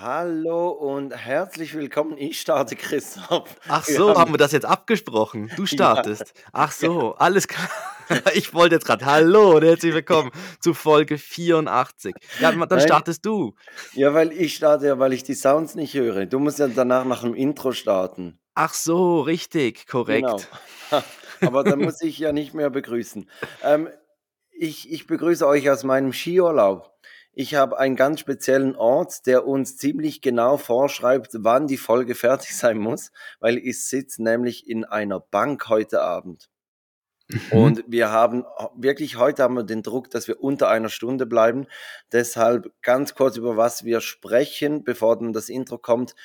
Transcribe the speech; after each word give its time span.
Hallo 0.00 0.68
und 0.68 1.10
herzlich 1.10 1.74
willkommen. 1.74 2.16
Ich 2.18 2.40
starte, 2.40 2.76
Christoph. 2.76 3.56
Ach 3.66 3.84
so, 3.84 4.10
haben 4.10 4.18
haben 4.18 4.32
wir 4.32 4.38
das 4.38 4.52
jetzt 4.52 4.64
abgesprochen? 4.64 5.50
Du 5.56 5.62
ja, 5.62 5.66
startest. 5.66 6.34
Ach 6.52 6.72
ja, 6.80 6.88
so, 6.88 7.14
alles 7.16 7.48
klar. 7.48 7.68
Ich 8.34 8.54
wollte 8.54 8.76
jetzt 8.76 8.86
gerade 8.86 9.04
Hallo 9.04 9.56
und 9.56 9.64
herzlich 9.64 9.92
willkommen 9.92 10.30
zu 10.60 10.72
Folge 10.72 11.18
84. 11.18 12.14
Ja, 12.38 12.52
dann 12.52 12.80
startest 12.80 13.26
du. 13.26 13.56
ja, 13.92 14.14
weil 14.14 14.30
ich 14.30 14.54
starte 14.54 14.86
ja, 14.86 15.00
weil 15.00 15.12
ich 15.12 15.24
die 15.24 15.34
Sounds 15.34 15.74
nicht 15.74 15.94
höre. 15.94 16.26
Du 16.26 16.38
musst 16.38 16.60
ja 16.60 16.68
danach 16.68 17.04
nach 17.04 17.22
dem 17.22 17.34
Intro 17.34 17.72
starten. 17.72 18.38
Ach 18.54 18.74
so, 18.74 19.20
richtig, 19.20 19.86
Genau. 19.86 20.04
korrekt. 20.04 20.48
Aber 21.40 21.64
dann 21.64 21.80
muss 21.80 22.00
ich 22.02 22.18
ja 22.20 22.30
nicht 22.30 22.54
mehr 22.54 22.70
begrüßen. 22.70 23.28
Ähm, 23.64 23.88
ich, 24.52 24.92
ich 24.92 25.08
begrüße 25.08 25.44
euch 25.46 25.68
aus 25.68 25.82
meinem 25.82 26.12
Skiurlaub. 26.12 26.92
Ich 27.40 27.54
habe 27.54 27.78
einen 27.78 27.94
ganz 27.94 28.18
speziellen 28.18 28.74
Ort, 28.74 29.24
der 29.26 29.46
uns 29.46 29.76
ziemlich 29.76 30.22
genau 30.22 30.56
vorschreibt, 30.56 31.28
wann 31.34 31.68
die 31.68 31.76
Folge 31.76 32.14
fertig 32.16 32.56
sein 32.56 32.78
muss, 32.78 33.12
weil 33.38 33.58
ich 33.58 33.86
sitze 33.86 34.24
nämlich 34.24 34.68
in 34.68 34.84
einer 34.84 35.20
Bank 35.20 35.68
heute 35.68 36.02
Abend. 36.02 36.50
Mhm. 37.28 37.40
Und 37.52 37.84
wir 37.86 38.10
haben 38.10 38.44
wirklich 38.74 39.18
heute 39.18 39.44
haben 39.44 39.54
wir 39.54 39.62
den 39.62 39.84
Druck, 39.84 40.10
dass 40.10 40.26
wir 40.26 40.42
unter 40.42 40.68
einer 40.68 40.88
Stunde 40.88 41.26
bleiben. 41.26 41.68
Deshalb 42.10 42.72
ganz 42.82 43.14
kurz 43.14 43.36
über 43.36 43.56
was 43.56 43.84
wir 43.84 44.00
sprechen, 44.00 44.82
bevor 44.82 45.16
dann 45.16 45.32
das 45.32 45.48
Intro 45.48 45.78
kommt. 45.78 46.16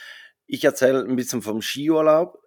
Ich 0.48 0.64
erzähle 0.64 1.06
ein 1.06 1.16
bisschen 1.16 1.44
vom 1.44 1.62
Skiurlaub. 1.62 2.40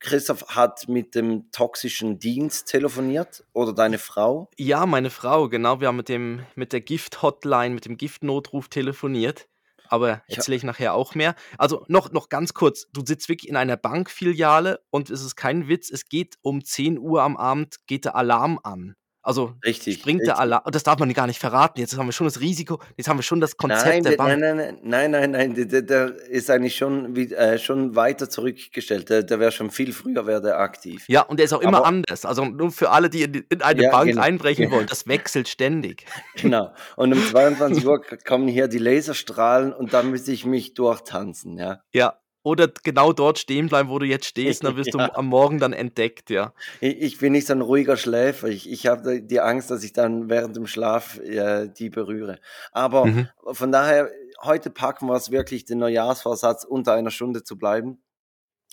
Christoph 0.00 0.46
hat 0.48 0.88
mit 0.88 1.14
dem 1.14 1.50
toxischen 1.50 2.18
Dienst 2.18 2.68
telefoniert 2.68 3.44
oder 3.52 3.72
deine 3.72 3.98
Frau. 3.98 4.48
Ja, 4.56 4.86
meine 4.86 5.10
Frau, 5.10 5.48
genau, 5.48 5.80
wir 5.80 5.88
haben 5.88 5.96
mit 5.96 6.08
dem 6.08 6.44
mit 6.54 6.72
der 6.72 6.80
Gift-Hotline, 6.80 7.74
mit 7.74 7.84
dem 7.84 7.96
Giftnotruf 7.96 8.68
telefoniert, 8.68 9.48
aber 9.88 10.22
erzähle 10.28 10.56
ich 10.56 10.64
nachher 10.64 10.94
auch 10.94 11.14
mehr. 11.14 11.34
Also 11.56 11.84
noch 11.88 12.12
noch 12.12 12.28
ganz 12.28 12.54
kurz, 12.54 12.86
du 12.92 13.04
sitzt 13.04 13.28
wirklich 13.28 13.48
in 13.48 13.56
einer 13.56 13.76
Bankfiliale 13.76 14.80
und 14.90 15.10
es 15.10 15.22
ist 15.22 15.36
kein 15.36 15.68
Witz, 15.68 15.90
es 15.90 16.08
geht 16.08 16.36
um 16.42 16.64
10 16.64 16.98
Uhr 16.98 17.22
am 17.22 17.36
Abend 17.36 17.86
geht 17.86 18.04
der 18.04 18.14
Alarm 18.14 18.60
an. 18.62 18.94
Also 19.28 19.52
richtig, 19.62 19.98
springt 19.98 20.22
der 20.22 20.28
richtig. 20.28 20.40
Alarm 20.40 20.62
und 20.64 20.74
das 20.74 20.84
darf 20.84 20.98
man 20.98 21.12
gar 21.12 21.26
nicht 21.26 21.38
verraten. 21.38 21.78
Jetzt 21.80 21.98
haben 21.98 22.06
wir 22.06 22.12
schon 22.12 22.26
das 22.26 22.40
Risiko 22.40 22.80
jetzt 22.96 23.08
haben 23.08 23.18
wir 23.18 23.22
schon 23.22 23.40
das 23.40 23.58
Konzept 23.58 23.84
Nein, 23.84 24.02
der 24.02 24.16
der, 24.16 24.24
nein, 24.26 24.40
Bank. 24.40 24.56
nein, 24.56 24.56
nein, 24.82 25.10
nein, 25.10 25.10
nein, 25.10 25.30
nein, 25.32 25.54
der, 25.54 25.66
der, 25.66 25.82
der 25.82 26.14
ist 26.30 26.50
eigentlich 26.50 26.76
schon, 26.76 27.14
äh, 27.14 27.58
schon 27.58 27.94
weiter 27.94 28.30
zurückgestellt. 28.30 29.10
Der, 29.10 29.22
der 29.22 29.38
wäre 29.38 29.52
schon 29.52 29.70
viel 29.70 29.92
früher, 29.92 30.26
wäre 30.26 30.40
der 30.40 30.58
aktiv. 30.58 31.04
Ja, 31.08 31.22
und 31.22 31.38
der 31.38 31.44
ist 31.44 31.52
auch 31.52 31.60
immer 31.60 31.78
Aber 31.78 31.86
anders. 31.86 32.24
Also 32.24 32.46
nur 32.46 32.70
für 32.70 32.88
alle, 32.88 33.10
die 33.10 33.24
in 33.24 33.34
in 33.50 33.60
eine 33.60 33.82
ja, 33.82 33.90
Bank 33.90 34.08
genau. 34.08 34.22
einbrechen 34.22 34.70
wollen, 34.70 34.86
das 34.86 35.06
wechselt 35.06 35.46
ständig. 35.46 36.06
Genau. 36.36 36.72
Und 36.96 37.12
um 37.12 37.22
22 37.30 37.86
Uhr 37.86 38.00
kommen 38.26 38.48
hier 38.48 38.66
die 38.66 38.78
Laserstrahlen 38.78 39.74
und 39.74 39.92
dann 39.92 40.10
müsste 40.10 40.32
ich 40.32 40.46
mich 40.46 40.72
durchtanzen, 40.72 41.58
ja. 41.58 41.82
Ja, 41.92 42.18
oder 42.48 42.68
genau 42.82 43.12
dort 43.12 43.38
stehen 43.38 43.68
bleiben, 43.68 43.88
wo 43.88 43.98
du 43.98 44.06
jetzt 44.06 44.26
stehst, 44.26 44.64
dann 44.64 44.76
wirst 44.76 44.94
du 44.94 44.98
Ja. 44.98 45.14
am 45.14 45.26
Morgen 45.26 45.58
dann 45.58 45.72
entdeckt, 45.72 46.30
ja. 46.30 46.52
Ich, 46.80 47.00
ich 47.00 47.18
bin 47.18 47.32
nicht 47.32 47.46
so 47.46 47.52
ein 47.52 47.60
ruhiger 47.60 47.96
Schläfer. 47.96 48.48
Ich, 48.48 48.70
ich 48.70 48.86
habe 48.86 49.20
die 49.22 49.40
Angst, 49.40 49.70
dass 49.70 49.84
ich 49.84 49.92
dann 49.92 50.28
während 50.28 50.56
dem 50.56 50.66
Schlaf 50.66 51.18
äh, 51.18 51.68
die 51.68 51.90
berühre. 51.90 52.38
Aber 52.72 53.06
Mhm. 53.06 53.28
von 53.52 53.70
daher, 53.72 54.10
heute 54.42 54.70
packen 54.70 55.06
wir 55.06 55.14
es 55.16 55.30
wirklich, 55.30 55.64
den 55.64 55.78
Neujahrsvorsatz 55.78 56.64
unter 56.64 56.94
einer 56.94 57.10
Stunde 57.10 57.44
zu 57.44 57.56
bleiben. 57.58 58.02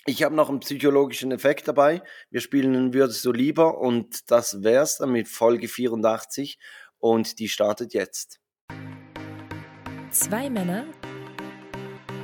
Ich 0.08 0.22
habe 0.22 0.34
noch 0.36 0.48
einen 0.48 0.60
psychologischen 0.60 1.32
Effekt 1.32 1.66
dabei. 1.68 2.00
Wir 2.30 2.40
spielen 2.40 2.74
einen 2.76 2.94
Würdest 2.94 3.24
du 3.24 3.32
lieber 3.32 3.78
und 3.78 4.30
das 4.30 4.62
wär's 4.62 4.98
dann 4.98 5.10
mit 5.10 5.26
Folge 5.28 5.66
84 5.68 6.58
und 6.98 7.38
die 7.40 7.48
startet 7.48 7.92
jetzt. 7.92 8.38
Zwei 10.10 10.48
Männer, 10.48 10.84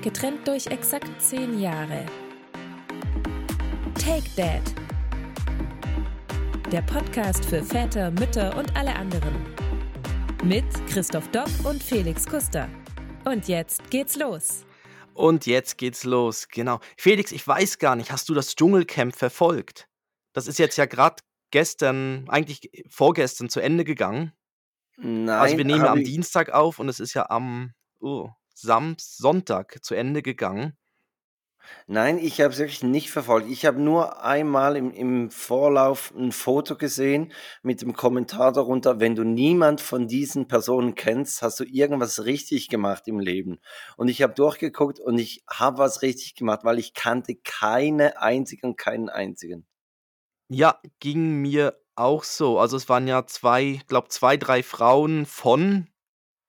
getrennt 0.02 0.48
durch 0.48 0.66
exakt 0.66 1.08
zehn 1.22 1.60
Jahre. 1.60 2.04
Take 3.94 4.28
Dad, 4.36 4.62
der 6.72 6.82
Podcast 6.82 7.44
für 7.44 7.62
Väter, 7.62 8.10
Mütter 8.10 8.56
und 8.56 8.76
alle 8.76 8.94
anderen. 8.96 9.46
Mit 10.42 10.64
Christoph 10.88 11.28
Dopp 11.28 11.50
und 11.64 11.80
Felix 11.80 12.26
Kuster. 12.26 12.68
Und 13.24 13.46
jetzt 13.46 13.90
geht's 13.90 14.16
los. 14.16 14.66
Und 15.14 15.46
jetzt 15.46 15.78
geht's 15.78 16.02
los, 16.02 16.48
genau. 16.48 16.80
Felix, 16.96 17.30
ich 17.30 17.46
weiß 17.46 17.78
gar 17.78 17.94
nicht, 17.94 18.10
hast 18.10 18.28
du 18.28 18.34
das 18.34 18.56
Dschungelcamp 18.56 19.14
verfolgt? 19.14 19.88
Das 20.32 20.48
ist 20.48 20.58
jetzt 20.58 20.78
ja 20.78 20.86
gerade 20.86 21.22
gestern, 21.52 22.24
eigentlich 22.28 22.70
vorgestern 22.88 23.48
zu 23.48 23.60
Ende 23.60 23.84
gegangen. 23.84 24.32
Also 24.96 25.08
Nein, 25.08 25.58
wir 25.58 25.64
nehmen 25.64 25.84
am. 25.84 26.02
Dienstag 26.02 26.50
auf 26.50 26.80
und 26.80 26.88
es 26.88 26.98
ist 26.98 27.14
ja 27.14 27.30
am 27.30 27.72
oh, 28.00 28.30
Sam 28.62 28.94
Sonntag 28.98 29.84
zu 29.84 29.94
Ende 29.94 30.22
gegangen. 30.22 30.76
Nein, 31.86 32.18
ich 32.18 32.40
habe 32.40 32.52
es 32.52 32.58
wirklich 32.58 32.82
nicht 32.82 33.10
verfolgt. 33.10 33.50
Ich 33.50 33.66
habe 33.66 33.80
nur 33.80 34.22
einmal 34.22 34.76
im, 34.76 34.90
im 34.90 35.30
Vorlauf 35.30 36.12
ein 36.16 36.32
Foto 36.32 36.76
gesehen 36.76 37.32
mit 37.62 37.82
dem 37.82 37.92
Kommentar 37.92 38.52
darunter, 38.52 39.00
wenn 39.00 39.14
du 39.14 39.24
niemand 39.24 39.80
von 39.80 40.06
diesen 40.06 40.48
Personen 40.48 40.94
kennst, 40.94 41.42
hast 41.42 41.60
du 41.60 41.64
irgendwas 41.64 42.24
richtig 42.24 42.68
gemacht 42.68 43.08
im 43.08 43.20
Leben. 43.20 43.60
Und 43.96 44.08
ich 44.08 44.22
habe 44.22 44.34
durchgeguckt 44.34 45.00
und 45.00 45.18
ich 45.18 45.44
habe 45.48 45.78
was 45.78 46.02
richtig 46.02 46.34
gemacht, 46.34 46.60
weil 46.62 46.78
ich 46.78 46.94
kannte 46.94 47.36
keine 47.36 48.20
einzige 48.20 48.66
und 48.66 48.76
keinen 48.78 49.08
einzigen. 49.08 49.66
Ja, 50.48 50.80
ging 51.00 51.40
mir 51.40 51.80
auch 51.94 52.24
so. 52.24 52.58
Also 52.58 52.76
es 52.76 52.88
waren 52.88 53.06
ja 53.06 53.26
zwei, 53.26 53.80
glaube 53.86 54.08
zwei, 54.08 54.36
drei 54.36 54.62
Frauen 54.62 55.26
von 55.26 55.88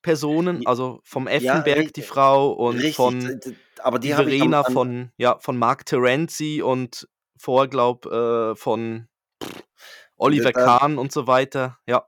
Personen, 0.04 0.68
also 0.68 1.00
vom 1.04 1.28
Ja, 1.28 1.34
Effenberg 1.34 1.78
die 1.78 1.82
richtig, 1.86 2.06
Frau 2.06 2.52
und 2.52 2.76
richtig. 2.76 2.96
von 2.96 3.40
Aber 3.82 3.98
die 3.98 4.08
die 4.08 4.10
ich 4.10 4.16
am, 4.16 4.28
Verena 4.28 4.62
an, 4.62 4.74
von, 4.74 5.12
ja, 5.18 5.38
von 5.40 5.58
Mark 5.58 5.86
Terenzi 5.88 6.62
und 6.64 7.08
vor, 7.38 7.68
glaub, 7.68 8.06
äh, 8.06 8.56
von 8.56 9.08
Oliver 10.18 10.52
da, 10.52 10.64
Kahn 10.64 10.98
und 11.00 11.12
so 11.12 11.26
weiter. 11.26 11.80
Ja. 11.88 12.08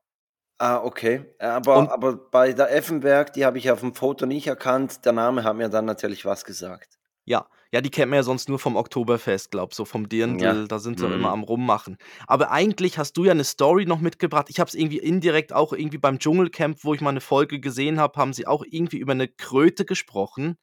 Ah, 0.58 0.78
okay. 0.84 1.26
Aber, 1.40 1.78
Und 1.80 1.90
aber 1.90 2.16
bei 2.16 2.54
der 2.54 2.72
Effenberg, 2.74 3.34
die 3.34 3.46
habe 3.46 3.58
ich 3.58 3.70
auf 3.72 3.82
dem 3.82 3.94
Foto 3.94 4.26
nicht 4.26 4.48
erkannt. 4.48 5.04
Der 5.06 5.12
Name 5.12 5.44
hat 5.44 5.56
mir 5.58 5.68
dann 5.70 5.86
natürlich 5.86 6.24
was 6.26 6.46
gesagt. 6.46 6.98
ja, 7.26 7.48
ja, 7.76 7.82
die 7.82 7.90
kennt 7.92 8.10
man 8.10 8.16
ja 8.16 8.24
sonst 8.24 8.48
nur 8.48 8.58
vom 8.58 8.78
Oktoberfest, 8.78 9.52
glaub, 9.52 9.74
so 9.74 9.84
vom 9.84 10.04
Ja. 10.04 10.08
Dirndl, 10.08 10.66
da 10.70 10.80
sind 10.80 10.98
sie 10.98 11.08
immer 11.08 11.28
Mhm. 11.28 11.34
am 11.34 11.44
Rummachen. 11.44 11.98
Aber 12.26 12.50
eigentlich 12.50 12.98
hast 12.98 13.18
du 13.18 13.26
ja 13.26 13.32
eine 13.34 13.44
Story 13.44 13.86
noch 13.86 14.00
mitgebracht. 14.00 14.46
Ich 14.50 14.62
habe 14.62 14.70
es 14.70 14.76
irgendwie 14.76 15.00
indirekt 15.00 15.52
auch 15.52 15.74
irgendwie 15.74 15.98
beim 15.98 16.18
Dschungelcamp, 16.18 16.86
wo 16.86 16.94
ich 16.94 17.02
mal 17.02 17.10
eine 17.10 17.20
Folge 17.20 17.60
gesehen 17.60 18.00
habe, 18.00 18.18
haben 18.18 18.32
sie 18.32 18.48
auch 18.48 18.64
irgendwie 18.66 18.98
über 18.98 19.12
eine 19.12 19.28
Kröte 19.28 19.84
gesprochen. 19.84 20.56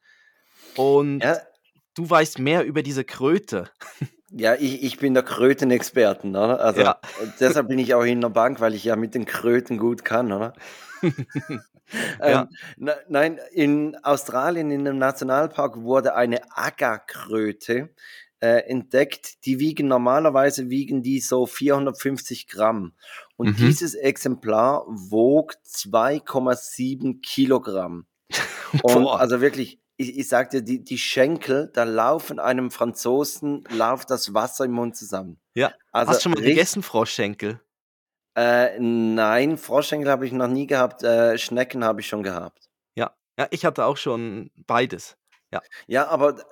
Und 0.75 1.23
Ja, 1.23 1.37
du 1.93 2.09
weißt 2.09 2.39
mehr 2.39 2.65
über 2.65 2.81
diese 2.81 3.03
Kröte. 3.03 3.69
ja 4.31 4.55
ich, 4.55 4.81
ich 4.81 4.97
bin 4.97 5.13
der 5.13 5.21
Krötenexperten, 5.21 6.31
oder? 6.31 6.61
Also 6.61 6.81
Ja. 6.81 6.99
und 7.21 7.31
deshalb 7.39 7.67
bin 7.67 7.77
ich 7.77 7.93
auch 7.93 8.01
in 8.05 8.21
der 8.21 8.29
Bank, 8.29 8.59
weil 8.59 8.73
ich 8.73 8.85
ja 8.85 8.95
mit 8.95 9.13
den 9.13 9.25
Kröten 9.25 9.77
gut 9.77 10.03
kann, 10.03 10.31
oder? 10.31 10.53
Ja. 12.19 12.41
Ähm, 12.43 12.49
ne, 12.77 12.95
nein, 13.09 13.39
in 13.51 13.95
Australien 14.03 14.71
in 14.71 14.87
einem 14.87 14.97
Nationalpark 14.97 15.81
wurde 15.81 16.15
eine 16.15 16.41
Aga-Kröte 16.55 17.89
äh, 18.39 18.59
entdeckt. 18.69 19.45
Die 19.45 19.59
wiegen 19.59 19.87
normalerweise 19.87 20.69
wiegen 20.69 21.01
die 21.01 21.19
so 21.19 21.45
450 21.45 22.47
Gramm. 22.47 22.93
Und 23.37 23.47
Mhm. 23.51 23.55
dieses 23.67 23.95
Exemplar 23.95 24.85
wog 24.87 25.55
2,7 25.65 27.21
Kilogramm. 27.21 28.05
Und 28.83 29.03
Boah. 29.03 29.19
also 29.19 29.39
wirklich, 29.41 29.79
ich, 29.97 30.17
ich 30.17 30.27
sag 30.27 30.49
dir, 30.49 30.61
die, 30.61 30.83
die 30.83 30.97
Schenkel, 30.97 31.69
da 31.73 31.83
laufen 31.83 32.39
einem 32.39 32.71
Franzosen, 32.71 33.63
läuft 33.69 34.09
das 34.09 34.33
Wasser 34.33 34.65
im 34.65 34.71
Mund 34.71 34.95
zusammen. 34.95 35.39
Ja. 35.53 35.71
Also 35.91 36.09
Hast 36.11 36.19
du 36.19 36.23
schon 36.23 36.31
mal 36.33 36.41
gegessen, 36.41 36.81
Froschschenkel? 36.83 37.61
Äh, 38.35 38.79
nein, 38.79 39.57
Froschschenkel 39.57 40.09
habe 40.09 40.25
ich 40.25 40.31
noch 40.31 40.47
nie 40.47 40.67
gehabt, 40.67 41.03
äh, 41.03 41.37
Schnecken 41.37 41.83
habe 41.83 42.01
ich 42.01 42.07
schon 42.07 42.23
gehabt. 42.23 42.69
Ja. 42.95 43.13
Ja, 43.37 43.47
ich 43.51 43.65
hatte 43.65 43.85
auch 43.85 43.97
schon 43.97 44.51
beides. 44.67 45.17
Ja. 45.51 45.61
Ja, 45.87 46.07
aber 46.07 46.39
äh, 46.39 46.43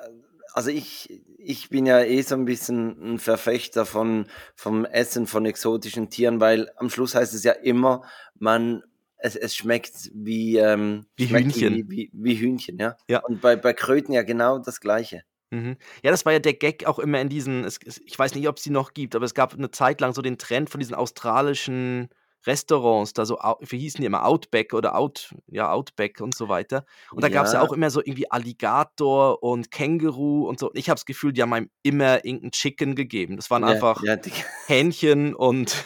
also 0.54 0.70
ich, 0.70 1.24
ich 1.38 1.70
bin 1.70 1.86
ja 1.86 2.02
eh 2.02 2.22
so 2.22 2.36
ein 2.36 2.46
bisschen 2.46 3.14
ein 3.14 3.20
Verfechter 3.20 3.86
von, 3.86 4.28
vom 4.56 4.86
Essen 4.86 5.28
von 5.28 5.46
exotischen 5.46 6.10
Tieren, 6.10 6.40
weil 6.40 6.70
am 6.76 6.90
Schluss 6.90 7.16
heißt 7.16 7.34
es 7.34 7.44
ja 7.44 7.54
immer, 7.54 8.04
man, 8.38 8.84
es, 9.18 9.36
es 9.36 9.56
schmeckt 9.56 10.12
wie, 10.14 10.58
ähm, 10.58 11.06
Wie 11.16 11.28
schmeckt 11.28 11.56
Hühnchen. 11.56 11.76
wie, 11.76 11.90
wie, 11.90 12.12
wie 12.14 12.36
Hühnchen, 12.36 12.78
ja. 12.80 12.98
Ja. 13.08 13.20
Und 13.20 13.42
bei, 13.42 13.56
bei 13.56 13.74
Kröten 13.74 14.14
ja 14.14 14.24
genau 14.24 14.60
das 14.60 14.82
Gleiche. 14.82 15.24
Mhm. 15.52 15.78
Ja, 16.04 16.12
das 16.12 16.26
war 16.26 16.34
ja 16.34 16.40
der 16.40 16.54
Gag 16.54 16.86
auch 16.86 16.98
immer 17.00 17.20
in 17.20 17.30
diesen, 17.30 17.66
es, 17.66 17.78
es, 17.86 18.00
ich 18.06 18.18
weiß 18.18 18.36
nicht, 18.36 18.48
ob 18.48 18.58
es 18.58 18.64
die 18.64 18.70
noch 18.70 18.94
gibt, 18.94 19.16
aber 19.16 19.26
es 19.26 19.34
gab 19.34 19.54
eine 19.54 19.72
Zeit 19.72 20.00
lang 20.02 20.14
so 20.14 20.22
den 20.22 20.38
Trend 20.38 20.70
von 20.70 20.80
diesen 20.80 20.96
australischen 20.96 22.10
Restaurants, 22.48 23.14
da 23.14 23.26
so, 23.26 23.38
wie 23.60 23.80
hießen 23.80 24.02
die 24.02 24.06
immer, 24.08 24.26
Outback 24.26 24.74
oder 24.74 24.96
Out, 24.96 25.36
ja, 25.48 25.72
Outback 25.72 26.22
und 26.22 26.36
so 26.36 26.50
weiter. 26.50 26.86
Und 27.14 27.24
da 27.24 27.30
gab 27.30 27.46
es 27.46 27.52
ja 27.52 27.60
Ja, 27.60 27.62
auch 27.62 27.72
immer 27.74 27.92
so 27.92 28.02
irgendwie 28.02 28.32
Alligator 28.32 29.44
und 29.44 29.70
Känguru 29.72 30.48
und 30.48 30.60
so. 30.60 30.72
Ich 30.74 30.90
habe 30.90 30.96
das 30.96 31.06
Gefühl, 31.06 31.34
die 31.34 31.42
haben 31.44 31.54
einem 31.54 31.70
immer 31.84 32.26
irgendein 32.26 32.52
Chicken 32.52 32.96
gegeben. 32.96 33.36
Das 33.36 33.52
waren 33.52 33.64
ja, 33.64 33.68
einfach 33.68 34.02
ja, 34.04 34.18
Hähnchen 34.68 35.36
und 35.36 35.86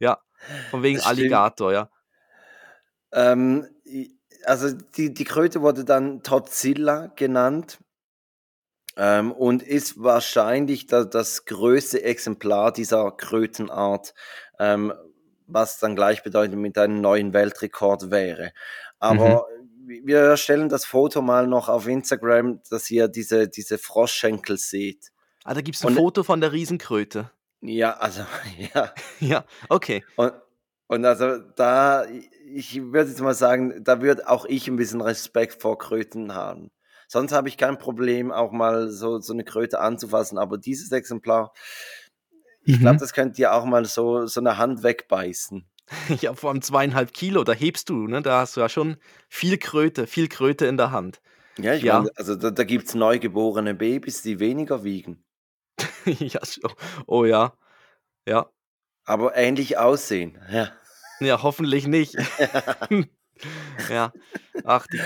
ja, 0.00 0.18
von 0.70 0.82
wegen. 0.82 1.00
Alligator, 1.00 1.72
ja. 1.72 1.90
Ähm, 3.12 3.66
also 4.44 4.72
die, 4.72 5.12
die 5.14 5.24
Kröte 5.24 5.62
wurde 5.62 5.84
dann 5.84 6.22
Todzilla 6.22 7.08
genannt 7.16 7.78
ähm, 8.98 9.30
und 9.30 9.62
ist 9.62 10.02
wahrscheinlich 10.02 10.86
da, 10.86 11.04
das 11.04 11.44
größte 11.44 12.02
Exemplar 12.02 12.72
dieser 12.72 13.12
Krötenart, 13.12 14.12
ähm, 14.58 14.92
was 15.46 15.78
dann 15.78 15.94
gleichbedeutend 15.94 16.60
mit 16.60 16.76
einem 16.76 17.00
neuen 17.00 17.32
Weltrekord 17.32 18.10
wäre. 18.10 18.52
Aber 18.98 19.46
mhm. 19.86 20.00
wir 20.04 20.36
stellen 20.36 20.68
das 20.68 20.84
Foto 20.84 21.22
mal 21.22 21.46
noch 21.46 21.68
auf 21.68 21.86
Instagram, 21.86 22.60
dass 22.68 22.90
ihr 22.90 23.06
diese, 23.06 23.48
diese 23.48 23.78
Froschschenkel 23.78 24.58
seht. 24.58 25.12
Ah, 25.44 25.54
da 25.54 25.60
gibt 25.60 25.76
es 25.76 25.84
ein 25.84 25.88
und, 25.88 25.94
Foto 25.94 26.24
von 26.24 26.40
der 26.40 26.52
Riesenkröte. 26.52 27.30
Ja, 27.60 27.92
also, 27.98 28.22
ja. 28.74 28.92
ja, 29.20 29.44
okay. 29.68 30.04
Und, 30.16 30.32
und 30.88 31.04
also 31.04 31.38
da, 31.38 32.04
ich 32.52 32.82
würde 32.82 33.10
jetzt 33.10 33.20
mal 33.20 33.34
sagen, 33.34 33.84
da 33.84 34.02
würde 34.02 34.28
auch 34.28 34.44
ich 34.44 34.66
ein 34.66 34.76
bisschen 34.76 35.00
Respekt 35.00 35.62
vor 35.62 35.78
Kröten 35.78 36.34
haben. 36.34 36.72
Sonst 37.08 37.32
habe 37.32 37.48
ich 37.48 37.56
kein 37.56 37.78
Problem, 37.78 38.30
auch 38.30 38.52
mal 38.52 38.90
so, 38.90 39.18
so 39.18 39.32
eine 39.32 39.42
Kröte 39.42 39.80
anzufassen, 39.80 40.36
aber 40.38 40.58
dieses 40.58 40.92
Exemplar, 40.92 41.52
ich 42.64 42.76
mhm. 42.76 42.80
glaube, 42.80 42.98
das 42.98 43.14
könnt 43.14 43.38
ihr 43.38 43.54
auch 43.54 43.64
mal 43.64 43.86
so, 43.86 44.26
so 44.26 44.40
eine 44.40 44.58
Hand 44.58 44.82
wegbeißen. 44.82 45.66
Ja, 46.20 46.34
vor 46.34 46.50
allem 46.50 46.60
zweieinhalb 46.60 47.14
Kilo, 47.14 47.44
da 47.44 47.54
hebst 47.54 47.88
du, 47.88 48.06
ne? 48.06 48.20
Da 48.20 48.40
hast 48.40 48.58
du 48.58 48.60
ja 48.60 48.68
schon 48.68 48.98
viel 49.30 49.56
Kröte, 49.56 50.06
viel 50.06 50.28
Kröte 50.28 50.66
in 50.66 50.76
der 50.76 50.90
Hand. 50.90 51.22
Ja, 51.56 51.72
ich 51.72 51.82
ja. 51.82 52.00
meine, 52.00 52.10
also 52.16 52.34
da, 52.36 52.50
da 52.50 52.64
gibt 52.64 52.88
es 52.88 52.94
neugeborene 52.94 53.74
Babys, 53.74 54.20
die 54.20 54.38
weniger 54.38 54.84
wiegen. 54.84 55.24
ja, 56.04 56.40
oh 57.06 57.24
ja. 57.24 57.54
Ja. 58.26 58.50
Aber 59.06 59.34
ähnlich 59.34 59.78
aussehen, 59.78 60.38
ja. 60.52 60.70
Ja, 61.20 61.42
hoffentlich 61.42 61.86
nicht. 61.86 62.16
ja. 63.90 64.12
Ach, 64.64 64.86
die, 64.86 65.00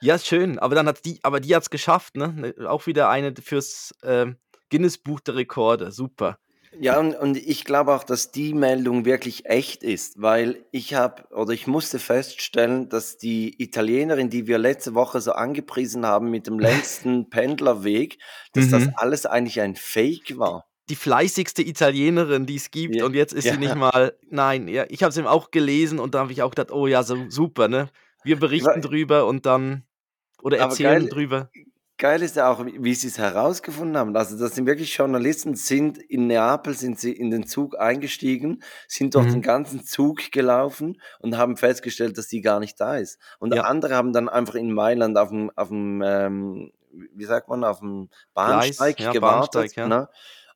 ja, 0.00 0.18
schön. 0.18 0.58
Aber 0.58 0.74
dann 0.74 0.86
hat 0.86 1.04
die, 1.04 1.18
aber 1.22 1.40
die 1.40 1.54
hat 1.54 1.62
es 1.62 1.70
geschafft, 1.70 2.16
ne? 2.16 2.28
ne? 2.28 2.54
Auch 2.68 2.86
wieder 2.86 3.08
eine 3.08 3.34
fürs 3.42 3.94
äh, 4.02 4.26
Guinness 4.70 4.98
Buch 4.98 5.20
der 5.20 5.36
Rekorde. 5.36 5.90
Super. 5.90 6.38
Ja, 6.78 7.00
und, 7.00 7.16
und 7.16 7.36
ich 7.36 7.64
glaube 7.64 7.92
auch, 7.92 8.04
dass 8.04 8.30
die 8.30 8.54
Meldung 8.54 9.04
wirklich 9.04 9.46
echt 9.46 9.82
ist, 9.82 10.22
weil 10.22 10.64
ich 10.70 10.94
habe 10.94 11.24
oder 11.34 11.52
ich 11.52 11.66
musste 11.66 11.98
feststellen, 11.98 12.88
dass 12.88 13.18
die 13.18 13.60
Italienerin, 13.60 14.30
die 14.30 14.46
wir 14.46 14.58
letzte 14.58 14.94
Woche 14.94 15.20
so 15.20 15.32
angepriesen 15.32 16.06
haben 16.06 16.30
mit 16.30 16.46
dem 16.46 16.58
längsten 16.60 17.28
Pendlerweg, 17.28 18.18
dass 18.52 18.66
mhm. 18.66 18.70
das 18.70 18.88
alles 18.94 19.26
eigentlich 19.26 19.60
ein 19.60 19.74
Fake 19.74 20.38
war. 20.38 20.69
Die 20.90 20.96
fleißigste 20.96 21.62
Italienerin, 21.62 22.44
die 22.46 22.56
es 22.56 22.70
gibt, 22.70 22.96
ja. 22.96 23.06
und 23.06 23.14
jetzt 23.14 23.32
ist 23.32 23.44
ja. 23.44 23.52
sie 23.52 23.58
nicht 23.58 23.76
mal. 23.76 24.14
Nein, 24.28 24.68
ja, 24.68 24.84
ich 24.88 25.02
habe 25.02 25.10
es 25.10 25.16
eben 25.16 25.26
auch 25.26 25.50
gelesen 25.50 25.98
und 25.98 26.14
da 26.14 26.20
habe 26.20 26.32
ich 26.32 26.42
auch 26.42 26.50
gedacht, 26.50 26.70
oh 26.70 26.86
ja, 26.86 27.02
so 27.02 27.16
super, 27.30 27.68
ne? 27.68 27.88
Wir 28.24 28.38
berichten 28.38 28.82
drüber 28.82 29.26
und 29.26 29.46
dann 29.46 29.84
oder 30.42 30.58
erzählen 30.58 31.02
geil, 31.02 31.08
drüber 31.08 31.50
geil 32.00 32.22
ist 32.22 32.34
ja 32.34 32.50
auch, 32.50 32.64
wie 32.64 32.94
sie 32.94 33.06
es 33.06 33.18
herausgefunden 33.18 33.96
haben. 33.96 34.16
Also 34.16 34.36
das 34.36 34.56
sind 34.56 34.66
wirklich 34.66 34.96
Journalisten, 34.96 35.54
sind 35.54 35.98
in 35.98 36.26
Neapel, 36.26 36.74
sind 36.74 36.98
sie 36.98 37.12
in 37.12 37.30
den 37.30 37.46
Zug 37.46 37.78
eingestiegen, 37.78 38.62
sind 38.88 39.14
durch 39.14 39.26
mhm. 39.26 39.32
den 39.32 39.42
ganzen 39.42 39.84
Zug 39.84 40.32
gelaufen 40.32 41.00
und 41.20 41.36
haben 41.36 41.56
festgestellt, 41.56 42.18
dass 42.18 42.26
die 42.26 42.40
gar 42.40 42.58
nicht 42.58 42.80
da 42.80 42.96
ist. 42.96 43.20
Und 43.38 43.54
ja. 43.54 43.62
andere 43.64 43.94
haben 43.94 44.12
dann 44.12 44.28
einfach 44.28 44.56
in 44.56 44.72
Mailand 44.72 45.16
auf 45.16 45.28
dem, 45.28 45.50
auf 45.54 45.68
dem 45.68 46.02
ähm, 46.04 46.72
wie 46.92 47.24
sagt 47.24 47.48
man, 47.48 47.62
auf 47.62 47.78
dem 47.80 48.08
Bahnsteig 48.34 48.96
Gleis, 48.96 49.06
ja, 49.06 49.12
gewartet. 49.12 49.52
Bahnsteig, 49.52 49.76
ja. 49.76 49.86
ne? 49.86 50.08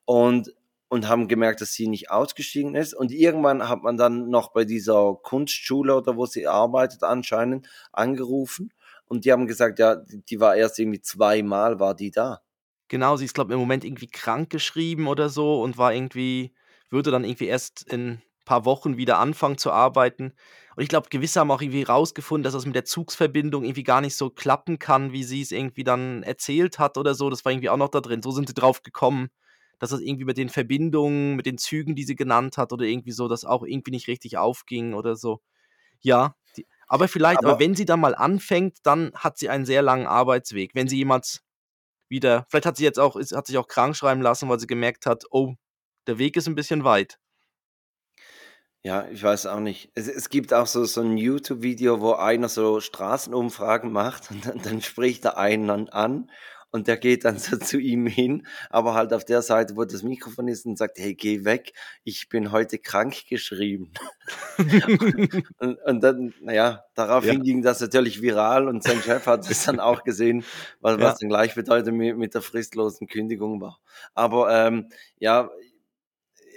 Und 0.05 0.53
und 0.87 1.09
haben 1.09 1.27
gemerkt, 1.27 1.61
dass 1.61 1.73
sie 1.73 1.87
nicht 1.87 2.11
ausgestiegen 2.11 2.75
ist. 2.75 2.93
Und 2.93 3.11
irgendwann 3.11 3.67
hat 3.67 3.81
man 3.81 3.97
dann 3.97 4.29
noch 4.29 4.51
bei 4.53 4.65
dieser 4.65 5.15
Kunstschule 5.15 5.95
oder 5.95 6.15
wo 6.15 6.25
sie 6.25 6.47
arbeitet 6.47 7.03
anscheinend 7.03 7.67
angerufen 7.91 8.71
und 9.07 9.25
die 9.25 9.31
haben 9.31 9.47
gesagt, 9.47 9.79
ja, 9.79 9.95
die 9.95 10.39
war 10.39 10.55
erst 10.55 10.79
irgendwie 10.79 11.01
zweimal 11.01 11.79
war 11.79 11.95
die 11.95 12.11
da. 12.11 12.41
Genau, 12.87 13.17
sie 13.17 13.25
ist, 13.25 13.33
glaube 13.33 13.51
ich, 13.51 13.53
im 13.55 13.59
Moment 13.59 13.83
irgendwie 13.83 14.07
krank 14.07 14.49
geschrieben 14.49 15.07
oder 15.07 15.29
so 15.29 15.61
und 15.61 15.77
war 15.77 15.93
irgendwie, 15.93 16.53
würde 16.89 17.11
dann 17.11 17.23
irgendwie 17.23 17.47
erst 17.47 17.91
in 17.91 18.09
ein 18.09 18.21
paar 18.45 18.65
Wochen 18.65 18.97
wieder 18.97 19.17
anfangen 19.17 19.57
zu 19.57 19.71
arbeiten. 19.71 20.33
Und 20.75 20.83
ich 20.83 20.89
glaube, 20.89 21.09
gewisse 21.09 21.39
haben 21.39 21.49
auch 21.51 21.61
irgendwie 21.61 21.83
rausgefunden, 21.83 22.43
dass 22.43 22.53
das 22.53 22.65
mit 22.65 22.75
der 22.75 22.85
Zugsverbindung 22.85 23.63
irgendwie 23.63 23.83
gar 23.83 24.01
nicht 24.01 24.15
so 24.15 24.29
klappen 24.29 24.77
kann, 24.77 25.13
wie 25.13 25.23
sie 25.23 25.41
es 25.41 25.51
irgendwie 25.51 25.83
dann 25.83 26.21
erzählt 26.21 26.77
hat 26.77 26.97
oder 26.97 27.15
so. 27.15 27.29
Das 27.29 27.43
war 27.43 27.51
irgendwie 27.51 27.69
auch 27.69 27.77
noch 27.77 27.89
da 27.89 28.01
drin. 28.01 28.21
So 28.21 28.31
sind 28.31 28.47
sie 28.47 28.53
drauf 28.53 28.83
gekommen, 28.83 29.29
dass 29.79 29.91
das 29.91 30.01
irgendwie 30.01 30.25
mit 30.25 30.37
den 30.37 30.49
Verbindungen, 30.49 31.35
mit 31.35 31.45
den 31.45 31.57
Zügen, 31.57 31.95
die 31.95 32.03
sie 32.03 32.15
genannt 32.15 32.57
hat 32.57 32.73
oder 32.73 32.85
irgendwie 32.85 33.11
so, 33.11 33.27
das 33.27 33.45
auch 33.45 33.63
irgendwie 33.63 33.91
nicht 33.91 34.07
richtig 34.07 34.37
aufging 34.37 34.93
oder 34.93 35.15
so. 35.15 35.41
Ja, 36.01 36.35
die, 36.57 36.67
aber 36.87 37.07
vielleicht, 37.07 37.39
aber, 37.39 37.51
aber 37.51 37.59
wenn 37.59 37.75
sie 37.75 37.85
dann 37.85 37.99
mal 37.99 38.15
anfängt, 38.15 38.77
dann 38.83 39.13
hat 39.15 39.37
sie 39.37 39.49
einen 39.49 39.65
sehr 39.65 39.81
langen 39.81 40.07
Arbeitsweg. 40.07 40.71
Wenn 40.73 40.87
sie 40.87 40.97
jemals 40.97 41.41
wieder, 42.09 42.45
vielleicht 42.49 42.65
hat 42.65 42.77
sie 42.77 42.83
jetzt 42.83 42.99
auch, 42.99 43.15
hat 43.15 43.47
sich 43.47 43.57
auch 43.57 43.67
krank 43.67 43.95
schreiben 43.95 44.21
lassen, 44.21 44.49
weil 44.49 44.59
sie 44.59 44.67
gemerkt 44.67 45.05
hat, 45.05 45.23
oh, 45.31 45.55
der 46.07 46.17
Weg 46.17 46.37
ist 46.37 46.47
ein 46.47 46.55
bisschen 46.55 46.83
weit. 46.83 47.19
Ja, 48.83 49.07
ich 49.07 49.23
weiß 49.23 49.47
auch 49.47 49.61
nicht. 49.61 49.91
Es, 49.95 50.07
es 50.07 50.29
gibt 50.29 50.53
auch 50.53 50.67
so, 50.67 50.85
so 50.85 51.01
ein 51.01 51.17
YouTube-Video, 51.17 52.01
wo 52.01 52.13
einer 52.13 52.49
so 52.49 52.79
Straßenumfragen 52.79 53.91
macht 53.91 54.29
und 54.31 54.45
dann, 54.45 54.61
dann 54.61 54.81
spricht 54.81 55.25
er 55.25 55.37
einen 55.37 55.89
an 55.89 56.29
und 56.75 56.89
der 56.89 56.97
geht 56.97 57.23
dann 57.23 57.37
so 57.39 57.55
zu 57.55 57.79
ihm 57.79 58.05
hin, 58.05 58.45
aber 58.69 58.95
halt 58.95 59.13
auf 59.13 59.23
der 59.23 59.41
Seite, 59.41 59.77
wo 59.77 59.85
das 59.85 60.03
Mikrofon 60.03 60.49
ist 60.49 60.65
und 60.65 60.77
sagt, 60.77 60.99
hey, 60.99 61.15
geh 61.15 61.45
weg, 61.45 61.71
ich 62.03 62.27
bin 62.27 62.51
heute 62.51 62.77
krank 62.79 63.15
geschrieben. 63.29 63.93
und, 65.59 65.79
und, 65.79 66.01
dann, 66.03 66.33
naja, 66.41 66.83
daraufhin 66.93 67.37
ja. 67.37 67.43
ging 67.43 67.61
das 67.61 67.79
natürlich 67.79 68.21
viral 68.21 68.67
und 68.67 68.83
sein 68.83 69.01
Chef 69.01 69.25
hat 69.25 69.49
es 69.49 69.63
dann 69.63 69.79
auch 69.79 70.03
gesehen, 70.03 70.43
was, 70.81 70.99
ja. 70.99 71.05
was 71.05 71.19
dann 71.19 71.29
gleichbedeutend 71.29 71.97
mit, 71.97 72.17
mit 72.17 72.33
der 72.33 72.41
fristlosen 72.41 73.07
Kündigung 73.07 73.61
war. 73.61 73.79
Aber 74.13 74.53
ähm, 74.53 74.89
ja, 75.17 75.49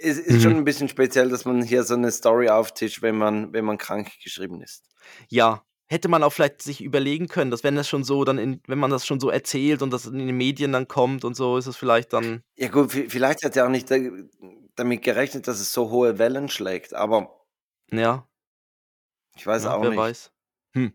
es 0.01 0.19
ist 0.19 0.35
mhm. 0.35 0.41
schon 0.41 0.57
ein 0.57 0.65
bisschen 0.65 0.89
speziell, 0.89 1.29
dass 1.29 1.45
man 1.45 1.61
hier 1.61 1.83
so 1.83 1.93
eine 1.93 2.11
Story 2.11 2.49
auftischt, 2.49 3.01
wenn 3.01 3.17
man, 3.17 3.53
wenn 3.53 3.63
man 3.63 3.77
krank 3.77 4.09
geschrieben 4.21 4.61
ist. 4.61 4.83
Ja, 5.29 5.63
hätte 5.89 6.07
man 6.07 6.23
auch 6.23 6.31
vielleicht 6.31 6.61
sich 6.61 6.81
überlegen 6.81 7.27
können, 7.27 7.49
dass 7.51 7.63
wenn 7.63 7.75
das 7.75 7.89
schon 7.89 8.03
so 8.03 8.23
dann 8.23 8.37
in, 8.37 8.61
wenn 8.67 8.77
man 8.77 8.91
das 8.91 9.05
schon 9.05 9.19
so 9.19 9.29
erzählt 9.29 9.81
und 9.81 9.91
das 9.91 10.05
in 10.05 10.19
den 10.19 10.37
Medien 10.37 10.71
dann 10.71 10.87
kommt 10.87 11.25
und 11.25 11.35
so, 11.35 11.57
ist 11.57 11.65
es 11.65 11.75
vielleicht 11.75 12.13
dann. 12.13 12.43
Ja 12.55 12.69
gut, 12.69 12.91
vielleicht 12.91 13.43
hat 13.43 13.57
er 13.57 13.65
auch 13.65 13.69
nicht 13.69 13.89
damit 14.75 15.01
gerechnet, 15.01 15.47
dass 15.47 15.59
es 15.59 15.73
so 15.73 15.89
hohe 15.89 16.19
Wellen 16.19 16.47
schlägt, 16.47 16.93
aber. 16.93 17.43
Ja. 17.91 18.27
Ich 19.35 19.47
weiß 19.47 19.63
ja, 19.63 19.75
auch 19.75 19.81
wer 19.81 19.89
nicht. 19.89 19.99
Weiß. 19.99 20.31
Hm. 20.75 20.93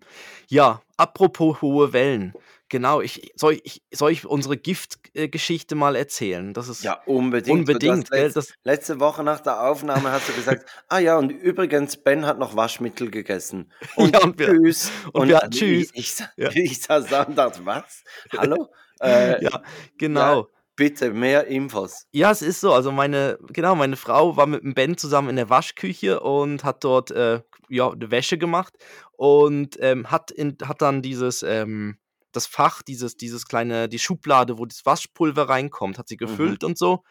Ja, 0.49 0.83
apropos 0.97 1.61
hohe 1.61 1.93
Wellen. 1.93 2.33
Genau, 2.75 3.01
ich 3.01 3.31
soll, 3.37 3.61
ich 3.63 3.85
soll 3.93 4.11
ich 4.11 4.27
unsere 4.27 4.57
Giftgeschichte 4.57 5.77
mal 5.77 5.95
erzählen? 5.95 6.53
Das 6.55 6.67
ist 6.67 6.83
ja 6.83 7.01
unbedingt. 7.07 7.61
Unbedingt. 7.61 8.11
Letz, 8.11 8.35
das, 8.35 8.53
letzte 8.65 8.99
Woche 8.99 9.23
nach 9.23 9.39
der 9.39 9.63
Aufnahme 9.63 10.11
hast 10.11 10.29
du 10.29 10.33
gesagt, 10.33 10.69
ah 10.89 10.99
ja, 10.99 11.17
und 11.17 11.31
übrigens, 11.31 11.97
Ben 11.97 12.27
hat 12.27 12.41
noch 12.41 12.57
Waschmittel 12.57 13.13
gegessen. 13.13 13.71
Und, 13.95 14.13
ja, 14.15 14.25
und 14.25 14.37
tschüss. 14.37 14.91
Und, 15.13 15.23
und 15.23 15.29
wir, 15.29 15.49
tschüss. 15.51 15.91
Ich, 15.95 16.19
ich, 16.19 16.27
ja. 16.37 16.51
ich 16.53 16.83
saß 16.83 17.07
da 17.07 17.23
und 17.23 17.39
dachte, 17.39 17.61
was? 17.65 18.03
Hallo? 18.37 18.69
Äh, 19.01 19.45
ja, 19.45 19.63
genau. 19.97 20.41
Ja, 20.41 20.47
bitte, 20.75 21.13
mehr 21.13 21.47
Infos. 21.47 22.09
Ja, 22.11 22.33
es 22.33 22.43
ist 22.43 22.61
so. 22.61 22.73
Also 22.73 22.91
meine, 22.91 23.39
genau, 23.53 23.77
meine 23.77 23.95
Frau 23.95 24.37
war 24.37 24.49
mit 24.49 24.65
dem 24.65 24.75
Ben 24.75 24.97
zusammen 24.97 25.29
in 25.29 25.37
der 25.37 25.49
Waschküche 25.49 26.19
und 26.19 26.65
hat 26.65 26.83
dort 26.83 27.13
äh, 27.13 27.41
ja, 27.69 27.93
Wäsche 27.95 28.37
gemacht 28.37 28.75
und 29.13 29.77
ähm, 29.79 30.11
hat, 30.11 30.33
in, 30.33 30.59
hat 30.67 30.83
dann 30.83 31.03
dieses 31.03 31.45
ähm, 31.45 31.99
das 32.37 32.47
Fach, 32.47 32.83
dieses, 32.83 33.17
dieses 33.17 33.47
kleine, 33.47 33.89
die 33.89 33.99
Schublade, 33.99 34.59
wo 34.59 34.67
das 34.67 34.85
Waschpulver 34.85 35.49
reinkommt, 35.49 35.99
hat 35.99 36.09
sie 36.09 36.17
mhm. 36.17 36.27
gefüllt 36.27 36.63
mhm. 36.63 36.69
und 36.69 36.79
so 36.79 37.03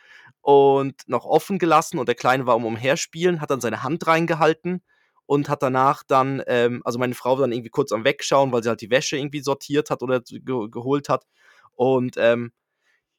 und 0.41 1.07
noch 1.07 1.25
offen 1.25 1.57
gelassen 1.57 1.99
und 1.99 2.07
der 2.07 2.15
Kleine 2.15 2.45
war 2.45 2.55
um 2.55 2.65
umherspielen, 2.65 3.39
hat 3.39 3.49
dann 3.49 3.61
seine 3.61 3.81
Hand 3.81 4.05
reingehalten 4.05 4.83
und 5.25 5.47
hat 5.47 5.63
danach 5.63 6.03
dann, 6.05 6.43
ähm, 6.47 6.81
also 6.83 6.99
meine 6.99 7.15
Frau 7.15 7.37
dann 7.37 7.53
irgendwie 7.53 7.69
kurz 7.69 7.91
am 7.93 8.03
Wegschauen, 8.03 8.51
weil 8.51 8.61
sie 8.61 8.69
halt 8.69 8.81
die 8.81 8.89
Wäsche 8.89 9.17
irgendwie 9.17 9.39
sortiert 9.39 9.89
hat 9.89 10.03
oder 10.03 10.19
ge 10.19 10.67
geholt 10.69 11.07
hat 11.07 11.25
und 11.75 12.15
ähm, 12.17 12.51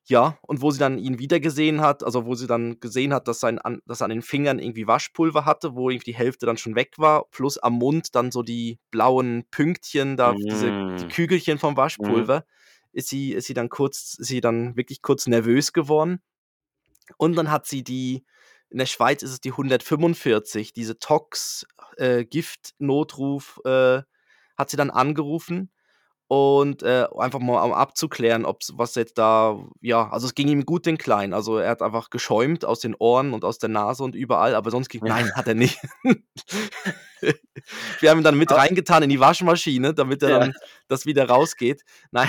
ja, 0.06 0.38
und 0.42 0.60
wo 0.60 0.70
sie 0.70 0.78
dann 0.78 0.98
ihn 0.98 1.18
wiedergesehen 1.18 1.80
hat, 1.80 2.04
also 2.04 2.26
wo 2.26 2.34
sie 2.34 2.46
dann 2.46 2.78
gesehen 2.78 3.14
hat, 3.14 3.26
dass, 3.26 3.40
sein, 3.40 3.58
an, 3.58 3.80
dass 3.86 4.02
er 4.02 4.04
an 4.04 4.10
den 4.10 4.20
Fingern 4.20 4.58
irgendwie 4.58 4.86
Waschpulver 4.86 5.46
hatte, 5.46 5.74
wo 5.74 5.88
irgendwie 5.88 6.12
die 6.12 6.16
Hälfte 6.16 6.44
dann 6.44 6.58
schon 6.58 6.74
weg 6.74 6.98
war, 6.98 7.24
plus 7.30 7.56
am 7.56 7.72
Mund 7.74 8.14
dann 8.14 8.30
so 8.30 8.42
die 8.42 8.78
blauen 8.90 9.46
Pünktchen, 9.50 10.18
da 10.18 10.34
mm. 10.34 10.36
diese 10.36 10.96
die 10.96 11.08
Kügelchen 11.08 11.56
vom 11.58 11.78
Waschpulver, 11.78 12.40
mm. 12.40 12.44
ist, 12.92 13.08
sie, 13.08 13.32
ist 13.32 13.46
sie 13.46 13.54
dann 13.54 13.70
kurz, 13.70 14.16
ist 14.18 14.28
sie 14.28 14.42
dann 14.42 14.76
wirklich 14.76 15.00
kurz 15.00 15.26
nervös 15.26 15.72
geworden. 15.72 16.20
Und 17.16 17.34
dann 17.36 17.50
hat 17.50 17.66
sie 17.66 17.82
die, 17.82 18.26
in 18.68 18.76
der 18.78 18.86
Schweiz 18.86 19.22
ist 19.22 19.30
es 19.30 19.40
die 19.40 19.52
145, 19.52 20.74
diese 20.74 20.98
Tox-Gift-Notruf, 20.98 23.60
äh, 23.64 24.02
hat 24.56 24.70
sie 24.70 24.76
dann 24.76 24.90
angerufen 24.90 25.70
und 26.26 26.82
äh, 26.82 27.06
einfach 27.18 27.38
mal 27.38 27.62
um 27.62 27.72
abzuklären, 27.72 28.44
ob 28.46 28.60
was 28.72 28.94
jetzt 28.94 29.18
da, 29.18 29.58
ja, 29.82 30.08
also 30.10 30.26
es 30.26 30.34
ging 30.34 30.48
ihm 30.48 30.64
gut 30.64 30.86
den 30.86 30.96
Kleinen. 30.98 31.34
Also 31.34 31.58
er 31.58 31.70
hat 31.70 31.82
einfach 31.82 32.08
geschäumt 32.10 32.64
aus 32.64 32.80
den 32.80 32.94
Ohren 32.98 33.34
und 33.34 33.44
aus 33.44 33.58
der 33.58 33.68
Nase 33.68 34.02
und 34.02 34.14
überall, 34.14 34.54
aber 34.54 34.70
sonst 34.70 34.88
ging, 34.88 35.02
nein, 35.04 35.30
hat 35.34 35.46
er 35.48 35.54
nicht. 35.54 35.78
Wir 38.00 38.10
haben 38.10 38.18
ihn 38.20 38.24
dann 38.24 38.38
mit 38.38 38.50
reingetan 38.50 39.02
in 39.02 39.08
die 39.08 39.20
Waschmaschine, 39.20 39.94
damit 39.94 40.22
er 40.22 40.28
Ja. 40.30 40.38
dann 40.40 40.54
das 40.88 41.06
wieder 41.06 41.28
rausgeht. 41.28 41.82
Nein, 42.10 42.28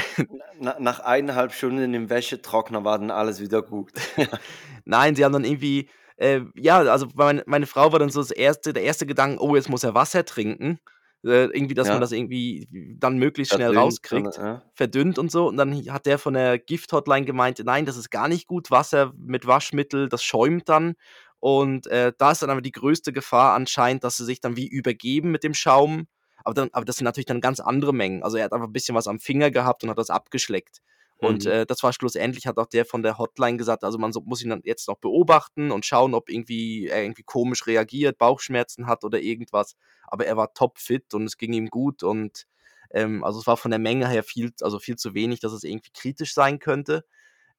Na, 0.60 0.76
nach 0.80 1.00
eineinhalb 1.00 1.54
Stunden 1.54 1.94
im 1.94 2.10
Wäschetrockner 2.10 2.84
war 2.84 3.00
dann 3.00 3.12
alles 3.12 3.40
wieder 3.42 3.62
gut. 3.62 3.92
nein, 4.86 5.16
sie 5.16 5.26
haben 5.26 5.34
dann 5.34 5.44
irgendwie, 5.44 5.90
äh, 6.18 6.42
ja, 6.56 6.80
also 6.80 7.08
meine, 7.16 7.44
meine 7.46 7.66
Frau 7.66 7.92
war 7.92 8.00
dann 8.00 8.10
so 8.10 8.22
das 8.22 8.32
erste, 8.32 8.72
der 8.74 8.84
erste 8.84 9.06
Gedanke, 9.06 9.42
oh, 9.42 9.56
jetzt 9.56 9.70
muss 9.70 9.84
er 9.84 9.96
Wasser 9.96 10.24
trinken. 10.26 10.80
Äh, 11.26 11.46
irgendwie, 11.46 11.74
dass 11.74 11.88
Ja. 11.88 11.94
man 11.94 12.02
das 12.02 12.12
irgendwie 12.12 12.68
dann 13.00 13.18
möglichst 13.18 13.54
schnell 13.54 13.74
Verdünnt, 13.74 13.84
rauskriegt. 13.86 14.38
Ja. 14.38 14.62
verdünnt 14.76 15.18
und 15.18 15.32
so. 15.32 15.48
Und 15.48 15.58
dann 15.58 15.74
hat 15.92 16.06
der 16.06 16.20
von 16.20 16.36
der 16.36 16.60
Gift-Hotline 16.60 17.26
gemeint, 17.26 17.60
nein, 17.66 17.86
das 17.88 17.98
ist 17.98 18.12
gar 18.12 18.28
nicht 18.28 18.46
gut. 18.48 18.70
Wasser 18.70 19.12
mit 19.18 19.48
Waschmittel, 19.48 20.08
das 20.08 20.24
schäumt 20.24 20.70
dann. 20.70 20.94
Und 21.40 21.88
äh, 21.88 22.14
da 22.18 22.32
ist 22.32 22.42
dann 22.44 22.50
aber 22.52 22.62
die 22.62 22.72
größte 22.72 23.12
Gefahr 23.12 23.56
anscheinend, 23.56 24.04
dass 24.04 24.18
sie 24.18 24.26
sich 24.26 24.40
dann 24.40 24.56
wie 24.56 24.68
übergeben 24.68 25.32
mit 25.32 25.44
dem 25.44 25.54
Schaum. 25.56 26.08
Aber, 26.44 26.54
dann, 26.54 26.70
aber 26.74 26.86
das 26.86 26.98
sind 26.98 27.06
natürlich 27.06 27.26
dann 27.26 27.42
ganz 27.42 27.60
andere 27.60 27.94
Mengen. 27.94 28.22
Also 28.22 28.38
er 28.38 28.46
hat 28.46 28.54
einfach 28.54 28.68
ein 28.68 28.74
bisschen 28.74 28.94
was 28.96 29.08
am 29.08 29.20
Finger 29.20 29.50
gehabt 29.50 29.84
und 29.84 29.90
hat 29.90 29.98
das 29.98 30.12
abgeschleckt. 30.12 30.82
Und 31.18 31.46
Mhm. 31.46 31.52
äh, 31.52 31.66
das 31.66 31.82
war 31.84 31.94
schlussendlich, 31.94 32.46
hat 32.46 32.58
auch 32.58 32.68
der 32.68 32.86
von 32.86 33.02
der 33.02 33.18
Hotline 33.18 33.58
gesagt, 33.58 33.84
also 33.84 33.98
man 33.98 34.12
so, 34.12 34.22
muss 34.22 34.44
ihn 34.44 34.50
dann 34.50 34.62
jetzt 34.66 34.88
noch 34.88 34.98
beobachten 34.98 35.72
und 35.72 35.86
schauen, 35.86 36.14
ob 36.14 36.30
irgendwie 36.30 36.88
er 36.88 37.04
irgendwie 37.04 37.24
komisch 37.24 37.68
reagiert, 37.68 38.18
Bauchschmerzen 38.18 38.88
hat 38.88 39.04
oder 39.04 39.22
irgendwas. 39.22 39.76
Aber 40.08 40.26
er 40.26 40.36
war 40.38 40.54
topfit 40.54 41.14
und 41.14 41.24
es 41.26 41.38
ging 41.38 41.54
ihm 41.54 41.70
gut 41.70 42.04
und 42.04 42.46
ähm, 42.92 43.24
also 43.24 43.40
es 43.40 43.48
war 43.48 43.58
von 43.58 43.72
der 43.72 43.80
Menge 43.80 44.08
her 44.10 44.24
viel, 44.24 44.52
also 44.62 44.78
viel 44.80 44.98
zu 44.98 45.14
wenig, 45.14 45.40
dass 45.40 45.54
es 45.54 45.64
irgendwie 45.64 45.92
kritisch 45.94 46.34
sein 46.34 46.60
könnte. 46.60 47.06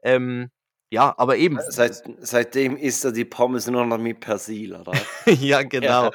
Ähm, 0.03 0.51
ja, 0.91 1.15
aber 1.19 1.37
eben, 1.37 1.59
Seit, 1.69 2.05
seitdem 2.21 2.77
isst 2.77 3.05
er 3.05 3.11
die 3.13 3.25
Pommes 3.25 3.67
nur 3.67 3.85
noch 3.85 3.99
mit 3.99 4.21
Persil, 4.21 4.75
oder? 4.75 4.93
ja 5.27 5.63
genau, 5.63 6.11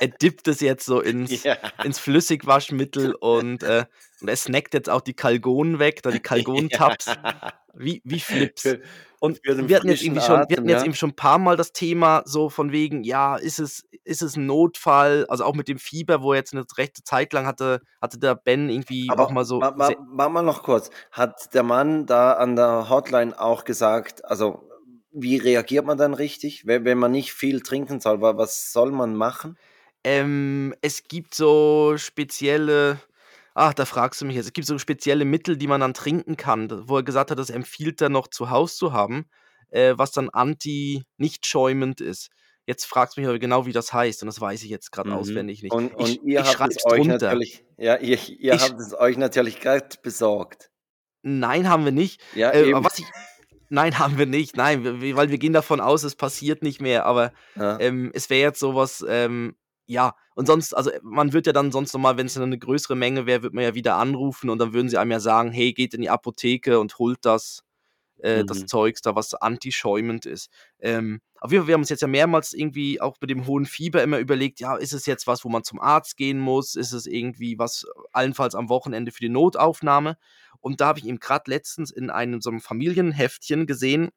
er 0.00 0.08
dippt 0.08 0.48
es 0.48 0.60
jetzt 0.60 0.84
so 0.84 1.00
ins, 1.02 1.44
ja. 1.44 1.56
ins 1.84 1.98
Flüssigwaschmittel 2.00 3.14
und, 3.14 3.62
äh, 3.62 3.84
und 4.20 4.28
er 4.28 4.36
snackt 4.36 4.74
jetzt 4.74 4.88
auch 4.88 5.00
die 5.00 5.14
Kalgonen 5.14 5.78
weg, 5.78 6.02
da 6.02 6.10
die 6.10 6.20
Kalgontabs, 6.22 7.06
wie, 7.74 8.00
wie 8.04 8.20
Flips. 8.20 8.76
Und 9.18 9.40
wir 9.44 9.76
hatten 9.76 9.88
jetzt 9.88 10.02
irgendwie 10.02 10.20
schon, 10.20 10.44
wir 10.48 10.56
hatten 10.56 10.68
jetzt 10.68 10.84
eben 10.84 10.94
schon 10.94 11.10
ein 11.10 11.16
paar 11.16 11.38
Mal 11.38 11.56
das 11.56 11.72
Thema 11.72 12.22
so 12.26 12.50
von 12.50 12.70
wegen, 12.72 13.02
ja, 13.02 13.36
ist 13.36 13.58
es, 13.58 13.84
ist 14.04 14.22
es 14.22 14.36
ein 14.36 14.46
Notfall? 14.46 15.26
Also 15.28 15.44
auch 15.44 15.54
mit 15.54 15.68
dem 15.68 15.78
Fieber, 15.78 16.22
wo 16.22 16.32
er 16.32 16.38
jetzt 16.38 16.52
eine 16.54 16.64
rechte 16.76 17.02
Zeit 17.02 17.32
lang 17.32 17.46
hatte, 17.46 17.80
hatte 18.00 18.18
der 18.18 18.34
Ben 18.34 18.68
irgendwie 18.68 19.08
Aber 19.10 19.26
auch 19.26 19.30
mal 19.30 19.44
so. 19.44 19.60
ma, 19.60 19.70
ma, 19.70 19.90
mach 20.06 20.28
mal 20.28 20.42
noch 20.42 20.62
kurz. 20.62 20.90
Hat 21.10 21.54
der 21.54 21.62
Mann 21.62 22.06
da 22.06 22.32
an 22.34 22.56
der 22.56 22.88
Hotline 22.90 23.38
auch 23.40 23.64
gesagt, 23.64 24.24
also 24.24 24.68
wie 25.12 25.38
reagiert 25.38 25.86
man 25.86 25.96
dann 25.96 26.12
richtig, 26.12 26.66
wenn, 26.66 26.84
wenn 26.84 26.98
man 26.98 27.10
nicht 27.12 27.32
viel 27.32 27.62
trinken 27.62 28.00
soll? 28.00 28.20
Wa- 28.20 28.36
Was 28.36 28.70
soll 28.72 28.92
man 28.92 29.14
machen? 29.16 29.56
Ähm, 30.04 30.74
es 30.82 31.04
gibt 31.04 31.34
so 31.34 31.94
spezielle, 31.96 33.00
ach, 33.58 33.72
da 33.74 33.86
fragst 33.86 34.20
du 34.20 34.26
mich 34.26 34.36
jetzt, 34.36 34.46
es 34.46 34.52
gibt 34.52 34.66
so 34.66 34.78
spezielle 34.78 35.24
Mittel, 35.24 35.56
die 35.56 35.66
man 35.66 35.80
dann 35.80 35.94
trinken 35.94 36.36
kann, 36.36 36.68
wo 36.88 36.98
er 36.98 37.02
gesagt 37.02 37.30
hat, 37.30 37.38
das 37.38 37.48
empfiehlt 37.50 38.00
er 38.02 38.10
noch 38.10 38.28
zu 38.28 38.50
Hause 38.50 38.76
zu 38.76 38.92
haben, 38.92 39.24
äh, 39.70 39.94
was 39.96 40.12
dann 40.12 40.28
anti-nicht 40.30 41.46
schäumend 41.46 42.00
ist. 42.00 42.28
Jetzt 42.66 42.84
fragst 42.84 43.16
du 43.16 43.20
mich 43.20 43.28
aber 43.28 43.38
genau, 43.38 43.64
wie 43.64 43.72
das 43.72 43.92
heißt, 43.92 44.22
und 44.22 44.26
das 44.26 44.40
weiß 44.40 44.62
ich 44.64 44.70
jetzt 44.70 44.90
gerade 44.92 45.10
Mhm. 45.10 45.16
auswendig 45.16 45.62
nicht. 45.62 45.72
Und, 45.72 45.94
und 45.94 46.08
ich 46.08 46.22
ihr 46.22 46.40
ich 46.40 46.58
habt 46.58 46.72
es 46.76 46.84
euch 46.84 46.98
drunter. 47.02 47.12
natürlich, 47.28 47.64
ja, 47.78 47.96
ihr, 47.96 48.18
ihr 48.28 48.54
Ich- 48.54 48.62
habt 48.62 48.78
es 48.80 48.92
euch 48.92 49.16
natürlich 49.16 49.60
gerade 49.60 49.88
besorgt. 50.02 50.70
Nein, 51.22 51.68
haben 51.68 51.84
wir 51.84 51.92
nicht. 51.92 52.20
Ja, 52.34 52.50
Äh, 52.50 52.68
eben. 52.70 52.84
was 52.84 52.98
ich, 52.98 53.06
nein, 53.68 53.98
haben 53.98 54.18
wir 54.18 54.26
nicht. 54.26 54.56
Nein, 54.56 55.00
wir- 55.00 55.16
weil 55.16 55.30
wir 55.30 55.38
gehen 55.38 55.52
davon 55.52 55.80
aus, 55.80 56.02
es 56.02 56.14
passiert 56.14 56.62
nicht 56.62 56.80
mehr. 56.80 57.06
Aber 57.06 57.32
Ja. 57.54 57.78
ähm, 57.80 58.10
es 58.14 58.28
wäre 58.30 58.42
jetzt 58.42 58.60
sowas, 58.60 59.04
ähm, 59.08 59.56
ja, 59.86 60.14
und 60.34 60.46
sonst, 60.46 60.74
also 60.76 60.90
man 61.02 61.32
wird 61.32 61.46
ja 61.46 61.52
dann 61.52 61.72
sonst 61.72 61.92
nochmal, 61.94 62.16
wenn 62.16 62.26
es 62.26 62.36
eine 62.36 62.58
größere 62.58 62.96
Menge 62.96 63.26
wäre, 63.26 63.42
wird 63.42 63.54
man 63.54 63.64
ja 63.64 63.74
wieder 63.74 63.96
anrufen 63.96 64.50
und 64.50 64.58
dann 64.58 64.72
würden 64.72 64.88
sie 64.88 64.98
einem 64.98 65.12
ja 65.12 65.20
sagen, 65.20 65.52
hey, 65.52 65.72
geht 65.72 65.94
in 65.94 66.02
die 66.02 66.10
Apotheke 66.10 66.80
und 66.80 66.98
holt 66.98 67.18
das, 67.24 67.62
äh, 68.18 68.44
das 68.44 68.58
Mhm. 68.58 68.66
Zeugs 68.66 69.02
da, 69.02 69.14
was 69.14 69.34
antischäumend 69.34 70.26
ist. 70.26 70.50
Ähm, 70.80 71.20
auf 71.40 71.52
jeden 71.52 71.62
Fall, 71.62 71.68
wir 71.68 71.74
haben 71.74 71.82
uns 71.82 71.90
jetzt 71.90 72.00
ja 72.02 72.08
mehrmals 72.08 72.52
irgendwie 72.54 73.00
auch 73.00 73.16
mit 73.20 73.30
dem 73.30 73.46
hohen 73.46 73.66
Fieber 73.66 74.02
immer 74.02 74.18
überlegt, 74.18 74.60
ja, 74.60 74.76
ist 74.76 74.92
es 74.92 75.06
jetzt 75.06 75.26
was, 75.26 75.44
wo 75.44 75.48
man 75.48 75.64
zum 75.64 75.80
Arzt 75.80 76.16
gehen 76.16 76.38
muss? 76.38 76.74
Ist 76.76 76.92
es 76.92 77.06
irgendwie 77.06 77.58
was, 77.58 77.86
allenfalls 78.12 78.54
am 78.54 78.68
Wochenende 78.68 79.12
für 79.12 79.20
die 79.20 79.28
Notaufnahme? 79.28 80.16
Und 80.60 80.80
da 80.80 80.88
habe 80.88 80.98
ich 80.98 81.04
ihm 81.04 81.18
gerade 81.20 81.50
letztens 81.50 81.90
in 81.90 82.10
einem 82.10 82.40
so 82.40 82.50
einem 82.50 82.60
Familienheftchen 82.60 83.66
gesehen, 83.66 84.10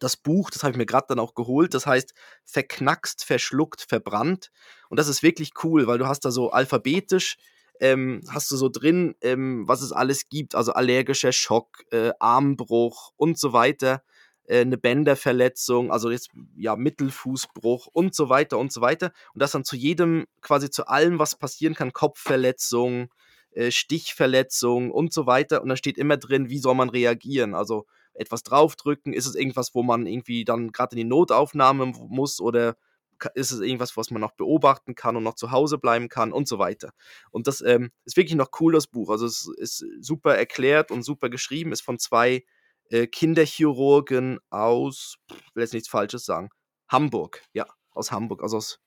das 0.00 0.16
Buch, 0.16 0.50
das 0.50 0.62
habe 0.62 0.72
ich 0.72 0.78
mir 0.78 0.86
gerade 0.86 1.06
dann 1.08 1.18
auch 1.18 1.34
geholt, 1.34 1.74
das 1.74 1.86
heißt 1.86 2.14
Verknackst, 2.44 3.24
Verschluckt, 3.24 3.82
Verbrannt. 3.82 4.50
Und 4.88 4.98
das 4.98 5.08
ist 5.08 5.22
wirklich 5.22 5.52
cool, 5.62 5.86
weil 5.86 5.98
du 5.98 6.06
hast 6.06 6.24
da 6.24 6.30
so 6.30 6.50
alphabetisch, 6.50 7.36
ähm, 7.80 8.22
hast 8.28 8.50
du 8.50 8.56
so 8.56 8.68
drin, 8.68 9.14
ähm, 9.20 9.66
was 9.66 9.82
es 9.82 9.92
alles 9.92 10.28
gibt, 10.28 10.54
also 10.54 10.72
allergischer 10.72 11.32
Schock, 11.32 11.84
äh, 11.90 12.12
Armbruch 12.20 13.12
und 13.16 13.38
so 13.38 13.52
weiter, 13.52 14.02
äh, 14.46 14.60
eine 14.60 14.78
Bänderverletzung, 14.78 15.90
also 15.90 16.10
jetzt 16.10 16.30
ja 16.56 16.76
Mittelfußbruch 16.76 17.88
und 17.92 18.14
so 18.14 18.28
weiter 18.28 18.58
und 18.58 18.72
so 18.72 18.80
weiter. 18.80 19.12
Und 19.32 19.42
das 19.42 19.52
dann 19.52 19.64
zu 19.64 19.76
jedem, 19.76 20.26
quasi 20.40 20.70
zu 20.70 20.86
allem, 20.86 21.18
was 21.18 21.36
passieren 21.36 21.74
kann, 21.74 21.92
Kopfverletzung, 21.92 23.08
äh, 23.52 23.70
Stichverletzung 23.70 24.90
und 24.90 25.12
so 25.12 25.26
weiter. 25.26 25.62
Und 25.62 25.68
da 25.68 25.76
steht 25.76 25.98
immer 25.98 26.16
drin, 26.16 26.50
wie 26.50 26.58
soll 26.58 26.74
man 26.74 26.90
reagieren. 26.90 27.54
Also 27.54 27.86
etwas 28.14 28.42
draufdrücken, 28.42 29.12
ist 29.12 29.26
es 29.26 29.34
irgendwas, 29.34 29.74
wo 29.74 29.82
man 29.82 30.06
irgendwie 30.06 30.44
dann 30.44 30.72
gerade 30.72 30.92
in 30.92 30.98
die 30.98 31.04
Notaufnahme 31.04 31.86
muss 31.86 32.40
oder 32.40 32.76
ist 33.34 33.52
es 33.52 33.60
irgendwas, 33.60 33.96
was 33.96 34.10
man 34.10 34.20
noch 34.20 34.32
beobachten 34.32 34.94
kann 34.94 35.16
und 35.16 35.22
noch 35.22 35.34
zu 35.34 35.50
Hause 35.50 35.78
bleiben 35.78 36.08
kann 36.08 36.32
und 36.32 36.48
so 36.48 36.58
weiter. 36.58 36.92
Und 37.30 37.46
das 37.46 37.60
ähm, 37.60 37.90
ist 38.04 38.16
wirklich 38.16 38.34
noch 38.34 38.50
cool, 38.60 38.72
das 38.72 38.86
Buch. 38.86 39.10
Also 39.10 39.26
es 39.26 39.48
ist 39.56 39.84
super 40.00 40.36
erklärt 40.36 40.90
und 40.90 41.02
super 41.02 41.30
geschrieben, 41.30 41.72
ist 41.72 41.82
von 41.82 41.98
zwei 41.98 42.44
äh, 42.90 43.06
Kinderchirurgen 43.06 44.40
aus, 44.50 45.16
ich 45.30 45.54
will 45.54 45.62
jetzt 45.62 45.74
nichts 45.74 45.88
Falsches 45.88 46.24
sagen, 46.24 46.50
Hamburg, 46.88 47.42
ja, 47.52 47.66
aus 47.92 48.12
Hamburg, 48.12 48.42
also 48.42 48.58
aus, 48.58 48.80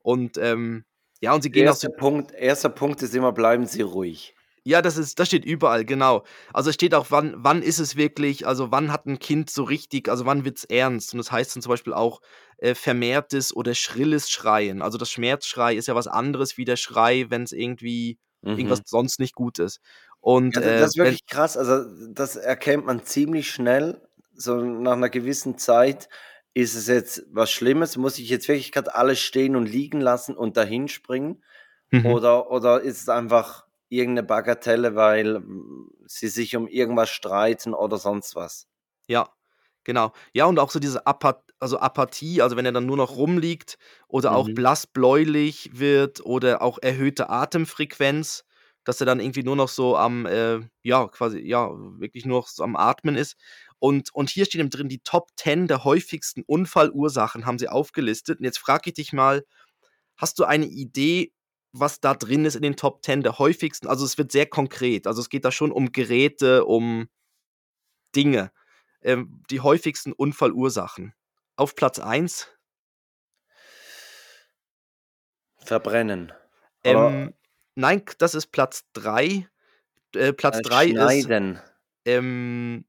und 0.00 0.38
ähm, 0.38 0.84
ja, 1.20 1.32
und 1.34 1.42
sie 1.42 1.50
gehen 1.50 1.66
Erster 1.66 1.90
Punkt, 1.90 2.32
erster 2.32 2.68
Punkt 2.68 3.02
ist 3.02 3.14
immer, 3.14 3.32
bleiben 3.32 3.66
Sie 3.66 3.82
ruhig. 3.82 4.34
Ja, 4.64 4.80
das 4.82 4.96
ist, 4.96 5.18
das 5.18 5.28
steht 5.28 5.44
überall, 5.44 5.84
genau. 5.84 6.24
Also 6.52 6.70
es 6.70 6.74
steht 6.74 6.94
auch, 6.94 7.06
wann, 7.10 7.34
wann 7.36 7.62
ist 7.62 7.78
es 7.80 7.96
wirklich, 7.96 8.46
also 8.46 8.70
wann 8.70 8.92
hat 8.92 9.06
ein 9.06 9.18
Kind 9.18 9.50
so 9.50 9.64
richtig, 9.64 10.08
also 10.08 10.24
wann 10.26 10.44
wird 10.44 10.58
es 10.58 10.64
ernst? 10.64 11.12
Und 11.14 11.18
das 11.18 11.32
heißt 11.32 11.56
dann 11.56 11.62
zum 11.62 11.70
Beispiel 11.70 11.92
auch 11.94 12.20
äh, 12.58 12.74
vermehrtes 12.74 13.54
oder 13.54 13.74
schrilles 13.74 14.30
Schreien. 14.30 14.80
Also 14.82 14.98
das 14.98 15.10
Schmerzschrei 15.10 15.74
ist 15.74 15.88
ja 15.88 15.94
was 15.96 16.06
anderes 16.06 16.56
wie 16.58 16.64
der 16.64 16.76
Schrei, 16.76 17.26
wenn 17.28 17.42
es 17.42 17.52
irgendwie 17.52 18.18
Mhm. 18.42 18.76
irgendwas 18.76 18.82
sonst 18.86 19.18
nicht 19.18 19.34
gut 19.34 19.58
ist. 19.58 19.80
Und 20.20 20.56
Ja, 20.56 20.60
äh, 20.60 20.64
das 20.72 20.90
ist 20.92 20.96
wenn, 21.00 21.16
wirklich 21.16 21.26
krass. 21.26 21.56
Also, 21.56 21.84
das 22.12 22.36
erkennt 22.36 22.84
man 22.86 23.04
ziemlich 23.04 23.50
schnell. 23.50 24.00
So 24.34 24.56
nach 24.60 24.92
einer 24.92 25.08
gewissen 25.10 25.58
Zeit 25.58 26.08
ist 26.54 26.74
es 26.74 26.86
jetzt 26.88 27.24
was 27.30 27.50
Schlimmes. 27.50 27.96
Muss 27.96 28.18
ich 28.18 28.28
jetzt 28.28 28.48
wirklich 28.48 28.72
gerade 28.72 28.94
alles 28.94 29.20
stehen 29.20 29.56
und 29.56 29.66
liegen 29.66 30.00
lassen 30.00 30.36
und 30.36 30.56
dahin 30.56 30.88
springen? 30.88 31.42
Mhm. 31.92 32.16
Oder, 32.16 32.50
oder 32.50 32.80
ist 32.82 33.00
es 33.02 33.08
einfach 33.08 33.61
irgendeine 33.92 34.26
Bagatelle, 34.26 34.94
weil 34.96 35.42
sie 36.06 36.28
sich 36.28 36.56
um 36.56 36.68
irgendwas 36.68 37.10
streiten 37.10 37.74
oder 37.74 37.98
sonst 37.98 38.34
was? 38.36 38.66
Ja, 39.08 39.28
genau. 39.84 40.12
Ja, 40.32 40.46
und 40.46 40.58
auch 40.58 40.70
so 40.70 40.78
diese 40.78 41.06
Apath 41.06 41.42
also 41.58 41.78
Apathie, 41.78 42.42
also 42.42 42.56
wenn 42.56 42.66
er 42.66 42.72
dann 42.72 42.86
nur 42.86 42.96
noch 42.96 43.14
rumliegt 43.16 43.78
oder 44.08 44.34
auch 44.34 44.48
Mhm. 44.48 44.50
blassbläulich 44.50 45.70
wird 45.78 46.20
oder 46.24 46.60
auch 46.62 46.78
erhöhte 46.82 47.30
Atemfrequenz, 47.30 48.44
dass 48.84 49.00
er 49.00 49.06
dann 49.06 49.20
irgendwie 49.20 49.44
nur 49.44 49.54
noch 49.54 49.68
so 49.68 49.96
am, 49.96 50.26
äh, 50.26 50.58
ja, 50.82 51.06
quasi, 51.06 51.38
ja, 51.40 51.70
wirklich 52.00 52.24
nur 52.26 52.40
noch 52.40 52.48
so 52.48 52.64
am 52.64 52.74
Atmen 52.74 53.14
ist. 53.16 53.36
Und, 53.78 54.12
und 54.12 54.28
hier 54.30 54.44
steht 54.44 54.60
eben 54.60 54.70
drin, 54.70 54.88
die 54.88 54.98
Top 55.00 55.28
10 55.36 55.68
der 55.68 55.84
häufigsten 55.84 56.42
Unfallursachen 56.46 57.46
haben 57.46 57.58
sie 57.58 57.68
aufgelistet. 57.68 58.40
Und 58.40 58.44
jetzt 58.44 58.58
frage 58.58 58.90
ich 58.90 58.94
dich 58.94 59.12
mal, 59.12 59.44
hast 60.16 60.38
du 60.38 60.44
eine 60.44 60.66
Idee, 60.66 61.32
was 61.72 62.00
da 62.00 62.14
drin 62.14 62.44
ist 62.44 62.54
in 62.54 62.62
den 62.62 62.76
Top 62.76 63.04
10 63.04 63.22
der 63.22 63.38
häufigsten? 63.38 63.88
Also 63.88 64.04
es 64.04 64.18
wird 64.18 64.32
sehr 64.32 64.46
konkret. 64.46 65.06
Also 65.06 65.20
es 65.20 65.28
geht 65.28 65.44
da 65.44 65.52
schon 65.52 65.72
um 65.72 65.92
Geräte, 65.92 66.64
um 66.64 67.08
Dinge. 68.14 68.52
Ähm, 69.02 69.42
die 69.50 69.60
häufigsten 69.60 70.12
Unfallursachen. 70.12 71.14
Auf 71.56 71.74
Platz 71.74 71.98
1, 71.98 72.48
Verbrennen. 75.64 76.32
Ähm, 76.84 77.34
nein, 77.74 78.02
das 78.18 78.34
ist 78.34 78.48
Platz 78.48 78.84
3. 78.94 79.48
Äh, 80.14 80.32
Platz 80.32 80.58
äh, 80.58 80.62
3 80.62 80.86
ist, 80.86 80.92
Schneiden. 80.92 81.60
ähm, 82.04 82.84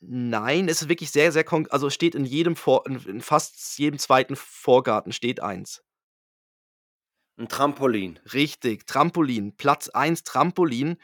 nein, 0.00 0.68
es 0.68 0.82
ist 0.82 0.88
wirklich 0.88 1.10
sehr, 1.10 1.32
sehr 1.32 1.44
konkret. 1.44 1.72
Also 1.72 1.90
steht 1.90 2.14
in 2.14 2.24
jedem, 2.24 2.56
Vor 2.56 2.86
in, 2.86 2.96
in 3.06 3.20
fast 3.20 3.78
jedem 3.78 3.98
zweiten 3.98 4.36
Vorgarten 4.36 5.12
steht 5.12 5.40
eins. 5.40 5.82
Ein 7.36 7.48
Trampolin. 7.48 8.20
Richtig, 8.32 8.86
Trampolin. 8.86 9.56
Platz 9.56 9.88
1 9.88 10.22
Trampolin, 10.22 10.96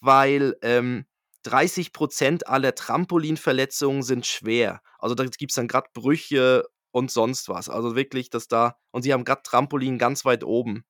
weil 0.00 0.56
ähm, 0.62 1.04
30% 1.44 2.44
aller 2.44 2.74
Trampolinverletzungen 2.74 4.02
sind 4.02 4.26
schwer. 4.26 4.80
Also 4.98 5.14
da 5.14 5.24
gibt 5.24 5.50
es 5.52 5.56
dann 5.56 5.68
gerade 5.68 5.88
Brüche 5.92 6.64
und 6.90 7.10
sonst 7.10 7.48
was. 7.48 7.68
Also 7.68 7.96
wirklich, 7.96 8.30
dass 8.30 8.48
da, 8.48 8.76
und 8.92 9.02
sie 9.02 9.12
haben 9.12 9.24
gerade 9.24 9.42
Trampolin 9.42 9.98
ganz 9.98 10.24
weit 10.24 10.44
oben. 10.44 10.84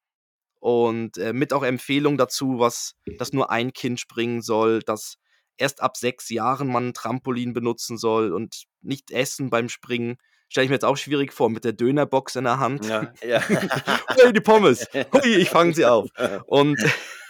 Und 0.60 1.18
äh, 1.18 1.32
mit 1.32 1.52
auch 1.52 1.62
Empfehlung 1.64 2.16
dazu, 2.16 2.58
was, 2.58 2.94
dass 3.18 3.32
nur 3.32 3.50
ein 3.50 3.72
Kind 3.72 4.00
springen 4.00 4.42
soll, 4.42 4.80
dass 4.80 5.16
erst 5.56 5.82
ab 5.82 5.96
sechs 5.96 6.30
Jahren 6.30 6.68
man 6.68 6.88
ein 6.88 6.94
Trampolin 6.94 7.52
benutzen 7.52 7.98
soll 7.98 8.32
und 8.32 8.64
nicht 8.80 9.10
essen 9.10 9.50
beim 9.50 9.68
Springen. 9.68 10.16
Stelle 10.48 10.64
ich 10.64 10.70
mir 10.70 10.76
jetzt 10.76 10.84
auch 10.84 10.96
schwierig 10.96 11.32
vor, 11.32 11.50
mit 11.50 11.64
der 11.64 11.72
Dönerbox 11.72 12.36
in 12.36 12.44
der 12.44 12.58
Hand. 12.58 12.86
Ja, 12.86 13.12
ja. 13.26 13.40
hey, 13.40 14.32
die 14.32 14.40
Pommes. 14.40 14.86
Hui, 15.12 15.34
ich 15.36 15.50
fange 15.50 15.74
sie 15.74 15.84
auf. 15.84 16.08
Und 16.46 16.78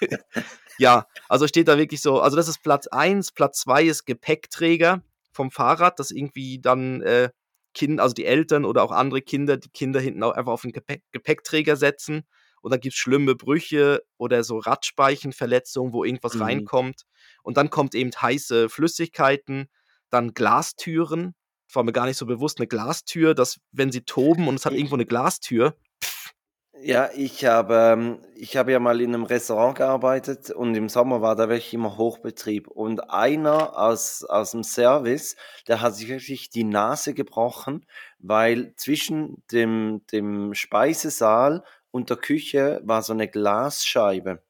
ja, 0.78 1.06
also 1.28 1.47
steht 1.47 1.68
da 1.68 1.78
wirklich 1.78 2.02
so, 2.02 2.21
also 2.21 2.37
das 2.37 2.49
ist 2.49 2.62
Platz 2.62 2.87
1, 2.87 3.33
Platz 3.33 3.61
2 3.61 3.85
ist 3.85 4.04
Gepäckträger 4.04 5.02
vom 5.33 5.50
Fahrrad, 5.50 5.99
das 5.99 6.11
irgendwie 6.11 6.61
dann 6.61 7.02
äh, 7.02 7.30
Kinder, 7.75 8.02
also 8.02 8.14
die 8.14 8.25
Eltern 8.25 8.64
oder 8.64 8.83
auch 8.83 8.92
andere 8.92 9.21
Kinder, 9.21 9.56
die 9.56 9.68
Kinder 9.68 10.00
hinten 10.00 10.23
auch 10.23 10.33
einfach 10.33 10.52
auf 10.52 10.62
den 10.62 10.73
Gepäck 10.73 11.02
Gepäckträger 11.12 11.76
setzen. 11.76 12.25
Und 12.62 12.71
dann 12.71 12.80
gibt 12.80 12.94
es 12.94 12.99
schlimme 12.99 13.35
Brüche 13.35 14.02
oder 14.16 14.42
so 14.42 14.56
Radspeichenverletzungen, 14.56 15.92
wo 15.92 16.02
irgendwas 16.02 16.35
mhm. 16.35 16.42
reinkommt. 16.42 17.02
Und 17.42 17.59
dann 17.59 17.68
kommt 17.68 17.94
eben 17.94 18.11
heiße 18.11 18.71
Flüssigkeiten, 18.71 19.68
dann 20.09 20.33
Glastüren. 20.33 21.35
War 21.75 21.83
mir 21.83 21.93
gar 21.93 22.07
nicht 22.07 22.16
so 22.16 22.26
bewusst, 22.26 22.59
eine 22.59 22.66
Glastür, 22.66 23.35
dass 23.35 23.61
wenn 23.73 23.93
sie 23.93 24.02
toben 24.02 24.49
und 24.49 24.57
es 24.57 24.66
hat 24.66 24.73
irgendwo 24.73 24.95
eine 24.95 25.07
Glastür, 25.07 25.76
ja, 26.87 27.09
ich 27.14 27.47
habe, 27.47 27.75
ähm, 27.75 28.19
ich 28.35 28.59
habe 28.59 28.71
ja 28.73 28.78
mal 28.78 29.00
in 29.00 29.14
einem 29.14 29.25
Restaurant 29.25 29.78
gearbeitet 29.78 30.50
und 30.50 30.75
im 30.75 30.90
Sommer 30.90 31.23
war 31.23 31.35
da 31.35 31.49
wirklich 31.49 31.73
immer 31.73 31.97
Hochbetrieb. 31.97 32.69
Und 32.69 33.11
einer 33.11 33.78
aus, 33.78 34.23
aus 34.23 34.50
dem 34.50 34.64
Service, 34.64 35.35
der 35.66 35.81
hat 35.81 35.95
sich 35.95 36.09
wirklich 36.09 36.50
die 36.50 36.64
Nase 36.64 37.14
gebrochen, 37.14 37.87
weil 38.19 38.75
zwischen 38.76 39.43
dem, 39.50 40.02
dem 40.12 40.52
Speisesaal 40.52 41.64
und 41.90 42.11
der 42.11 42.19
Küche 42.19 42.83
war 42.85 43.02
so 43.02 43.14
eine 43.14 43.28
Glasscheibe. 43.28 44.43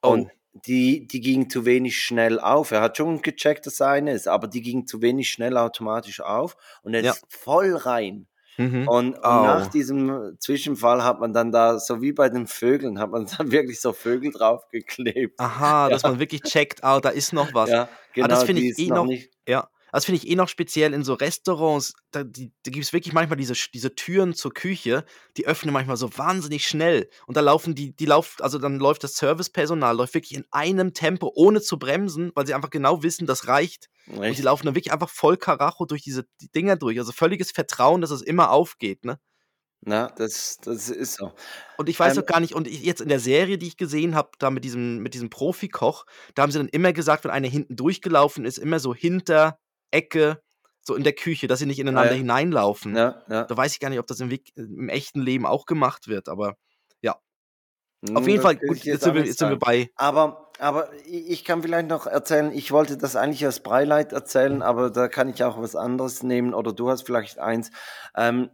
Oh. 0.00 0.12
Und 0.12 0.30
die, 0.66 1.06
die 1.06 1.20
ging 1.20 1.50
zu 1.50 1.64
wenig 1.64 1.98
schnell 1.98 2.38
auf. 2.38 2.70
Er 2.70 2.80
hat 2.80 2.96
schon 2.96 3.22
gecheckt, 3.22 3.66
dass 3.66 3.80
eine 3.80 4.12
ist, 4.12 4.28
aber 4.28 4.46
die 4.46 4.62
ging 4.62 4.86
zu 4.86 5.02
wenig 5.02 5.28
schnell 5.28 5.56
automatisch 5.56 6.20
auf 6.20 6.56
und 6.82 6.94
er 6.94 7.02
ja. 7.02 7.12
ist 7.12 7.24
voll 7.28 7.74
rein. 7.74 8.26
Mhm. 8.56 8.86
Und, 8.86 9.16
oh. 9.16 9.20
nach 9.22 9.66
diesem 9.66 10.36
Zwischenfall 10.38 11.02
hat 11.02 11.18
man 11.18 11.32
dann 11.32 11.50
da, 11.50 11.80
so 11.80 12.00
wie 12.00 12.12
bei 12.12 12.28
den 12.28 12.46
Vögeln, 12.46 13.00
hat 13.00 13.10
man 13.10 13.26
dann 13.38 13.50
wirklich 13.50 13.80
so 13.80 13.92
Vögel 13.92 14.30
draufgeklebt. 14.30 15.40
Aha, 15.40 15.86
ja. 15.86 15.90
dass 15.90 16.04
man 16.04 16.20
wirklich 16.20 16.42
checkt, 16.42 16.84
ah, 16.84 17.00
da 17.00 17.08
ist 17.08 17.32
noch 17.32 17.52
was. 17.52 17.70
Ja, 17.70 17.88
genau. 18.12 18.26
Ah, 18.26 18.28
das 18.28 18.46
genau, 18.46 18.46
finde 18.46 18.62
ich 18.62 18.78
eh 18.78 18.88
noch, 18.88 19.06
nicht, 19.06 19.30
ja, 19.48 19.68
das 19.94 20.06
finde 20.06 20.20
ich 20.22 20.28
eh 20.28 20.34
noch 20.34 20.48
speziell 20.48 20.92
in 20.92 21.04
so 21.04 21.14
Restaurants. 21.14 21.94
Da, 22.10 22.24
da 22.24 22.30
gibt 22.64 22.84
es 22.84 22.92
wirklich 22.92 23.14
manchmal 23.14 23.36
diese, 23.36 23.54
diese 23.72 23.94
Türen 23.94 24.34
zur 24.34 24.52
Küche, 24.52 25.04
die 25.36 25.46
öffnen 25.46 25.72
manchmal 25.72 25.96
so 25.96 26.18
wahnsinnig 26.18 26.66
schnell. 26.66 27.08
Und 27.26 27.36
da 27.36 27.40
laufen 27.40 27.76
die, 27.76 27.94
die 27.94 28.06
laufen, 28.06 28.42
also 28.42 28.58
dann 28.58 28.80
läuft 28.80 29.04
das 29.04 29.14
Servicepersonal, 29.14 29.96
läuft 29.96 30.14
wirklich 30.14 30.34
in 30.34 30.46
einem 30.50 30.94
Tempo, 30.94 31.30
ohne 31.36 31.60
zu 31.60 31.78
bremsen, 31.78 32.32
weil 32.34 32.44
sie 32.44 32.54
einfach 32.54 32.70
genau 32.70 33.04
wissen, 33.04 33.26
das 33.26 33.46
reicht. 33.46 33.88
Echt? 34.08 34.18
Und 34.18 34.34
sie 34.34 34.42
laufen 34.42 34.66
dann 34.66 34.74
wirklich 34.74 34.92
einfach 34.92 35.08
voll 35.08 35.36
Karacho 35.36 35.86
durch 35.86 36.02
diese 36.02 36.26
die 36.40 36.50
Dinger 36.50 36.74
durch. 36.74 36.98
Also 36.98 37.12
völliges 37.12 37.52
Vertrauen, 37.52 38.00
dass 38.00 38.10
es 38.10 38.22
immer 38.22 38.50
aufgeht, 38.50 39.04
ne? 39.04 39.20
Na, 39.86 40.10
das, 40.16 40.58
das 40.62 40.88
ist 40.88 41.18
so. 41.18 41.32
Und 41.76 41.88
ich 41.88 42.00
weiß 42.00 42.16
ähm, 42.16 42.22
auch 42.22 42.26
gar 42.26 42.40
nicht, 42.40 42.54
und 42.54 42.66
ich, 42.66 42.82
jetzt 42.82 43.02
in 43.02 43.08
der 43.08 43.20
Serie, 43.20 43.58
die 43.58 43.66
ich 43.68 43.76
gesehen 43.76 44.14
habe, 44.14 44.30
da 44.38 44.50
mit 44.50 44.64
diesem, 44.64 45.00
mit 45.00 45.12
diesem 45.12 45.28
Profikoch, 45.30 46.06
da 46.34 46.42
haben 46.42 46.50
sie 46.50 46.58
dann 46.58 46.68
immer 46.68 46.92
gesagt, 46.94 47.24
wenn 47.24 47.30
einer 47.30 47.48
hinten 47.48 47.76
durchgelaufen 47.76 48.46
ist, 48.46 48.58
immer 48.58 48.80
so 48.80 48.94
hinter 48.94 49.58
Ecke, 49.94 50.42
so 50.82 50.94
in 50.94 51.04
der 51.04 51.14
Küche, 51.14 51.46
dass 51.46 51.58
sie 51.58 51.66
nicht 51.66 51.78
ineinander 51.78 52.12
ja, 52.12 52.18
hineinlaufen. 52.18 52.94
Ja, 52.94 53.22
ja. 53.28 53.44
Da 53.44 53.56
weiß 53.56 53.72
ich 53.72 53.80
gar 53.80 53.88
nicht, 53.88 53.98
ob 53.98 54.06
das 54.06 54.20
im, 54.20 54.30
im, 54.54 54.88
echten 54.88 55.20
Leben 55.20 55.46
auch 55.46 55.66
gemacht 55.66 56.08
wird, 56.08 56.28
aber 56.28 56.56
ja. 57.00 57.12
Auf 58.12 58.24
hm, 58.24 58.28
jeden 58.28 58.42
Fall, 58.42 58.56
gut, 58.56 58.84
jetzt, 58.84 59.04
sind 59.04 59.14
wir, 59.14 59.24
jetzt 59.24 59.38
sind 59.38 59.48
wir 59.48 59.58
bei. 59.58 59.90
Aber, 59.96 60.50
aber 60.58 60.90
ich 61.06 61.44
kann 61.44 61.62
vielleicht 61.62 61.88
noch 61.88 62.06
erzählen, 62.06 62.52
ich 62.52 62.70
wollte 62.70 62.98
das 62.98 63.16
eigentlich 63.16 63.44
als 63.46 63.60
Breileid 63.60 64.12
erzählen, 64.12 64.60
aber 64.60 64.90
da 64.90 65.08
kann 65.08 65.30
ich 65.30 65.42
auch 65.42 65.58
was 65.58 65.74
anderes 65.74 66.22
nehmen 66.22 66.52
oder 66.52 66.72
du 66.72 66.90
hast 66.90 67.02
vielleicht 67.02 67.38
eins. 67.38 67.70
Ähm, 68.14 68.50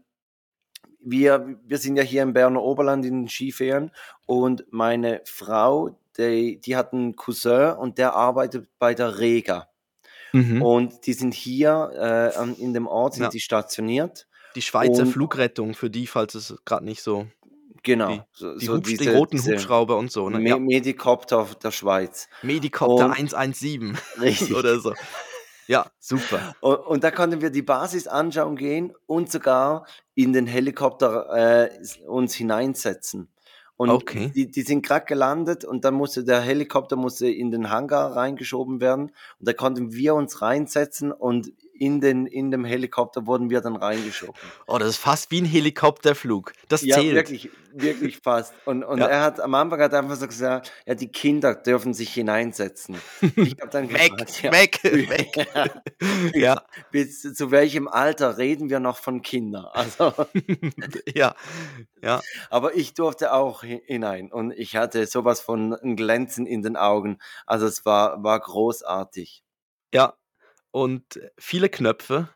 wir, 1.01 1.59
wir 1.65 1.79
sind 1.79 1.97
ja 1.97 2.03
hier 2.03 2.23
im 2.23 2.33
Berner 2.33 2.63
Oberland 2.63 3.05
in 3.05 3.23
den 3.23 3.29
Skiferien 3.29 3.91
und 4.27 4.67
meine 4.71 5.23
Frau, 5.25 5.99
die, 6.17 6.61
die 6.61 6.77
hat 6.77 6.93
einen 6.93 7.17
Cousin 7.17 7.73
und 7.73 7.99
der 7.99 8.15
arbeitet 8.15 8.69
bei 8.79 8.95
der 8.95 9.19
Rega. 9.19 9.69
Mhm. 10.33 10.63
Und 10.63 11.07
die 11.07 11.13
sind 11.13 11.35
hier 11.35 12.33
äh, 12.37 12.63
in 12.63 12.75
dem 12.75 12.87
Ort 12.87 13.15
sind 13.15 13.25
ja. 13.25 13.29
die 13.31 13.41
stationiert. 13.41 14.27
Die 14.55 14.63
Schweizer 14.63 15.03
und, 15.03 15.09
Flugrettung, 15.13 15.75
für 15.75 15.91
die, 15.91 16.07
falls 16.07 16.35
es 16.35 16.57
gerade 16.65 16.85
nicht 16.85 17.03
so. 17.03 17.27
Genau. 17.83 18.09
Die, 18.09 18.23
so, 18.33 18.57
die, 18.57 18.67
so 18.67 18.75
Hubsch 18.75 18.89
diese, 18.91 19.05
die 19.05 19.11
roten 19.11 19.37
diese 19.37 19.53
Hubschrauber 19.53 19.97
und 19.97 20.11
so. 20.11 20.29
Ne? 20.29 20.39
Me 20.39 20.49
ja. 20.51 20.59
Medikopter 20.59 21.47
der 21.63 21.71
Schweiz. 21.71 22.29
Medikopter 22.43 23.07
und, 23.07 23.13
117. 23.13 23.97
Richtig. 24.21 24.55
Oder 24.55 24.81
so. 24.81 24.95
Ja, 25.67 25.87
super. 26.01 26.57
Und, 26.61 26.79
und, 26.79 27.05
da 27.05 27.13
konnten 27.13 27.41
wir 27.41 27.51
die 27.51 27.63
Basis 27.63 28.09
anschauen 28.09 28.57
gehen 28.57 28.93
und 29.07 29.31
sogar 29.31 29.87
in 30.15 30.33
den 30.33 30.47
Helikopter 30.47 31.71
äh, 31.71 31.71
uns 32.07 32.35
hineinsetzen. 32.35 33.29
Und 33.81 33.89
okay. 33.89 34.31
die, 34.35 34.51
die 34.51 34.61
sind 34.61 34.85
gerade 34.85 35.07
gelandet 35.07 35.65
und 35.65 35.87
dann 35.87 35.95
musste 35.95 36.23
der 36.23 36.43
Helikopter 36.43 36.97
musste 36.97 37.31
in 37.31 37.51
den 37.51 37.71
Hangar 37.71 38.15
reingeschoben 38.15 38.79
werden. 38.79 39.05
Und 39.05 39.49
da 39.49 39.55
konnten 39.55 39.95
wir 39.95 40.15
uns 40.15 40.43
reinsetzen 40.43 41.13
und 41.13 41.55
in, 41.81 42.03
den, 42.03 42.27
in 42.27 42.51
dem 42.51 42.67
Helikopter 42.67 43.27
wurden 43.27 43.49
wir 43.49 43.63
dann 43.63 43.75
reingeschoben. 43.75 44.35
Oh, 44.67 44.77
das 44.77 44.91
ist 44.91 44.97
fast 44.99 45.31
wie 45.31 45.41
ein 45.41 45.47
Helikopterflug. 45.47 46.53
Das 46.69 46.83
ja, 46.83 46.97
zählt. 46.97 47.15
wirklich, 47.15 47.49
wirklich 47.73 48.19
fast. 48.19 48.53
Und, 48.67 48.85
und 48.85 48.99
ja. 48.99 49.07
er 49.07 49.23
hat 49.23 49.41
am 49.41 49.55
Anfang 49.55 49.81
hat 49.81 49.95
einfach 49.95 50.17
so 50.17 50.27
gesagt, 50.27 50.71
ja, 50.85 50.95
die 50.95 51.09
Kinder 51.09 51.55
dürfen 51.55 51.95
sich 51.95 52.13
hineinsetzen. 52.13 52.99
Ich 53.35 53.57
habe 53.63 53.71
dann 53.71 53.91
weg, 53.95 54.15
gefragt, 54.15 54.43
ja, 54.43 54.53
weg, 54.53 54.81
weg. 54.85 56.35
ja. 56.35 56.63
Bis 56.91 57.23
zu 57.23 57.51
welchem 57.51 57.89
Alter 57.89 58.37
reden 58.37 58.69
wir 58.69 58.79
noch 58.79 58.99
von 58.99 59.23
Kindern? 59.23 59.65
Also, 59.73 60.13
ja, 61.15 61.35
ja. 62.03 62.21
Aber 62.51 62.75
ich 62.77 62.93
durfte 62.93 63.33
auch 63.33 63.63
hinein 63.63 64.31
und 64.31 64.53
ich 64.53 64.77
hatte 64.77 65.07
sowas 65.07 65.41
von 65.41 65.73
ein 65.73 65.97
Glänzen 65.97 66.45
in 66.47 66.61
den 66.61 66.77
Augen. 66.77 67.17
Also 67.47 67.65
es 67.65 67.87
war, 67.87 68.23
war 68.23 68.39
großartig. 68.39 69.43
Ja, 69.95 70.15
und 70.71 71.21
viele 71.39 71.69
Knöpfe. 71.69 72.29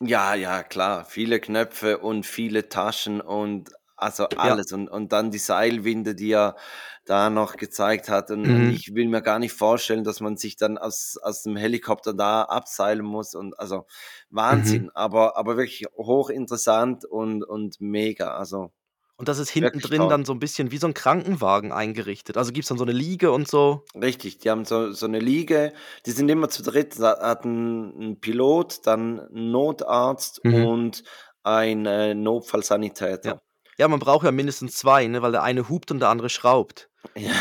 Ja, 0.00 0.34
ja, 0.34 0.62
klar. 0.62 1.04
Viele 1.04 1.40
Knöpfe 1.40 1.98
und 1.98 2.26
viele 2.26 2.68
Taschen 2.68 3.20
und 3.20 3.70
also 3.96 4.26
alles. 4.36 4.70
Ja. 4.70 4.76
Und, 4.76 4.88
und 4.88 5.12
dann 5.12 5.30
die 5.30 5.38
Seilwinde, 5.38 6.14
die 6.14 6.32
er 6.32 6.56
da 7.04 7.30
noch 7.30 7.56
gezeigt 7.56 8.08
hat. 8.08 8.30
Und, 8.30 8.42
mhm. 8.42 8.54
und, 8.54 8.70
ich 8.70 8.94
will 8.94 9.08
mir 9.08 9.22
gar 9.22 9.38
nicht 9.38 9.52
vorstellen, 9.52 10.04
dass 10.04 10.20
man 10.20 10.36
sich 10.36 10.56
dann 10.56 10.78
aus, 10.78 11.16
aus 11.22 11.42
dem 11.42 11.56
Helikopter 11.56 12.14
da 12.14 12.42
abseilen 12.42 13.04
muss. 13.04 13.34
Und 13.34 13.58
also 13.58 13.86
Wahnsinn, 14.30 14.84
mhm. 14.84 14.90
aber, 14.94 15.36
aber 15.36 15.56
wirklich 15.56 15.84
hochinteressant 15.96 17.04
und, 17.04 17.44
und 17.44 17.80
mega. 17.80 18.36
Also 18.36 18.72
und 19.16 19.28
das 19.28 19.38
ist 19.38 19.50
hinten 19.50 19.78
drin 19.78 20.08
dann 20.08 20.24
so 20.24 20.32
ein 20.32 20.38
bisschen 20.38 20.70
wie 20.70 20.78
so 20.78 20.86
ein 20.88 20.94
Krankenwagen 20.94 21.72
eingerichtet. 21.72 22.36
Also 22.36 22.52
gibt 22.52 22.64
es 22.64 22.68
dann 22.68 22.78
so 22.78 22.84
eine 22.84 22.92
Liege 22.92 23.30
und 23.30 23.48
so. 23.48 23.84
Richtig, 23.94 24.38
die 24.38 24.50
haben 24.50 24.64
so, 24.64 24.92
so 24.92 25.06
eine 25.06 25.20
Liege, 25.20 25.72
die 26.06 26.10
sind 26.10 26.28
immer 26.28 26.48
zu 26.48 26.62
dritt, 26.62 26.98
da 26.98 27.20
hat 27.20 27.44
ein, 27.44 28.18
Pilot, 28.20 28.86
dann 28.86 29.20
ein 29.20 29.50
Notarzt 29.50 30.44
mhm. 30.44 30.66
und 30.66 31.04
ein 31.42 31.86
äh, 31.86 32.14
Notfallsanitäter. 32.14 33.28
Ja. 33.28 33.40
ja. 33.78 33.88
man 33.88 34.00
braucht 34.00 34.24
ja 34.24 34.32
mindestens 34.32 34.76
zwei, 34.76 35.06
ne, 35.06 35.22
weil 35.22 35.32
der 35.32 35.42
eine 35.42 35.68
hupt 35.68 35.90
und 35.90 36.00
der 36.00 36.08
andere 36.08 36.28
schraubt. 36.28 36.90
Ja. 37.14 37.32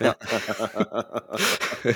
ja. 0.00 0.16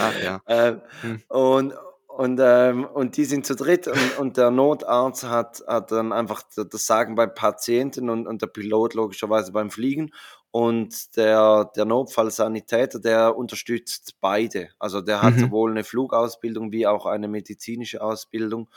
Ach 0.00 0.22
ja. 0.22 0.40
Äh, 0.46 0.76
hm. 1.02 1.22
Und 1.28 1.74
und, 2.16 2.38
ähm, 2.40 2.84
und 2.84 3.16
die 3.16 3.24
sind 3.24 3.44
zu 3.44 3.56
dritt 3.56 3.88
und, 3.88 4.18
und 4.18 4.36
der 4.36 4.52
Notarzt 4.52 5.24
hat, 5.24 5.64
hat 5.66 5.90
dann 5.90 6.12
einfach 6.12 6.44
das 6.54 6.86
Sagen 6.86 7.16
beim 7.16 7.34
Patienten 7.34 8.08
und, 8.08 8.28
und 8.28 8.40
der 8.40 8.46
Pilot 8.46 8.94
logischerweise 8.94 9.50
beim 9.50 9.68
Fliegen. 9.68 10.12
Und 10.52 11.16
der, 11.16 11.72
der 11.74 11.84
Notfallsanitäter, 11.84 13.00
der 13.00 13.36
unterstützt 13.36 14.14
beide. 14.20 14.68
Also 14.78 15.00
der 15.00 15.22
hat 15.22 15.34
mhm. 15.34 15.40
sowohl 15.40 15.72
eine 15.72 15.82
Flugausbildung 15.82 16.70
wie 16.70 16.86
auch 16.86 17.06
eine 17.06 17.26
medizinische 17.26 18.00
Ausbildung. 18.00 18.70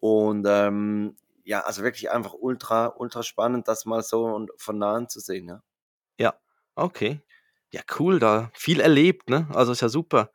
Und 0.00 0.46
ähm, 0.48 1.14
ja, 1.44 1.60
also 1.60 1.82
wirklich 1.82 2.10
einfach 2.10 2.32
ultra, 2.32 2.94
ultra 2.96 3.22
spannend, 3.22 3.68
das 3.68 3.84
mal 3.84 4.02
so 4.02 4.46
von 4.56 4.78
nahen 4.78 5.10
zu 5.10 5.20
sehen. 5.20 5.48
Ja, 5.48 5.62
ja 6.18 6.34
okay. 6.74 7.20
Ja, 7.70 7.82
cool, 7.98 8.18
da 8.18 8.50
viel 8.54 8.80
erlebt, 8.80 9.28
ne? 9.28 9.46
Also 9.52 9.72
ist 9.72 9.82
ja 9.82 9.90
super. 9.90 10.30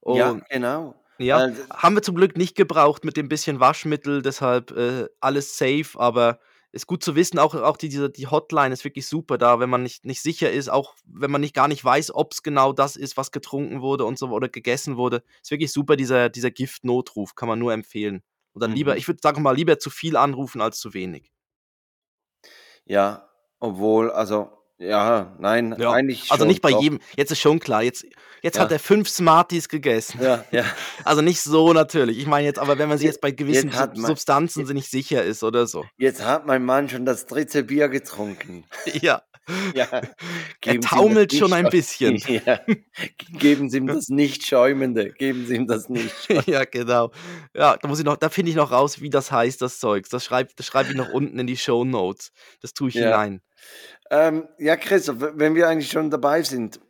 Und 0.00 0.16
ja, 0.16 0.40
genau. 0.48 0.94
Ja, 1.20 1.36
also, 1.36 1.62
haben 1.70 1.94
wir 1.96 2.02
zum 2.02 2.14
Glück 2.14 2.36
nicht 2.36 2.56
gebraucht 2.56 3.04
mit 3.04 3.16
dem 3.16 3.28
bisschen 3.28 3.60
Waschmittel, 3.60 4.22
deshalb 4.22 4.70
äh, 4.72 5.06
alles 5.20 5.58
safe, 5.58 5.98
aber 5.98 6.40
ist 6.72 6.86
gut 6.86 7.02
zu 7.02 7.14
wissen, 7.16 7.38
auch, 7.38 7.54
auch 7.54 7.76
die, 7.76 7.88
die 8.12 8.26
Hotline 8.28 8.72
ist 8.72 8.84
wirklich 8.84 9.06
super 9.06 9.36
da, 9.38 9.58
wenn 9.60 9.68
man 9.68 9.82
nicht, 9.82 10.04
nicht 10.04 10.22
sicher 10.22 10.50
ist, 10.50 10.68
auch 10.70 10.94
wenn 11.04 11.30
man 11.30 11.40
nicht 11.40 11.54
gar 11.54 11.68
nicht 11.68 11.84
weiß, 11.84 12.14
ob 12.14 12.32
es 12.32 12.42
genau 12.42 12.72
das 12.72 12.96
ist, 12.96 13.16
was 13.16 13.32
getrunken 13.32 13.82
wurde 13.82 14.04
und 14.04 14.18
so 14.18 14.28
oder 14.30 14.48
gegessen 14.48 14.96
wurde. 14.96 15.22
Ist 15.42 15.50
wirklich 15.50 15.72
super, 15.72 15.96
dieser, 15.96 16.28
dieser 16.30 16.50
Giftnotruf, 16.52 17.34
kann 17.34 17.48
man 17.48 17.58
nur 17.58 17.72
empfehlen. 17.72 18.22
Und 18.52 18.62
dann 18.62 18.72
lieber, 18.72 18.92
Mhm. 18.92 18.98
ich 18.98 19.06
würde 19.08 19.20
sagen 19.22 19.42
mal, 19.42 19.54
lieber 19.56 19.78
zu 19.78 19.90
viel 19.90 20.16
anrufen 20.16 20.60
als 20.60 20.78
zu 20.78 20.94
wenig. 20.94 21.30
Ja, 22.84 23.28
obwohl, 23.58 24.10
also, 24.10 24.59
ja, 24.80 25.36
nein, 25.38 25.76
Ja, 25.78 25.92
eigentlich 25.92 26.30
also 26.30 26.42
schon, 26.42 26.48
nicht 26.48 26.62
bei 26.62 26.70
doch. 26.70 26.82
jedem, 26.82 26.98
jetzt 27.16 27.30
ist 27.30 27.38
schon 27.40 27.60
klar, 27.60 27.82
jetzt, 27.82 28.04
jetzt 28.42 28.58
hat 28.58 28.70
Ja. 28.70 28.76
er 28.76 28.80
fünf 28.80 29.08
Smarties 29.08 29.68
gegessen. 29.68 30.20
Ja, 30.22 30.44
ja. 30.50 30.64
Also 31.04 31.20
nicht 31.22 31.40
so 31.40 31.72
natürlich. 31.72 32.18
Ich 32.18 32.26
meine 32.26 32.46
jetzt, 32.46 32.58
aber 32.58 32.78
wenn 32.78 32.88
man 32.88 32.98
sich 32.98 33.04
Jetzt- 33.04 33.16
jetzt 33.16 33.20
bei 33.20 33.30
gewissen 33.30 33.68
jetzt 33.68 33.78
hat 33.78 33.96
man- 33.96 34.06
Substanzen 34.06 34.66
sich 34.66 34.74
nicht 34.74 34.90
sicher 34.90 35.22
ist 35.22 35.42
oder 35.44 35.66
so. 35.66 35.84
Jetzt 35.98 36.24
hat 36.24 36.46
mein 36.46 36.64
Mann 36.64 36.88
schon 36.88 37.04
das 37.04 37.26
dritte 37.26 37.62
Bier 37.62 37.88
getrunken. 37.88 38.64
Ja, 39.02 39.22
Ja. 39.74 39.84
er 39.90 40.02
Geben 40.60 40.76
ihm 40.76 40.80
taumelt 40.82 41.32
schon 41.34 41.52
ein 41.52 41.68
bisschen. 41.70 42.16
Ja. 42.46 42.60
Geben 43.32 43.68
Sie 43.68 43.78
ihm 43.78 43.86
das 43.86 44.08
nicht 44.08 44.46
schäumende. 44.46 45.10
Geben 45.12 45.46
Sie 45.46 45.56
ihm 45.56 45.66
das 45.66 45.88
nicht. 45.88 46.14
Ja, 46.46 46.64
genau. 46.64 47.10
Ja, 47.54 47.76
da 47.76 47.88
muss 47.88 47.98
ich 47.98 48.04
noch, 48.04 48.16
da 48.16 48.28
finde 48.28 48.50
ich 48.50 48.56
noch 48.56 48.70
raus, 48.70 49.00
wie 49.00 49.10
das 49.10 49.32
heißt, 49.32 49.60
das 49.60 49.78
Zeugs. 49.80 50.08
Das 50.08 50.24
schreibe 50.24 50.50
das 50.56 50.66
schreib 50.66 50.88
ich 50.88 50.94
noch 50.96 51.10
unten 51.10 51.38
in 51.38 51.46
die 51.46 51.56
Show 51.56 51.84
Notes. 51.84 52.32
Das 52.62 52.72
tue 52.74 52.88
ich 52.90 52.94
hinein. 52.94 53.40
Ähm, 54.10 54.48
ja, 54.58 54.76
Christoph, 54.76 55.16
wenn 55.20 55.54
wir 55.54 55.68
eigentlich 55.68 55.90
schon 55.90 56.10
dabei 56.10 56.42
sind 56.42 56.80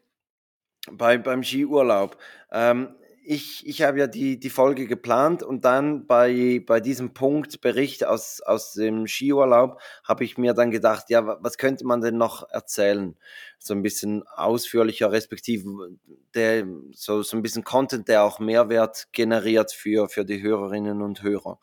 bei, 0.90 1.18
beim 1.18 1.42
Skiurlaub. 1.42 2.16
Ähm, 2.52 2.94
ich 3.22 3.66
ich 3.66 3.82
habe 3.82 3.98
ja 3.98 4.06
die, 4.06 4.40
die 4.40 4.50
Folge 4.50 4.86
geplant 4.86 5.42
und 5.42 5.64
dann 5.64 6.06
bei, 6.06 6.62
bei 6.66 6.80
diesem 6.80 7.12
Punkt 7.12 7.60
Bericht 7.60 8.04
aus, 8.04 8.40
aus 8.40 8.72
dem 8.72 9.06
Skiurlaub 9.06 9.78
habe 10.04 10.24
ich 10.24 10.38
mir 10.38 10.54
dann 10.54 10.70
gedacht, 10.70 11.10
ja, 11.10 11.26
wa- 11.26 11.38
was 11.40 11.58
könnte 11.58 11.84
man 11.86 12.00
denn 12.00 12.16
noch 12.16 12.48
erzählen? 12.50 13.16
So 13.58 13.74
ein 13.74 13.82
bisschen 13.82 14.24
ausführlicher, 14.26 15.12
respektive 15.12 15.90
der, 16.34 16.66
so, 16.92 17.22
so 17.22 17.36
ein 17.36 17.42
bisschen 17.42 17.62
Content, 17.62 18.08
der 18.08 18.24
auch 18.24 18.40
Mehrwert 18.40 19.08
generiert 19.12 19.72
für, 19.72 20.08
für 20.08 20.24
die 20.24 20.42
Hörerinnen 20.42 21.02
und 21.02 21.22
Hörer. 21.22 21.60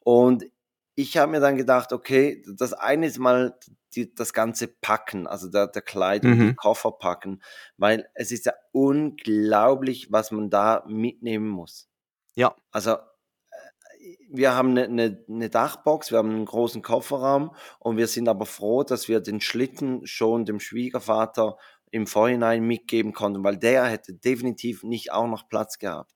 Und 0.00 0.44
ich 0.94 1.16
habe 1.16 1.32
mir 1.32 1.40
dann 1.40 1.56
gedacht, 1.56 1.92
okay, 1.92 2.44
das 2.56 2.72
eine 2.72 3.06
ist 3.06 3.18
mal 3.18 3.58
die, 3.94 4.14
das 4.14 4.32
ganze 4.32 4.68
Packen, 4.68 5.26
also 5.26 5.48
der, 5.48 5.66
der 5.66 5.82
Kleidung, 5.82 6.32
die 6.32 6.38
Mhm. 6.38 6.56
Koffer 6.56 6.92
packen, 6.92 7.42
weil 7.76 8.08
es 8.14 8.30
ist 8.30 8.46
ja 8.46 8.52
unglaublich, 8.72 10.10
was 10.10 10.30
man 10.30 10.50
da 10.50 10.84
mitnehmen 10.86 11.48
muss. 11.48 11.88
Ja. 12.34 12.54
Also 12.70 12.92
äh, 12.92 12.96
wir 14.30 14.54
haben 14.54 14.70
eine, 14.70 14.84
eine, 14.84 15.24
eine 15.28 15.50
Dachbox, 15.50 16.10
wir 16.10 16.18
haben 16.18 16.30
einen 16.30 16.46
großen 16.46 16.82
Kofferraum 16.82 17.54
und 17.78 17.96
wir 17.96 18.06
sind 18.06 18.28
aber 18.28 18.46
froh, 18.46 18.82
dass 18.82 19.08
wir 19.08 19.20
den 19.20 19.40
Schlitten 19.40 20.06
schon 20.06 20.44
dem 20.44 20.60
Schwiegervater 20.60 21.56
im 21.90 22.06
Vorhinein 22.06 22.64
mitgeben 22.64 23.12
konnten, 23.12 23.44
weil 23.44 23.58
der 23.58 23.84
hätte 23.84 24.14
definitiv 24.14 24.82
nicht 24.82 25.12
auch 25.12 25.26
noch 25.26 25.48
Platz 25.48 25.78
gehabt. 25.78 26.12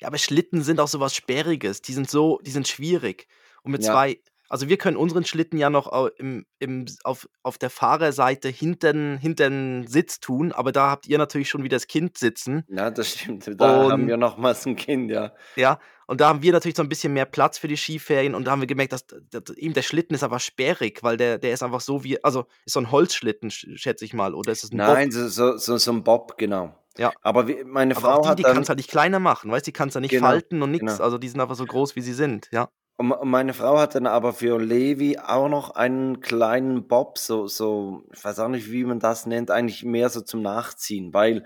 Ja, 0.00 0.08
aber 0.08 0.18
Schlitten 0.18 0.62
sind 0.62 0.78
auch 0.78 0.88
so 0.88 1.00
was 1.00 1.14
Sperriges. 1.14 1.82
Die 1.82 1.92
sind 1.92 2.08
so, 2.08 2.38
die 2.44 2.50
sind 2.50 2.68
schwierig. 2.68 3.26
Und 3.66 3.72
mit 3.72 3.84
Ja. 3.84 3.92
zwei, 3.92 4.20
also 4.48 4.68
wir 4.68 4.76
können 4.78 4.96
unseren 4.96 5.24
Schlitten 5.24 5.58
ja 5.58 5.70
noch 5.70 5.92
im, 6.18 6.46
im, 6.60 6.86
auf, 7.02 7.28
auf 7.42 7.58
der 7.58 7.68
Fahrerseite 7.68 8.48
hinten, 8.48 9.18
hinten 9.18 9.86
Sitz 9.88 10.20
tun, 10.20 10.52
aber 10.52 10.70
da 10.72 10.88
habt 10.88 11.06
ihr 11.08 11.18
natürlich 11.18 11.48
schon 11.50 11.64
wieder 11.64 11.76
das 11.76 11.88
Kind 11.88 12.16
sitzen. 12.16 12.64
Ja, 12.68 12.90
das 12.90 13.10
stimmt. 13.10 13.50
Da 13.60 13.68
haben 13.90 14.02
Und- 14.02 14.06
wir 14.08 14.16
nochmals 14.16 14.64
ein 14.64 14.76
Kind, 14.76 15.10
ja. 15.10 15.32
Ja, 15.56 15.80
und 16.06 16.20
da 16.20 16.28
haben 16.28 16.42
wir 16.42 16.52
natürlich 16.52 16.76
so 16.76 16.82
ein 16.84 16.88
bisschen 16.88 17.12
mehr 17.12 17.24
Platz 17.24 17.58
für 17.58 17.66
die 17.66 17.76
Skiferien 17.76 18.36
und 18.36 18.44
da 18.46 18.52
haben 18.52 18.60
wir 18.60 18.68
gemerkt, 18.68 18.92
dass, 18.92 19.04
dass 19.08 19.56
ihm 19.56 19.72
der 19.72 19.82
Schlitten 19.82 20.14
ist 20.14 20.22
aber 20.22 20.38
sperrig, 20.38 21.02
weil 21.02 21.16
der, 21.16 21.38
der 21.38 21.50
ist 21.52 21.64
einfach 21.64 21.80
so 21.80 22.04
wie, 22.04 22.22
also 22.22 22.46
ist 22.64 22.74
so 22.74 22.80
ein 22.80 22.92
Holzschlitten, 22.92 23.50
sch- 23.50 23.76
schätze 23.76 24.04
ich 24.04 24.14
mal, 24.14 24.32
oder 24.32 24.52
ist 24.52 24.62
es 24.62 24.70
ein 24.70 24.76
Nein, 24.76 25.10
so, 25.10 25.26
so, 25.26 25.56
so, 25.56 25.76
so 25.76 25.90
ein 25.90 26.04
Bob, 26.04 26.38
genau. 26.38 26.72
Ja. 26.98 27.10
Aber 27.22 27.48
wie, 27.48 27.64
meine 27.64 27.94
Bob? 27.94 28.04
Aber 28.04 28.14
Frau 28.14 28.22
die, 28.22 28.28
hat 28.28 28.38
die 28.38 28.42
kannst 28.44 28.68
halt 28.68 28.76
nicht 28.78 28.90
kleiner 28.90 29.18
machen, 29.18 29.50
weißt 29.50 29.66
du, 29.66 29.70
die 29.70 29.72
kannst 29.72 29.96
du 29.96 30.00
nicht 30.00 30.12
Genau, 30.12 30.28
falten 30.28 30.62
und 30.62 30.70
nichts, 30.70 30.92
genau. 30.92 31.02
also 31.04 31.18
die 31.18 31.28
sind 31.28 31.40
einfach 31.40 31.56
so 31.56 31.64
groß, 31.66 31.96
wie 31.96 32.00
sie 32.02 32.14
sind, 32.14 32.48
ja. 32.52 32.68
Und 32.96 33.24
meine 33.24 33.52
Frau 33.52 33.78
hat 33.78 33.94
dann 33.94 34.06
aber 34.06 34.32
für 34.32 34.58
Levi 34.58 35.18
auch 35.18 35.48
noch 35.48 35.70
einen 35.70 36.20
kleinen 36.20 36.88
Bob, 36.88 37.18
so, 37.18 37.46
so, 37.46 38.04
ich 38.12 38.24
weiß 38.24 38.38
auch 38.40 38.48
nicht, 38.48 38.70
wie 38.70 38.84
man 38.84 39.00
das 39.00 39.26
nennt, 39.26 39.50
eigentlich 39.50 39.84
mehr 39.84 40.08
so 40.08 40.22
zum 40.22 40.42
Nachziehen, 40.42 41.12
weil 41.12 41.44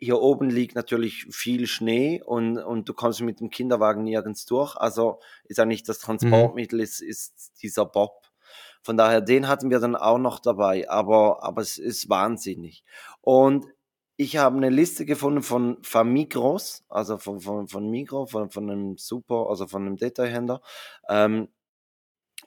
hier 0.00 0.20
oben 0.20 0.50
liegt 0.50 0.74
natürlich 0.74 1.26
viel 1.30 1.66
Schnee 1.66 2.22
und, 2.24 2.58
und 2.58 2.88
du 2.88 2.94
kommst 2.94 3.20
mit 3.20 3.40
dem 3.40 3.50
Kinderwagen 3.50 4.04
nirgends 4.04 4.46
durch. 4.46 4.76
Also 4.76 5.18
ist 5.44 5.58
eigentlich 5.58 5.82
das 5.82 5.98
Transportmittel 5.98 6.80
ist, 6.80 7.00
ist 7.00 7.52
dieser 7.62 7.84
Bob. 7.84 8.22
Von 8.82 8.96
daher, 8.96 9.20
den 9.20 9.48
hatten 9.48 9.70
wir 9.70 9.80
dann 9.80 9.96
auch 9.96 10.18
noch 10.18 10.38
dabei, 10.38 10.88
aber, 10.88 11.42
aber 11.42 11.62
es 11.62 11.78
ist 11.78 12.08
wahnsinnig. 12.08 12.84
Und 13.20 13.66
ich 14.18 14.36
habe 14.38 14.56
eine 14.58 14.70
Liste 14.70 15.06
gefunden 15.06 15.42
von 15.42 15.82
Famigros, 15.84 16.84
also 16.90 17.18
von, 17.18 17.40
von, 17.40 17.68
von 17.68 17.90
Migro, 17.90 18.26
von, 18.26 18.50
von 18.50 18.70
einem 18.70 18.98
Super, 18.98 19.46
also 19.50 19.68
von 19.68 19.86
einem 19.86 19.96
Detailhändler. 19.96 20.62
Ähm, 21.08 21.48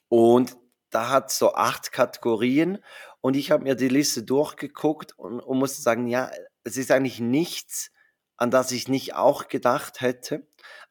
und 0.10 0.58
da 0.90 1.10
hat 1.10 1.32
so 1.32 1.54
acht 1.54 1.92
Kategorien 1.92 2.84
und 3.22 3.36
ich 3.36 3.52
habe 3.52 3.64
mir 3.64 3.76
die 3.76 3.88
Liste 3.88 4.24
durchgeguckt 4.24 5.18
und, 5.18 5.40
und 5.40 5.58
musste 5.58 5.82
sagen, 5.82 6.08
ja, 6.08 6.30
es 6.64 6.78
ist 6.78 6.92
eigentlich 6.92 7.20
nichts, 7.20 7.92
an 8.38 8.52
das 8.52 8.72
ich 8.72 8.88
nicht 8.88 9.16
auch 9.16 9.48
gedacht 9.48 10.02
hätte. 10.02 10.48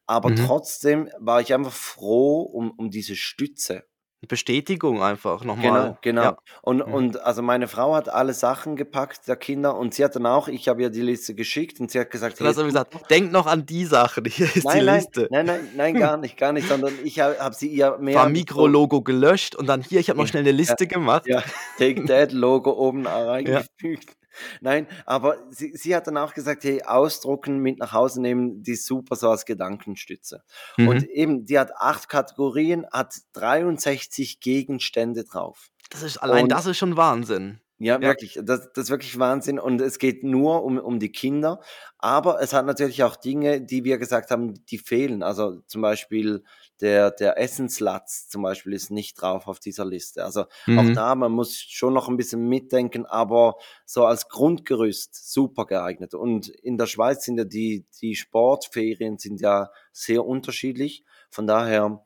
Aber 0.07 0.33
Mhm. 0.33 0.35
trotzdem 0.35 1.09
war 1.19 1.41
ich 1.41 1.53
einfach 1.53 1.73
froh 1.73 2.41
um, 2.41 2.71
um 2.71 2.89
diese 2.89 3.15
Stütze. 3.15 3.85
Bestätigung 4.27 5.01
einfach 5.01 5.41
Genau, 5.41 5.55
nochmal. 5.55 5.97
genau. 6.01 6.21
Ja. 6.23 6.37
Und, 6.61 6.85
Mhm. 6.87 6.93
und 6.93 7.21
also 7.23 7.41
meine 7.41 7.67
Frau 7.67 7.95
hat 7.95 8.07
alle 8.09 8.33
Sachen 8.33 8.75
gepackt 8.75 9.27
der 9.27 9.35
Kinder 9.35 9.75
und 9.75 9.93
sie 9.93 10.03
hat 10.03 10.15
dann 10.15 10.25
auch, 10.25 10.47
ich 10.47 10.67
habe 10.67 10.81
ihr 10.81 10.89
die 10.89 11.01
Liste 11.01 11.33
geschickt 11.35 11.79
und 11.79 11.89
sie 11.91 11.99
hat 11.99 12.11
gesagt, 12.11 12.39
hast 12.39 12.55
du 12.57 12.61
hey, 12.61 12.67
gesagt, 12.67 13.09
denk 13.09 13.31
noch 13.31 13.47
an 13.47 13.65
die 13.65 13.85
Sachen, 13.85 14.25
hier 14.29 14.45
ist 14.45 14.55
die 14.57 14.67
nein, 14.67 14.85
nein, 14.85 14.95
Liste. 14.99 15.27
nein, 15.31 15.45
nein, 15.45 15.69
nein, 15.75 15.93
gar 15.95 16.17
nicht, 16.17 16.37
gar 16.37 16.51
nicht, 16.53 16.67
sondern 16.67 16.93
ich 17.03 17.19
habe 17.19 17.37
hab 17.39 17.55
sie 17.55 17.67
ihr 17.67 17.97
mehr 17.99 18.15
War 18.15 18.29
Mikro-Logo 18.29 19.01
gelöscht 19.01 19.55
und 19.55 19.67
dann 19.67 19.81
hier, 19.81 19.99
ich 19.99 20.09
habe 20.09 20.17
noch 20.17 20.25
Ja, 20.25 20.29
schnell 20.31 20.43
eine 20.43 20.51
Liste 20.51 20.87
gemacht. 20.87 21.23
Ja, 21.27 21.43
Take 21.77 22.05
That 22.05 22.31
Logo 22.31 22.71
oben 22.71 23.07
reingefügt. 23.07 24.15
Nein, 24.61 24.87
aber 25.05 25.37
sie, 25.49 25.71
sie 25.75 25.95
hat 25.95 26.07
dann 26.07 26.17
auch 26.17 26.33
gesagt, 26.33 26.63
hey, 26.63 26.83
ausdrucken, 26.83 27.57
mit 27.59 27.79
nach 27.79 27.91
Hause 27.93 28.21
nehmen, 28.21 28.63
die 28.63 28.71
ist 28.71 28.85
super 28.85 29.15
so 29.15 29.29
als 29.29 29.45
Gedankenstütze. 29.45 30.43
Mhm. 30.77 30.87
Und 30.87 31.03
eben, 31.09 31.45
die 31.45 31.59
hat 31.59 31.71
acht 31.77 32.09
Kategorien, 32.09 32.85
hat 32.91 33.13
63 33.33 34.39
Gegenstände 34.39 35.23
drauf. 35.25 35.69
das 35.89 36.03
ist, 36.03 36.17
allein 36.17 36.43
und- 36.43 36.51
das 36.51 36.65
ist 36.65 36.77
schon 36.77 36.95
Wahnsinn. 36.97 37.59
Ja, 37.83 37.99
wirklich. 37.99 38.39
Das, 38.43 38.71
das 38.73 38.85
ist 38.85 38.89
wirklich 38.91 39.17
Wahnsinn. 39.17 39.57
Und 39.59 39.81
es 39.81 39.97
geht 39.97 40.23
nur 40.23 40.63
um, 40.63 40.77
um 40.77 40.99
die 40.99 41.11
Kinder. 41.11 41.59
Aber 41.97 42.41
es 42.41 42.53
hat 42.53 42.65
natürlich 42.65 43.03
auch 43.03 43.15
Dinge, 43.15 43.61
die 43.61 43.83
wir 43.83 43.97
gesagt 43.97 44.29
haben, 44.29 44.53
die 44.67 44.77
fehlen. 44.77 45.23
Also 45.23 45.61
zum 45.67 45.81
Beispiel 45.81 46.43
der, 46.79 47.09
der 47.11 47.39
Essenslatz 47.39 48.27
zum 48.27 48.43
Beispiel 48.43 48.73
ist 48.73 48.91
nicht 48.91 49.19
drauf 49.21 49.47
auf 49.47 49.59
dieser 49.59 49.85
Liste. 49.85 50.23
Also 50.23 50.45
auch 50.77 50.89
Mhm. 50.89 50.93
da, 50.93 51.15
man 51.15 51.31
muss 51.31 51.57
schon 51.57 51.93
noch 51.93 52.07
ein 52.07 52.17
bisschen 52.17 52.47
mitdenken, 52.47 53.05
aber 53.07 53.55
so 53.85 54.05
als 54.05 54.27
Grundgerüst 54.29 55.31
super 55.31 55.65
geeignet. 55.65 56.13
Und 56.13 56.49
in 56.49 56.77
der 56.77 56.85
Schweiz 56.87 57.25
sind 57.25 57.37
ja 57.37 57.45
die, 57.45 57.85
die 58.01 58.15
Sportferien 58.15 59.17
sind 59.17 59.41
ja 59.41 59.71
sehr 59.91 60.25
unterschiedlich. 60.25 61.03
Von 61.31 61.47
daher 61.47 62.03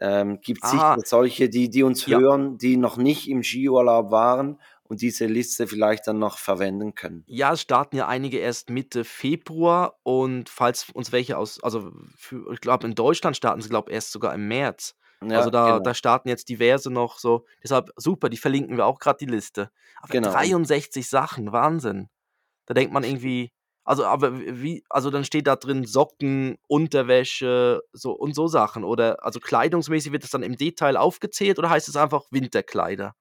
ähm, 0.00 0.40
gibt 0.40 0.64
es 0.64 0.70
Ah. 0.72 0.94
sicher 0.94 1.06
solche, 1.06 1.48
die, 1.48 1.68
die 1.70 1.82
uns 1.82 2.06
Ja. 2.06 2.18
hören, 2.18 2.58
die 2.58 2.76
noch 2.76 2.96
nicht 2.96 3.28
im 3.28 3.42
Skiurlaub 3.42 4.10
waren 4.10 4.60
und 4.92 5.00
diese 5.00 5.24
Liste 5.24 5.66
vielleicht 5.66 6.06
dann 6.06 6.18
noch 6.18 6.36
verwenden 6.36 6.94
können. 6.94 7.24
Ja, 7.26 7.54
es 7.54 7.62
starten 7.62 7.96
ja 7.96 8.08
einige 8.08 8.36
erst 8.36 8.68
Mitte 8.68 9.04
Februar 9.04 9.98
und 10.02 10.50
falls 10.50 10.90
uns 10.90 11.12
welche 11.12 11.38
aus, 11.38 11.62
also 11.64 11.92
für, 12.14 12.52
ich 12.52 12.60
glaube 12.60 12.86
in 12.86 12.94
Deutschland 12.94 13.34
starten 13.34 13.62
sie, 13.62 13.70
glaube 13.70 13.90
ich, 13.90 13.94
erst 13.94 14.12
sogar 14.12 14.34
im 14.34 14.48
März. 14.48 14.94
Ja, 15.24 15.38
also 15.38 15.48
da, 15.48 15.64
genau. 15.64 15.78
da 15.78 15.94
starten 15.94 16.28
jetzt 16.28 16.50
diverse 16.50 16.90
noch 16.90 17.18
so. 17.18 17.46
Deshalb 17.62 17.88
super, 17.96 18.28
die 18.28 18.36
verlinken 18.36 18.76
wir 18.76 18.84
auch 18.84 18.98
gerade 18.98 19.16
die 19.16 19.32
Liste. 19.32 19.70
Aber 20.02 20.12
Genau. 20.12 20.30
63 20.30 21.08
Sachen, 21.08 21.52
Wahnsinn. 21.52 22.10
Da 22.66 22.74
denkt 22.74 22.92
man 22.92 23.02
irgendwie, 23.02 23.50
also 23.84 24.04
aber 24.04 24.38
wie, 24.40 24.84
also 24.90 25.08
dann 25.08 25.24
steht 25.24 25.46
da 25.46 25.56
drin 25.56 25.86
Socken, 25.86 26.58
Unterwäsche, 26.68 27.80
so 27.94 28.12
und 28.12 28.34
so 28.34 28.46
Sachen. 28.46 28.84
Oder 28.84 29.24
also 29.24 29.40
kleidungsmäßig 29.40 30.12
wird 30.12 30.24
das 30.24 30.32
dann 30.32 30.42
im 30.42 30.56
Detail 30.56 30.98
aufgezählt 30.98 31.58
oder 31.58 31.70
heißt 31.70 31.88
es 31.88 31.96
einfach 31.96 32.24
Winterkleider? 32.30 33.14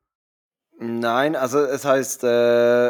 Nein, 0.83 1.35
also 1.35 1.59
es 1.59 1.85
heißt, 1.85 2.23
äh, 2.23 2.89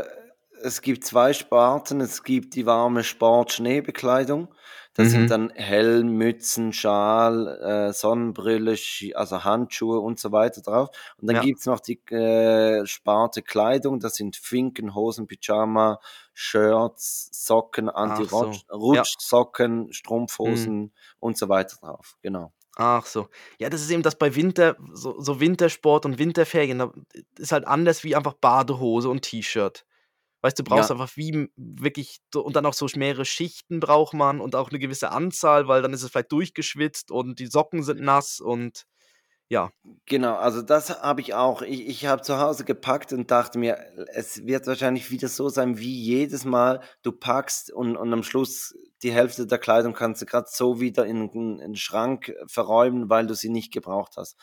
es 0.64 0.82
gibt 0.82 1.04
zwei 1.04 1.34
Sparten. 1.34 2.00
Es 2.00 2.24
gibt 2.24 2.56
die 2.56 2.66
warme 2.66 3.04
Sport-Schneebekleidung. 3.04 4.54
Das 4.94 5.10
Mhm. 5.10 5.12
sind 5.12 5.30
dann 5.30 5.50
Helm, 5.52 6.14
Mützen, 6.18 6.72
Schal, 6.72 7.48
äh, 7.90 7.92
Sonnenbrille, 7.94 8.76
also 9.16 9.44
Handschuhe 9.44 10.00
und 10.00 10.20
so 10.20 10.32
weiter 10.32 10.62
drauf. 10.62 10.90
Und 11.18 11.28
dann 11.28 11.38
Ja. 11.38 11.42
gibt's 11.42 11.66
noch 11.66 11.82
die 11.82 12.00
äh, 12.14 12.86
Sparte 12.86 13.42
Kleidung. 13.42 14.00
Das 14.00 14.16
sind 14.16 14.38
Finken, 14.38 14.96
Hosen, 14.96 15.28
Pyjama, 15.28 16.00
Shirts, 16.34 17.30
Socken, 17.34 17.90
Ach 18.04 18.28
so. 18.30 18.62
Anti-Rutschsocken, 18.94 19.92
Strumpfhosen 19.92 20.94
und 21.20 21.38
so 21.38 21.50
weiter 21.50 21.76
drauf. 21.82 22.16
Genau. 22.22 22.54
Ach 22.78 23.06
so. 23.06 23.28
Ja, 23.60 23.70
das 23.70 23.82
ist 23.82 23.90
eben 23.92 24.02
das 24.04 24.18
bei 24.18 24.36
Winter 24.36 24.78
so 24.94 25.20
so 25.20 25.40
Wintersport 25.42 26.06
und 26.06 26.20
Winterferien, 26.20 26.80
da 26.80 26.92
ist 27.38 27.52
halt 27.52 27.68
anders 27.68 28.04
wie 28.04 28.16
einfach 28.16 28.34
Badehose 28.34 29.10
und 29.10 29.24
T-Shirt. 29.24 29.86
Weißt 30.42 30.60
du, 30.60 30.64
brauchst 30.64 30.90
Ja. 30.90 30.92
einfach 30.92 31.12
wie 31.18 31.50
wirklich 31.58 32.20
so 32.34 32.44
und 32.46 32.56
dann 32.56 32.66
auch 32.68 32.74
so 32.76 32.88
mehrere 32.96 33.26
Schichten 33.26 33.80
braucht 33.82 34.14
man 34.16 34.42
und 34.42 34.56
auch 34.56 34.72
'ne 34.72 34.80
gewisse 34.80 35.12
Anzahl, 35.12 35.68
weil 35.68 35.82
dann 35.84 35.94
ist 35.94 36.04
es 36.04 36.12
vielleicht 36.12 36.32
durchgeschwitzt 36.32 37.12
und 37.12 37.40
die 37.40 37.48
Socken 37.48 37.84
sind 37.84 38.02
nass 38.02 38.40
und 38.42 38.86
ja. 39.50 39.72
Genau, 40.08 40.36
also 40.36 40.62
das 40.62 40.90
habe 41.02 41.22
ich 41.22 41.34
auch. 41.34 41.62
Ich 41.62 41.88
ich 41.88 42.06
habe 42.06 42.22
zu 42.22 42.38
Hause 42.40 42.66
gepackt 42.66 43.14
und 43.14 43.32
dachte 43.32 43.58
mir, 43.60 43.78
es 44.14 44.46
wird 44.46 44.68
wahrscheinlich 44.68 45.10
wieder 45.12 45.28
so 45.28 45.50
sein 45.50 45.78
wie 45.80 45.94
jedes 46.04 46.44
Mal. 46.46 46.82
Du 47.02 47.12
packst 47.12 47.72
und 47.72 47.96
und 47.98 48.12
am 48.14 48.24
Schluss 48.24 48.76
die 49.04 49.12
Hälfte 49.14 49.48
der 49.48 49.58
Kleidung 49.60 49.94
kannst 49.94 50.22
du 50.22 50.26
grad 50.26 50.50
so 50.50 50.80
wieder 50.82 51.06
in 51.06 51.30
in 51.30 51.60
'n 51.62 51.76
Schrank 51.76 52.34
verräumen, 52.48 53.10
weil 53.10 53.28
du 53.28 53.34
sie 53.36 53.50
nicht 53.50 53.74
gebraucht 53.74 54.14
hast. 54.18 54.38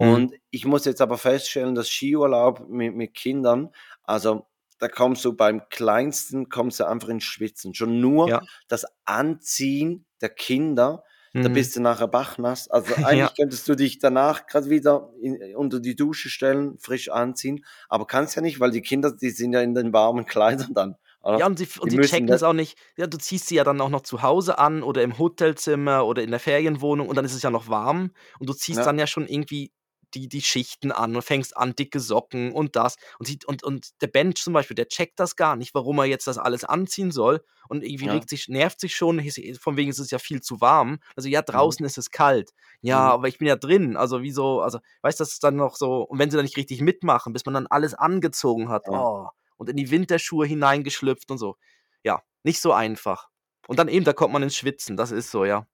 Mhm. 0.00 0.20
Und 0.20 0.34
ich 0.50 0.64
muss 0.66 0.84
jetzt 0.86 1.00
aber 1.02 1.18
feststellen, 1.18 1.74
dass 1.74 1.88
Skiurlaub 1.90 2.68
mit 2.68 2.94
mit 2.94 3.14
Kindern 3.14 3.70
also, 4.04 4.46
da 4.78 4.88
kommst 4.88 5.24
du 5.26 5.34
beim 5.36 5.62
Kleinsten 5.70 6.48
kommst 6.48 6.80
du 6.80 6.84
einfach 6.88 7.08
ins 7.10 7.24
Schwitzen. 7.24 7.74
Schon 7.74 8.00
nur 8.00 8.38
Ja. 8.38 8.46
das 8.68 8.86
Anziehen 9.04 10.06
der 10.22 10.30
Kinder, 10.30 11.04
da 11.42 11.48
Mhm. 11.48 11.50
bist 11.50 11.76
du 11.76 11.80
nachher 11.82 12.08
bachnass. 12.08 12.68
Also, 12.70 12.96
Ja. 13.12 13.30
eigentlich 13.30 13.36
könntest 13.36 13.68
du 13.68 13.74
dich 13.76 13.98
danach 13.98 14.46
grad 14.46 14.68
wieder 14.70 15.10
in 15.20 15.54
unter 15.56 15.80
die 15.80 15.96
Dusche 15.96 16.28
stellen, 16.30 16.78
frisch 16.78 17.08
anziehen, 17.10 17.64
aber 17.88 18.06
kannst 18.06 18.36
ja 18.36 18.42
nicht, 18.42 18.58
weil 18.60 18.70
die 18.72 18.82
Kinder, 18.82 19.12
die 19.12 19.30
sind 19.30 19.52
ja 19.52 19.60
in 19.62 19.74
den 19.74 19.92
warmen 19.92 20.26
Kleidern 20.26 20.74
dann, 20.74 20.96
oder? 21.22 21.40
Ja, 21.40 21.46
und 21.46 21.58
sie 21.58 21.68
und 21.80 21.90
Die 21.90 22.00
sie 22.00 22.00
checken 22.00 22.34
es 22.34 22.42
auch 22.42 22.52
nicht. 22.52 22.76
Ja, 22.96 23.06
du 23.06 23.16
ziehst 23.18 23.46
sie 23.46 23.54
ja 23.56 23.64
dann 23.64 23.80
auch 23.80 23.88
noch 23.88 24.02
zu 24.02 24.22
Hause 24.22 24.58
an 24.58 24.82
oder 24.82 25.02
im 25.02 25.16
Hotelzimmer 25.18 26.04
oder 26.06 26.22
in 26.22 26.30
der 26.30 26.40
Ferienwohnung 26.40 27.08
und 27.08 27.16
dann 27.16 27.24
ist 27.24 27.34
es 27.34 27.42
ja 27.42 27.50
noch 27.50 27.68
warm 27.68 28.10
und 28.40 28.48
du 28.48 28.52
ziehst 28.52 28.84
Ja. 28.84 28.86
dann 28.86 28.98
ja 28.98 29.06
schon 29.06 29.26
irgendwie 29.28 29.72
die 30.12 30.26
die 30.28 30.42
Schichten 30.42 30.90
an 30.90 31.14
und 31.14 31.22
fängst 31.22 31.56
an, 31.56 31.76
dicke 31.76 32.00
Socken 32.00 32.50
und 32.52 32.74
das 32.74 32.96
und 33.20 33.26
sieht 33.26 33.44
und 33.44 33.62
und 33.62 33.90
der 34.02 34.08
Bench 34.08 34.42
zum 34.42 34.52
Beispiel, 34.54 34.74
der 34.74 34.88
checkt 34.88 35.20
das 35.20 35.36
gar 35.36 35.54
nicht, 35.54 35.72
warum 35.72 35.98
er 35.98 36.04
jetzt 36.06 36.26
das 36.26 36.36
alles 36.36 36.64
anziehen 36.64 37.12
soll 37.12 37.44
und 37.68 37.84
irgendwie 37.84 38.06
Ja. 38.06 38.08
regt 38.08 38.28
sich 38.28 38.48
nervt 38.48 38.80
sich 38.80 38.96
schon, 38.96 39.20
von 39.60 39.76
wegen: 39.76 39.88
„Es 39.90 40.00
ist 40.00 40.10
ja 40.10 40.18
viel 40.18 40.40
zu 40.42 40.60
warm.“ 40.60 40.98
Also: 41.14 41.28
„Ja, 41.28 41.42
Mhm. 41.52 41.76
draußen 41.76 41.86
ist 41.86 41.96
es 41.96 42.10
kalt.“ 42.10 42.50
„Ja, 42.80 43.02
Mhm. 43.02 43.12
aber 43.12 43.28
ich 43.28 43.38
bin 43.38 43.46
ja 43.46 43.54
drin.“ 43.56 43.96
Also, 43.96 44.20
wieso 44.22 44.60
also, 44.62 44.80
weißt 45.02 45.20
du, 45.20 45.22
das 45.22 45.32
ist 45.34 45.44
dann 45.44 45.54
noch 45.56 45.76
so 45.76 46.02
und 46.02 46.18
wenn 46.18 46.28
sie 46.30 46.36
dann 46.36 46.44
nicht 46.44 46.56
richtig 46.56 46.80
mitmachen, 46.80 47.32
bis 47.32 47.44
man 47.44 47.54
dann 47.54 47.68
alles 47.68 47.94
angezogen 47.94 48.68
hat, 48.68 48.86
Ja. 48.86 48.90
oh, 48.90 49.28
und 49.60 49.68
in 49.70 49.76
die 49.76 49.90
Winterschuhe 49.92 50.46
hineingeschlüpft 50.46 51.30
und 51.30 51.38
so. 51.38 51.56
Ja, 52.04 52.22
nicht 52.44 52.60
so 52.62 52.72
einfach. 52.72 53.28
Und 53.68 53.78
dann 53.78 53.88
eben, 53.88 54.04
da 54.06 54.14
kommt 54.14 54.32
man 54.32 54.42
ins 54.42 54.56
Schwitzen, 54.56 54.96
das 54.96 55.12
ist 55.12 55.30
so, 55.30 55.44
ja. 55.44 55.66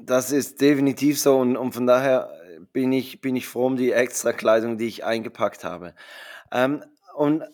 Das 0.00 0.32
ist 0.32 0.60
definitiv 0.60 1.18
so 1.20 1.38
und 1.38 1.56
und 1.56 1.72
von 1.72 1.86
daher, 1.86 2.30
äh, 2.56 2.60
bin 2.72 2.92
ich 2.92 3.20
bin 3.20 3.36
ich 3.36 3.46
froh 3.48 3.66
um 3.66 3.76
die 3.76 3.92
Extrakleidung, 3.92 4.76
die 4.78 4.86
ich 4.86 5.04
eingepackt 5.04 5.64
habe. 5.64 5.94
Ähm, 6.52 6.84
und 7.16 7.44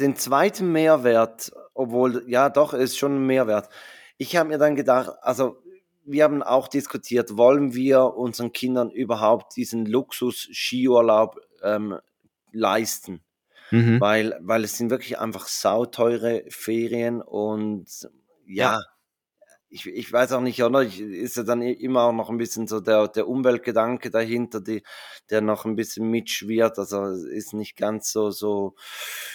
den 0.00 0.16
zweiten 0.16 0.72
Mehrwert, 0.72 1.52
obwohl 1.74 2.24
ja 2.28 2.50
doch, 2.50 2.74
ist 2.74 2.98
schon 2.98 3.12
'n 3.16 3.26
Mehrwert. 3.26 3.68
Ich 4.18 4.36
habe 4.36 4.50
mir 4.50 4.58
dann 4.58 4.76
gedacht 4.76 5.12
also, 5.22 5.58
wir 6.04 6.24
haben 6.24 6.42
auch 6.42 6.68
diskutiert, 6.68 7.36
wollen 7.38 7.74
wir 7.74 8.14
unseren 8.16 8.52
Kindern 8.52 8.90
überhaupt 8.90 9.56
diesen 9.56 9.86
Luxus-Skiurlaub, 9.86 11.40
ähm, 11.62 11.98
leisten? 12.52 13.22
Mhm. 13.72 14.00
Weil 14.00 14.38
weil 14.42 14.64
es 14.64 14.76
sind 14.78 14.90
wirklich 14.90 15.18
einfach 15.18 15.48
sauteure 15.48 16.42
Ferien 16.50 17.22
und 17.22 17.86
Ja. 18.56 18.72
ja, 18.72 18.78
ich 19.70 19.86
ich 19.86 20.12
weiß 20.12 20.32
auch 20.34 20.42
nicht, 20.42 20.62
oder? 20.64 20.82
Ich 20.82 21.00
ist 21.00 21.36
ja 21.38 21.44
dann 21.44 21.62
immer 21.62 22.04
auch 22.04 22.12
noch 22.14 22.30
'n 22.30 22.38
bisschen 22.38 22.68
so 22.68 22.80
der 22.80 23.08
der 23.08 23.28
Umweltgedanke 23.28 24.10
dahinter, 24.10 24.60
die 24.62 24.82
der 25.30 25.42
noch 25.42 25.64
'n 25.66 25.76
bisschen 25.76 26.10
mitschwirrt. 26.10 26.78
Also, 26.78 27.04
ist 27.06 27.54
nicht 27.54 27.76
ganz 27.76 28.12
so 28.12 28.30
so, 28.32 28.74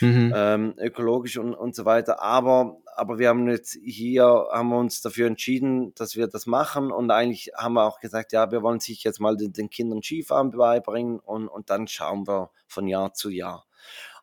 Mhm. 0.01 0.35
ähm, 0.35 0.75
ökologisch 0.79 1.37
und 1.39 1.55
und 1.55 1.75
so 1.75 1.85
weiter. 1.85 2.21
Aber 2.23 2.77
aber 2.97 3.19
wir 3.19 3.29
haben 3.29 3.49
jetzt 3.49 3.77
hier 3.83 4.25
haben 4.51 4.69
wir 4.69 4.79
uns 4.79 5.01
dafür 5.01 5.27
entschieden, 5.27 5.93
dass 5.95 6.15
wir 6.17 6.27
das 6.27 6.45
machen 6.47 6.91
und 6.91 7.11
eigentlich 7.11 7.51
haben 7.57 7.73
wir 7.75 7.85
auch 7.85 7.99
gesagt: 8.01 8.33
„Ja, 8.33 8.51
wir 8.51 8.63
wollen 8.63 8.79
sicher 8.81 9.09
jetzt 9.11 9.19
mal 9.21 9.37
den 9.37 9.53
den 9.53 9.69
Kindern 9.71 10.03
Skifahren 10.03 10.51
beibringen 10.51 11.19
und 11.19 11.47
und 11.49 11.69
dann 11.71 11.87
schauen 11.89 12.27
wir 12.27 12.51
von 12.67 12.87
Jahr 12.87 13.13
zu 13.15 13.29
Jahr.“ 13.31 13.65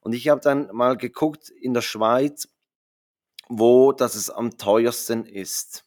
Und 0.01 0.13
ich 0.15 0.29
habe 0.29 0.41
dann 0.41 0.69
mal 0.73 0.97
geguckt 0.97 1.51
in 1.51 1.75
der 1.75 1.83
Schweiz, 1.83 2.49
wo 3.49 3.93
das 3.93 4.15
es 4.15 4.31
am 4.31 4.57
teuersten 4.59 5.25
ist. 5.27 5.85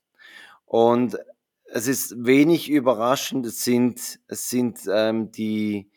Und 0.65 1.17
es 1.65 1.87
ist 1.87 2.25
wenig 2.25 2.69
überraschend, 2.69 3.45
es 3.45 3.63
sind 3.63 4.19
es 4.27 4.49
sind, 4.49 4.79
ähm, 4.91 5.31
die 5.31 5.89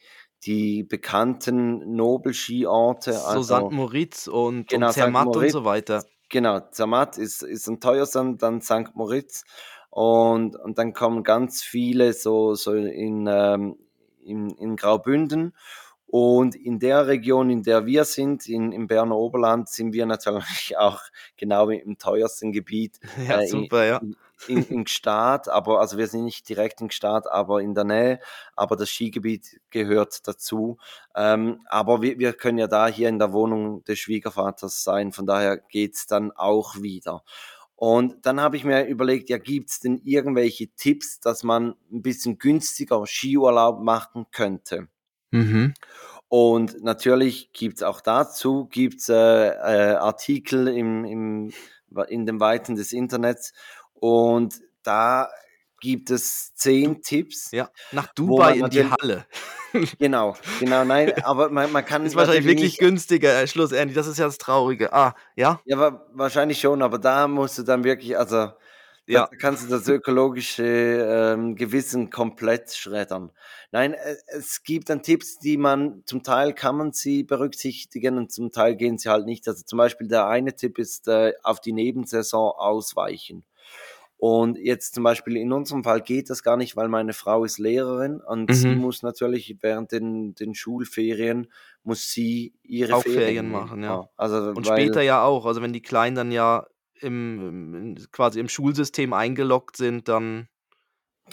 die 0.45 0.83
bekannten 0.85 1.97
Nobelskiorte, 1.97 3.25
So 3.29 3.43
St. 3.43 3.53
also 3.53 3.71
Moritz 3.71 4.27
und 4.27 4.73
und 4.75 4.89
Genau, 4.89 4.93
St. 4.93 4.95
Zermatt 4.95 5.37
und 5.37 5.37
Moritz. 5.37 5.53
so 5.53 5.65
weiter. 5.65 6.05
Genau, 6.29 6.61
Zermatt 6.71 7.19
ist 7.19 7.43
ist 7.43 7.69
am 7.69 7.81
teuersten, 7.81 8.39
dann 8.39 8.61
St. 8.61 8.95
Moritz 8.95 9.45
und 9.91 10.57
und 10.57 10.79
dann 10.79 10.93
kommen 10.93 11.23
ganz 11.23 11.63
viele 11.63 12.13
so 12.13 12.55
so 12.55 12.73
in, 12.75 13.27
ähm 13.29 13.77
in 14.23 14.51
in 14.51 14.77
Graubünden. 14.77 15.55
Und 16.17 16.55
in 16.55 16.79
der 16.79 17.09
Region, 17.09 17.51
in 17.51 17.65
der 17.65 17.87
wir 17.87 18.05
sind, 18.05 18.49
in 18.49 18.71
im 18.71 18.87
Berner 18.87 19.17
Oberland, 19.17 19.69
sind 19.69 19.93
wir 19.93 20.07
natürlich 20.07 20.77
auch 20.79 21.01
genau 21.37 21.69
im 21.71 21.99
teuersten 21.99 22.53
Gebiet, 22.53 23.01
Ja, 23.17 23.41
äh, 23.41 23.43
super, 23.43 23.85
ja. 23.85 24.01
in 24.01 24.17
in 24.47 24.63
in 24.69 24.85
Gstaad, 24.85 25.49
aber 25.49 25.81
also, 25.81 25.99
wir 25.99 26.07
sind 26.07 26.25
nicht 26.25 26.49
direkt 26.49 26.81
in 26.81 26.87
Gstaad, 26.89 27.27
aber 27.33 27.63
in 27.63 27.75
der 27.75 27.83
Nähe, 27.85 28.21
aber 28.55 28.77
das 28.77 28.91
Skigebiet 28.91 29.61
gehört 29.71 30.29
dazu. 30.29 30.77
Ähm, 31.17 31.63
aber 31.69 32.01
wir 32.03 32.19
wir 32.21 32.33
können 32.33 32.59
ja 32.59 32.69
da 32.69 32.87
hier 32.87 33.09
in 33.09 33.19
der 33.19 33.33
Wohnung 33.33 33.83
des 33.85 33.99
Schwiegervaters 33.99 34.85
sein, 34.85 35.11
von 35.13 35.27
daher 35.27 35.57
geht's 35.59 36.07
dann 36.07 36.31
auch 36.31 36.77
wieder. 36.81 37.25
Und 37.77 38.25
dann 38.27 38.41
habe 38.41 38.57
ich 38.57 38.65
mir 38.65 38.85
überlegt, 38.87 39.31
ja, 39.31 39.39
gibt's 39.39 39.81
denn 39.81 40.01
irgendwelche 40.05 40.69
Tipps, 40.77 41.19
dass 41.21 41.43
man 41.43 41.75
'n 41.93 42.03
bisschen 42.03 42.39
günstiger 42.39 43.05
Skiurlaub 43.07 43.81
machen 43.83 44.27
könnte? 44.31 44.89
Mhm. 45.35 45.75
Und 46.29 46.83
natürlich 46.83 47.53
gibt's 47.53 47.83
auch 47.83 48.01
dazu 48.01 48.67
gibt's, 48.67 49.09
äh, 49.09 49.15
äh, 49.15 49.95
Artikel 49.95 50.69
im 50.69 51.05
im 51.05 51.53
in 52.09 52.27
den 52.27 52.41
Weiten 52.41 52.75
des 52.75 52.93
Internets 52.93 53.53
und 53.95 54.61
da 54.83 55.29
gibt 55.81 56.11
es 56.11 56.55
10 56.55 57.03
Tipps, 57.03 57.51
Ja, 57.53 57.69
nach 57.93 58.09
Dubai 58.15 58.57
in 58.59 58.71
die 58.71 58.85
Halle. 58.85 59.27
Genau, 59.99 60.37
genau, 60.61 60.85
nein, 60.85 61.13
aber 61.25 61.51
man 61.51 61.73
man 61.73 61.85
kann 61.85 62.07
Ist 62.07 62.15
wahrscheinlich 62.15 62.45
wirklich 62.45 62.75
nicht 62.75 62.79
günstiger, 62.79 63.43
äh, 63.43 63.49
schlussendlich. 63.49 63.97
Das 63.97 64.07
ist 64.07 64.19
ja 64.19 64.27
das 64.27 64.39
Traurige. 64.39 64.93
Ah, 64.93 65.17
ja? 65.35 65.61
Ja, 65.65 65.77
wa 65.77 66.07
wahrscheinlich 66.13 66.61
schon, 66.61 66.81
aber 66.81 66.99
da 66.99 67.27
musst 67.27 67.59
du 67.59 67.65
dann 67.65 67.83
wirklich 67.83 68.17
also, 68.17 68.51
da 69.11 69.21
Ja. 69.21 69.29
kannst 69.39 69.65
du 69.65 69.69
das 69.71 69.89
ökologische, 69.89 70.65
ähm, 70.65 71.55
Gewissen 71.57 72.11
komplett 72.11 72.73
schreddern. 72.73 73.31
Nein, 73.73 73.95
e 73.95 74.17
es 74.29 74.63
gibt 74.63 74.91
dann 74.91 75.03
Tipps, 75.03 75.39
die 75.39 75.57
man 75.57 76.03
zum 76.07 76.23
Teil 76.23 76.55
kann 76.55 76.77
man 76.77 76.93
sie 76.93 77.23
berücksichtigen 77.25 78.19
und 78.19 78.33
zum 78.33 78.51
Teil 78.53 78.77
gehen 78.77 78.99
sie 78.99 79.09
halt 79.11 79.27
nicht. 79.27 79.47
Also, 79.49 79.63
zum 79.65 79.79
Beispiel 79.79 80.09
der 80.09 80.27
eine 80.29 80.57
Tipp 80.57 80.79
ist, 80.79 81.09
äh, 81.09 81.35
auf 81.43 81.61
die 81.61 81.73
Nebensaison 81.73 82.53
ausweichen. 82.57 83.45
Und 84.17 84.57
jetzt 84.59 84.95
zum 84.95 85.05
Beispiel 85.05 85.37
in 85.37 85.53
unserem 85.53 85.85
Fall 85.85 86.01
geht 86.01 86.31
das 86.31 86.43
gar 86.43 86.57
nicht, 86.57 86.77
weil 86.77 86.89
meine 86.89 87.13
Frau 87.13 87.45
ist 87.45 87.59
Lehrerin 87.59 88.21
und 88.21 88.55
sie 88.55 88.75
Mhm. 88.75 88.77
muss 88.77 89.03
natürlich 89.03 89.57
während 89.61 89.93
den 89.93 90.35
den 90.35 90.55
Schulferien 90.55 91.53
muss 91.83 92.11
sie 92.11 92.55
ihre 92.63 92.95
Auch 92.95 93.07
Ferien 93.09 93.49
Ferien 93.49 93.49
machen, 93.49 93.83
ja. 93.83 94.01
ja. 94.01 94.09
Also, 94.17 94.55
Und 94.55 94.67
später 94.67 95.03
ja 95.03 95.23
auch. 95.25 95.47
Also, 95.47 95.63
wenn 95.63 95.73
die 95.73 95.83
Kleinen 95.83 96.17
dann 96.17 96.33
ja 96.33 96.67
im 97.05 97.75
im 97.75 97.97
quasi 98.13 98.41
im 98.41 98.49
Schulsystem 98.51 99.13
eingeloggt 99.15 99.77
sind, 99.79 100.09
dann 100.09 100.49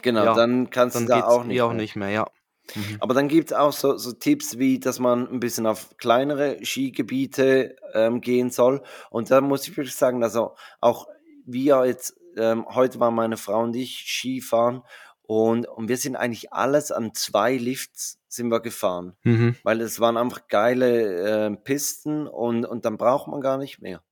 Genau, 0.04 0.28
ja, 0.28 0.30
dann 0.30 0.70
kannst 0.70 1.02
du 1.02 1.06
dann 1.06 1.08
da 1.08 1.26
geht's 1.26 1.40
auch 1.40 1.44
nicht 1.44 1.62
auch 1.62 1.72
mehr. 1.72 1.74
nicht 1.74 1.96
mehr, 1.96 2.10
ja. 2.10 2.28
Mhm. 2.76 3.02
Aber 3.02 3.14
dann 3.16 3.28
gibt's 3.30 3.54
auch 3.54 3.74
so 3.74 3.98
so 3.98 4.14
Tipps 4.14 4.58
wie, 4.60 4.80
dass 4.80 5.00
man 5.00 5.28
'n 5.30 5.40
bisschen 5.42 5.68
auf 5.68 5.98
kleinere 5.98 6.60
Skigebiete, 6.66 7.78
ähm, 7.94 8.22
gehen 8.22 8.52
soll. 8.52 8.84
Und 9.12 9.32
da 9.32 9.42
muss 9.42 9.68
ich 9.68 9.78
wirklich 9.78 9.96
sagen, 9.96 10.24
also, 10.24 10.56
auch 10.82 11.08
wir 11.46 11.86
jetzt 11.88 12.18
ähm, 12.38 12.66
heute 12.70 13.00
waren 13.00 13.16
meine 13.16 13.38
Frau 13.38 13.62
und 13.64 13.76
ich 13.76 14.06
Skifahren 14.08 14.84
und 15.24 15.68
und 15.68 15.90
wir 15.90 15.98
sind 15.98 16.16
eigentlich 16.18 16.54
alles 16.54 16.92
an 16.94 17.14
2 17.16 17.58
Lifts 17.58 18.20
sind 18.30 18.50
wir 18.52 18.62
gefahren, 18.62 19.18
Mhm. 19.26 19.62
weil 19.64 19.82
es 19.82 20.00
waren 20.02 20.18
einfach 20.18 20.48
geile, 20.50 21.48
ähm, 21.48 21.64
Pisten 21.64 22.28
und 22.28 22.66
und 22.66 22.86
dann 22.86 22.98
braucht 22.98 23.28
man 23.30 23.42
gar 23.42 23.58
nicht 23.60 23.82
mehr. 23.82 24.04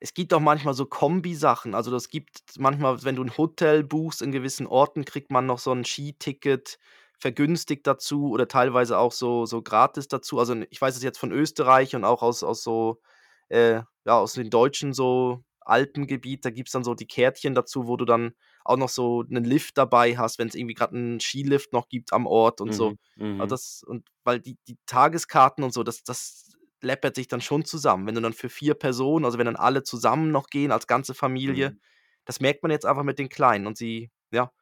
Es 0.00 0.14
gibt 0.14 0.32
auch 0.32 0.40
manchmal 0.40 0.74
so 0.74 0.86
Kombisachen. 0.86 1.74
Also, 1.74 1.90
das 1.90 2.08
gibt 2.08 2.42
manchmal, 2.58 3.02
wenn 3.04 3.16
du 3.16 3.22
'n 3.22 3.36
Hotel 3.36 3.82
buchst 3.84 4.22
in 4.22 4.30
gewissen 4.32 4.66
Orten, 4.66 5.04
kriegt 5.04 5.30
man 5.32 5.46
noch 5.46 5.58
so 5.58 5.72
'n 5.72 5.84
Skiticket 5.84 6.78
vergünstigt 7.18 7.84
dazu 7.86 8.28
oder 8.30 8.46
teilweise 8.46 8.96
auch 8.98 9.10
so 9.12 9.44
so 9.46 9.60
gratis 9.62 10.06
dazu. 10.08 10.38
Also, 10.38 10.54
ich 10.70 10.80
weiß 10.80 10.96
es 10.96 11.02
jetzt 11.02 11.18
von 11.18 11.32
Österreich 11.32 11.96
und 11.96 12.04
auch 12.04 12.22
aus 12.22 12.42
aus 12.44 12.62
so 12.62 13.00
äh, 13.48 13.82
ja, 14.04 14.18
aus 14.18 14.34
den 14.34 14.50
deutschen 14.50 14.92
so 14.92 15.42
Alpengebiet, 15.60 16.44
da 16.44 16.50
gibt's 16.50 16.72
dann 16.72 16.84
so 16.84 16.94
die 16.94 17.06
Kärtchen 17.06 17.54
dazu, 17.54 17.86
wo 17.88 17.96
du 17.96 18.04
dann 18.04 18.32
auch 18.64 18.76
noch 18.76 18.88
so 18.88 19.22
einen 19.28 19.44
Lift 19.44 19.76
dabei 19.78 20.16
hast, 20.16 20.38
wenn 20.38 20.48
es 20.48 20.54
irgendwie 20.54 20.74
gerade 20.74 20.96
einen 20.96 21.20
Skilift 21.20 21.72
noch 21.72 21.88
gibt 21.88 22.12
am 22.12 22.26
Ort 22.26 22.60
und 22.60 22.72
so. 22.74 22.94
Mhm, 22.94 23.36
Also 23.36 23.48
mhm. 23.48 23.54
das, 23.54 23.82
und 23.86 24.06
weil 24.24 24.40
die, 24.40 24.56
die 24.68 24.78
Tageskarten 24.86 25.64
und 25.64 25.72
so, 25.72 25.82
das, 25.84 26.02
das 26.04 26.47
läppert 26.82 27.16
sich 27.16 27.28
dann 27.28 27.40
schon 27.40 27.64
zusammen. 27.64 28.06
Wenn 28.06 28.14
du 28.14 28.20
dann 28.20 28.32
für 28.32 28.48
vier 28.48 28.74
Personen, 28.74 29.24
also 29.24 29.38
wenn 29.38 29.46
dann 29.46 29.56
alle 29.56 29.82
zusammen 29.82 30.30
noch 30.30 30.48
gehen, 30.48 30.72
als 30.72 30.86
ganze 30.86 31.14
Familie, 31.14 31.74
Mhm. 31.74 31.80
das 32.24 32.40
merkt 32.40 32.62
man 32.62 32.70
jetzt 32.72 32.86
einfach 32.86 33.02
mit 33.04 33.18
den 33.18 33.28
Kleinen 33.28 33.66
und 33.66 33.76
sie, 33.76 34.10
ja, 34.32 34.52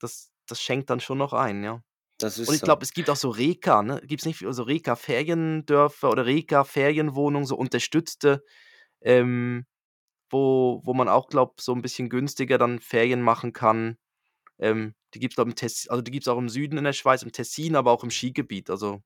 das, 0.00 0.32
das 0.46 0.60
schenkt 0.62 0.90
dann 0.90 1.00
schon 1.00 1.18
noch 1.18 1.32
ein, 1.32 1.64
ja. 1.64 1.82
Das 2.18 2.38
Und 2.46 2.54
ist 2.54 2.56
ich 2.56 2.62
so. 2.62 2.64
glaube, 2.64 2.82
es 2.84 2.92
gibt 2.92 3.10
auch 3.10 3.16
so 3.16 3.30
Reka, 3.30 3.82
ne? 3.82 4.00
Gibt 4.06 4.22
es 4.22 4.26
nicht 4.26 4.44
so 4.48 4.62
Reka-Feriendörfer 4.64 6.10
oder 6.10 6.26
Reka-Ferienwohnungen, 6.26 7.46
so 7.46 7.56
unterstützte, 7.56 8.44
ähm, 9.02 9.66
wo, 10.30 10.80
wo 10.84 10.94
man 10.94 11.08
auch, 11.08 11.28
glaube 11.28 11.54
so 11.60 11.74
ein 11.74 11.82
bisschen 11.82 12.08
günstiger 12.08 12.58
dann 12.58 12.80
Ferien 12.80 13.22
machen 13.22 13.52
kann. 13.52 13.98
Ähm, 14.58 14.94
die 15.14 15.20
gibt 15.20 15.32
es, 15.34 15.36
glaube 15.36 15.52
ich, 15.56 15.90
also 15.90 16.02
die 16.02 16.10
gibt's 16.12 16.28
auch 16.28 16.38
im 16.38 16.48
Süden 16.50 16.78
in 16.78 16.84
der 16.84 16.92
Schweiz, 16.94 17.22
im 17.22 17.32
Tessin, 17.32 17.76
aber 17.76 17.92
auch 17.92 18.04
im 18.04 18.10
Skigebiet. 18.10 18.70
Also, 18.70 19.02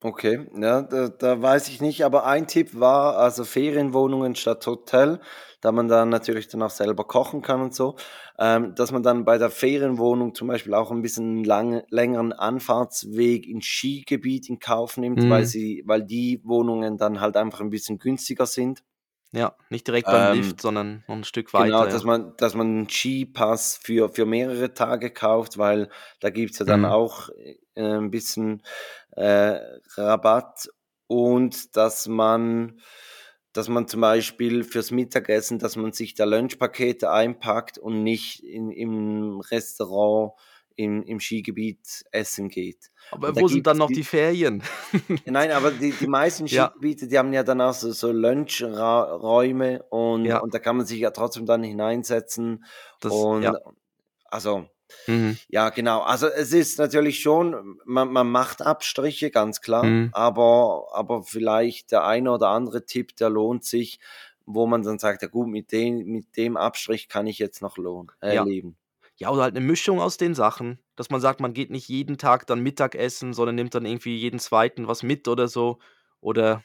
Okay, 0.00 0.46
ja, 0.54 0.82
da, 0.82 1.08
da 1.08 1.42
weiß 1.42 1.68
ich 1.70 1.80
nicht, 1.80 2.04
aber 2.04 2.24
ein 2.24 2.46
Tipp 2.46 2.78
war, 2.78 3.16
also 3.18 3.42
Ferienwohnungen 3.44 4.36
statt 4.36 4.64
Hotel, 4.64 5.18
da 5.60 5.72
man 5.72 5.88
dann 5.88 6.08
natürlich 6.08 6.46
dann 6.46 6.62
auch 6.62 6.70
selber 6.70 7.02
kochen 7.02 7.42
kann 7.42 7.60
und 7.60 7.74
so, 7.74 7.96
ähm, 8.38 8.76
dass 8.76 8.92
man 8.92 9.02
dann 9.02 9.24
bei 9.24 9.38
der 9.38 9.50
Ferienwohnung 9.50 10.36
zum 10.36 10.46
Beispiel 10.46 10.74
auch 10.74 10.92
ein 10.92 11.02
bisschen 11.02 11.42
lang, 11.42 11.82
längeren 11.90 12.32
Anfahrtsweg 12.32 13.44
ins 13.48 13.64
Skigebiet 13.66 14.48
in 14.48 14.60
Kauf 14.60 14.98
nimmt, 14.98 15.28
weil 15.28 15.44
Mhm. 15.44 15.44
sie, 15.44 15.82
weil 15.84 16.04
die 16.04 16.42
Wohnungen 16.44 16.96
dann 16.96 17.20
halt 17.20 17.36
einfach 17.36 17.60
ein 17.60 17.70
bisschen 17.70 17.98
günstiger 17.98 18.46
sind. 18.46 18.84
ja, 19.32 19.56
nicht 19.70 19.86
direkt 19.86 20.10
beim 20.10 20.26
Ähm, 20.26 20.28
Lift, 20.28 20.60
sondern 20.60 21.02
noch 21.08 21.16
ein 21.16 21.24
Stück 21.24 21.54
Genau, 21.54 21.86
weiter, 21.86 21.88
dass 21.88 22.04
ja. 22.04 22.04
man, 22.04 22.34
dass 22.36 22.54
man 22.54 22.66
einen 22.68 22.88
Skipass 22.88 23.78
für, 23.82 24.08
für 24.10 24.26
mehrere 24.26 24.74
Tage 24.74 25.10
kauft, 25.10 25.58
weil 25.58 25.90
da 26.20 26.30
gibt's 26.30 26.58
ja 26.60 26.66
dann 26.66 26.84
Mhm. 26.84 26.84
auch 26.84 27.30
äh, 27.74 27.82
ein 27.82 28.10
bisschen 28.12 28.62
äh, 29.18 29.80
Rabatt 29.96 30.68
und 31.08 31.76
dass 31.76 32.06
man, 32.06 32.80
dass 33.52 33.68
man 33.68 33.88
zum 33.88 34.00
Beispiel 34.00 34.62
fürs 34.62 34.90
Mittagessen, 34.90 35.58
dass 35.58 35.76
man 35.76 35.92
sich 35.92 36.14
da 36.14 36.24
Lunchpakete 36.24 37.10
einpackt 37.10 37.78
und 37.78 38.04
nicht 38.04 38.44
in, 38.44 38.70
im 38.70 39.40
Restaurant 39.40 40.32
im, 40.76 41.02
im 41.02 41.18
Skigebiet 41.18 42.04
essen 42.12 42.48
geht. 42.48 42.92
Aber 43.10 43.34
wo 43.34 43.48
sind 43.48 43.66
dann 43.66 43.78
noch 43.78 43.88
die, 43.88 44.04
Ferien? 44.04 44.62
Nein, 45.24 45.50
aber 45.50 45.72
die, 45.72 45.90
die 45.90 46.06
meisten 46.06 46.46
Ja, 46.46 46.68
Skigebiete, 46.68 47.08
die 47.08 47.18
haben 47.18 47.32
ja 47.32 47.42
dann 47.42 47.60
auch 47.60 47.74
so, 47.74 47.90
so 47.90 48.12
Lunchräume 48.12 49.82
und, 49.90 50.26
ja, 50.26 50.38
und 50.38 50.54
da 50.54 50.60
kann 50.60 50.76
man 50.76 50.86
sich 50.86 51.00
ja 51.00 51.10
trotzdem 51.10 51.46
dann 51.46 51.64
hineinsetzen 51.64 52.64
das, 53.00 53.12
und 53.12 53.42
ja. 53.42 53.54
also, 54.26 54.68
Mhm. 55.06 55.38
ja, 55.48 55.70
genau. 55.70 56.00
Also 56.00 56.26
es 56.28 56.52
ist 56.52 56.78
natürlich 56.78 57.20
schon, 57.20 57.78
man, 57.84 58.12
man 58.12 58.30
macht 58.30 58.62
Abstriche, 58.62 59.30
ganz 59.30 59.60
klar, 59.60 59.84
Mhm. 59.84 60.10
aber, 60.12 60.88
aber 60.92 61.22
vielleicht 61.22 61.92
der 61.92 62.04
eine 62.04 62.32
oder 62.32 62.48
andere 62.48 62.84
Tipp, 62.86 63.16
der 63.16 63.30
lohnt 63.30 63.64
sich, 63.64 64.00
wo 64.46 64.66
man 64.66 64.82
dann 64.82 64.98
sagt, 64.98 65.22
ja 65.22 65.28
gut, 65.28 65.48
mit 65.48 65.72
dem, 65.72 66.06
mit 66.06 66.36
dem 66.36 66.56
Abstrich 66.56 67.08
kann 67.08 67.26
ich 67.26 67.38
jetzt 67.38 67.62
noch 67.62 67.76
lohnen, 67.76 68.10
äh, 68.22 68.34
Ja. 68.34 68.44
leben. 68.44 68.76
Ja, 69.16 69.30
oder 69.30 69.42
halt 69.42 69.56
eine 69.56 69.64
Mischung 69.66 70.00
aus 70.00 70.16
den 70.16 70.34
Sachen, 70.34 70.78
dass 70.96 71.10
man 71.10 71.20
sagt, 71.20 71.40
man 71.40 71.52
geht 71.52 71.70
nicht 71.70 71.88
jeden 71.88 72.18
Tag 72.18 72.46
dann 72.46 72.60
Mittagessen, 72.60 73.34
sondern 73.34 73.56
nimmt 73.56 73.74
dann 73.74 73.84
irgendwie 73.84 74.16
jeden 74.16 74.38
zweiten 74.38 74.86
was 74.88 75.02
mit 75.02 75.26
oder 75.28 75.48
so. 75.48 75.78
Oder 76.20 76.62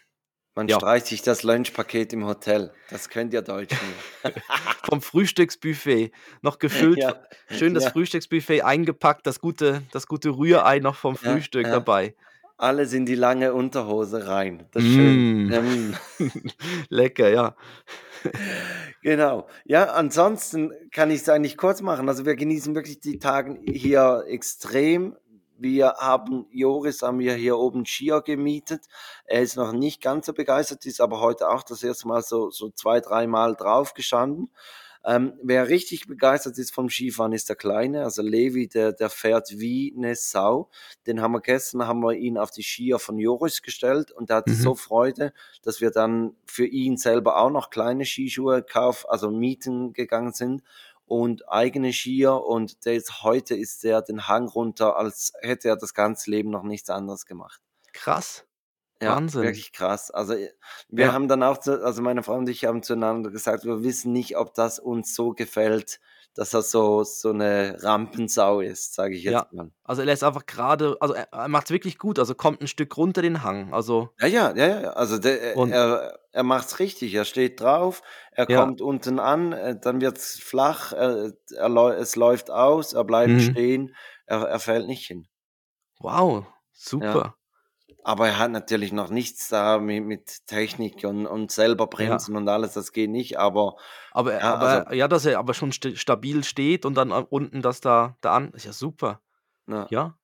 Man 0.56 0.68
ja, 0.68 0.76
streicht 0.76 1.08
sich 1.08 1.24
das 1.24 1.42
Lunchpaket 1.42 2.13
im 2.13 2.26
Hotel. 2.26 2.72
Das 2.92 3.10
könnt 3.10 3.34
ihr 3.34 3.42
Deutschen 3.42 3.80
vom 4.84 5.02
Frühstücksbuffet 5.02 6.12
noch 6.42 6.60
gefüllt, 6.60 7.00
Ja, 7.00 7.16
schön 7.50 7.74
das 7.74 7.86
ja, 7.86 7.89
Frühstücksbuffet 7.89 8.62
eingepackt, 8.62 9.26
das 9.26 9.39
gute, 9.39 9.82
das 9.92 10.06
gute 10.06 10.30
Rührei 10.30 10.80
noch 10.80 10.96
vom 10.96 11.16
Frühstück 11.16 11.66
dabei. 11.66 12.13
Alles 12.58 12.94
in 12.94 13.08
die 13.08 13.16
lange 13.16 13.54
Unterhose 13.54 14.28
rein. 14.28 14.68
Das 14.72 14.84
ist 14.84 14.94
schön. 14.94 15.48
Mm. 15.48 15.54
Ähm, 15.54 15.96
Lecker, 16.89 17.30
ja. 17.30 17.56
genau. 19.02 19.48
Ja, 19.66 19.86
ansonsten 19.94 20.72
kann 20.92 21.10
ich 21.10 21.22
es 21.22 21.30
eigentlich 21.30 21.58
kurz 21.58 21.82
machen. 21.82 22.08
Also 22.08 22.26
wir 22.26 22.36
genießen 22.36 22.76
wirklich 22.76 23.00
die 23.00 23.18
Tage 23.18 23.60
hier 23.66 24.24
extrem. 24.28 25.16
Wir 25.63 25.93
haben, 25.97 26.45
Joris 26.52 27.02
haben 27.02 27.19
wir 27.19 27.36
hier 27.36 27.58
oben 27.58 27.86
Skier 27.86 28.21
gemietet. 28.21 28.86
Er 29.26 29.41
ist 29.41 29.56
noch 29.56 29.71
nicht 29.71 30.02
ganz 30.02 30.26
so 30.26 30.34
begeistert, 30.34 30.86
ist 30.86 30.99
aber 30.99 31.21
heute 31.21 31.47
auch 31.49 31.63
das 31.63 31.82
erste 31.84 32.06
Mal 32.10 32.21
so, 32.21 32.52
so 32.52 32.69
zwei, 32.69 32.99
dreimal 32.99 33.56
drauf 33.56 33.93
gestanden. 33.93 34.49
Ähm, 35.06 35.34
wer 35.41 35.67
richtig 35.69 36.08
begeistert 36.08 36.58
ist 36.58 36.73
vom 36.73 36.89
Skifahren, 36.89 37.34
ist 37.34 37.47
der 37.49 37.56
Kleine, 37.58 38.04
also 38.04 38.21
Levi, 38.21 38.67
der, 38.67 38.93
der 38.93 39.10
fährt 39.10 39.49
wie 39.58 39.93
eine 39.97 40.15
Sau. 40.15 40.69
Den 41.08 41.21
haben 41.21 41.34
wir 41.34 41.41
gestern, 41.41 41.88
haben 41.88 42.02
wir 42.02 42.13
ihn 42.13 42.38
auf 42.38 42.52
die 42.52 42.63
Skier 42.63 42.99
von 42.99 43.17
Joris 43.17 43.62
gestellt 43.62 44.12
und 44.12 44.30
der 44.30 44.38
hatte 44.38 44.54
Mhm. 44.54 44.56
so 44.56 44.76
Freude, 44.76 45.34
dass 45.62 45.80
wir 45.82 45.91
dann 45.91 46.36
für 46.45 46.65
ihn 46.65 46.95
selber 46.97 47.38
auch 47.38 47.49
noch 47.49 47.69
kleine 47.69 48.06
Skischuhe 48.06 48.63
kauf, 48.63 49.10
also 49.10 49.30
mieten 49.32 49.93
gegangen 49.93 50.34
sind 50.34 50.62
und 51.13 51.47
eigene 51.49 51.93
Skier 51.93 52.34
und 52.43 52.86
der 52.86 52.95
ist, 52.95 53.23
heute 53.23 53.56
ist 53.56 53.84
der 53.84 54.02
den 54.02 54.28
Hang 54.28 54.47
runter, 54.47 54.97
als 54.97 55.34
hätte 55.41 55.67
er 55.69 55.78
das 55.78 55.93
ganze 55.93 56.32
Leben 56.32 56.49
noch 56.49 56.63
nichts 56.63 56.89
anderes 56.89 57.26
gemacht. 57.26 57.62
Krass. 57.93 58.45
Ja, 59.02 59.21
Wahnsinn. 59.21 59.30
wirklich 59.39 59.71
krass. 59.73 60.12
Also 60.12 60.34
äh, 60.34 60.52
wir 60.88 61.12
Ja. 61.12 61.13
haben 61.13 61.28
dann 61.28 61.43
auch, 61.43 61.58
zu, 61.58 61.84
also 61.84 62.02
meine 62.02 62.23
Frau 62.23 62.36
und 62.36 62.47
ich 62.49 62.63
haben 62.65 62.84
zueinander 62.84 63.32
gesagt, 63.32 63.65
wir 63.65 63.84
wissen 63.84 64.13
nicht, 64.13 64.38
ob 64.38 64.54
das 64.54 64.80
uns 64.80 65.13
so 65.15 65.32
gefällt, 65.34 65.99
dass 66.36 66.54
er 66.54 66.62
so, 66.63 67.04
so 67.04 67.30
eine 67.30 67.78
Rampensau 67.82 68.60
ist, 68.62 68.96
sage 68.96 69.15
ich 69.15 69.24
Ja. 69.24 69.41
jetzt 69.41 69.54
mal. 69.54 69.72
Also 69.84 70.02
er 70.02 70.06
lässt 70.06 70.24
einfach 70.24 70.46
gerade, 70.46 70.98
also 71.00 71.13
er, 71.13 71.32
er 71.32 71.48
macht 71.48 71.65
es 71.65 71.72
wirklich 71.72 71.98
gut, 71.98 72.17
also 72.19 72.34
kommt 72.36 72.62
ein 72.62 72.67
Stück 72.67 72.96
runter 72.98 73.22
den 73.22 73.43
Hang. 73.43 73.74
Also 73.74 74.10
Ja, 74.19 74.28
ja, 74.28 74.56
ja, 74.56 74.82
ja. 74.82 74.89
Also 74.93 75.17
der, 75.19 75.56
er, 75.56 76.19
er 76.32 76.43
macht's 76.43 76.80
richtig. 76.80 77.13
Er 77.13 77.26
steht 77.26 77.60
drauf, 77.62 78.02
er 78.32 78.50
ja. 78.50 78.60
kommt 78.62 78.82
unten 78.82 79.19
an, 79.19 79.54
äh, 79.54 79.80
dann 79.80 80.02
wird's 80.02 80.39
flach, 80.39 80.91
äh, 80.93 81.32
er, 81.56 81.69
läu- 81.69 81.93
es 81.93 82.15
läuft 82.15 82.50
aus, 82.50 82.93
er 82.93 83.04
bleibt 83.04 83.32
Mhm. 83.34 83.39
stehen, 83.39 83.96
er, 84.26 84.41
er 84.43 84.60
fällt 84.60 84.88
nicht 84.88 85.06
hin. 85.06 85.28
Wow, 86.00 86.46
Ja. 87.26 87.36
Aber 88.04 88.28
er 88.28 88.40
hat 88.40 88.52
natürlich 88.52 88.92
noch 88.92 89.10
nichts 89.10 89.50
da 89.50 89.80
mit, 89.80 90.04
mit 90.04 90.48
Technik 90.48 91.04
und, 91.06 91.26
und 91.26 91.52
selber 91.52 91.86
Ja. 91.86 91.88
bremsen 91.88 92.36
und 92.36 92.48
alles, 92.50 92.74
das 92.74 92.92
geht 92.92 93.10
nicht. 93.10 93.38
Aber 93.40 93.78
Aber, 94.12 94.34
ja, 94.34 94.56
also, 94.56 94.78
aber 94.78 94.94
ja, 94.94 95.08
dass 95.08 95.26
er 95.26 95.40
aber 95.40 95.54
schon 95.54 95.72
st 95.72 95.98
stabil 95.98 96.44
steht 96.44 96.86
und 96.86 96.96
dann 96.96 97.12
äh, 97.12 97.26
unten 97.30 97.62
das 97.62 97.82
da, 97.82 98.18
da 98.22 98.34
an, 98.36 98.52
ist 98.54 98.66
ja 98.66 98.74
super. 98.74 99.22
ja. 99.68 99.88
Ja. 99.90 100.18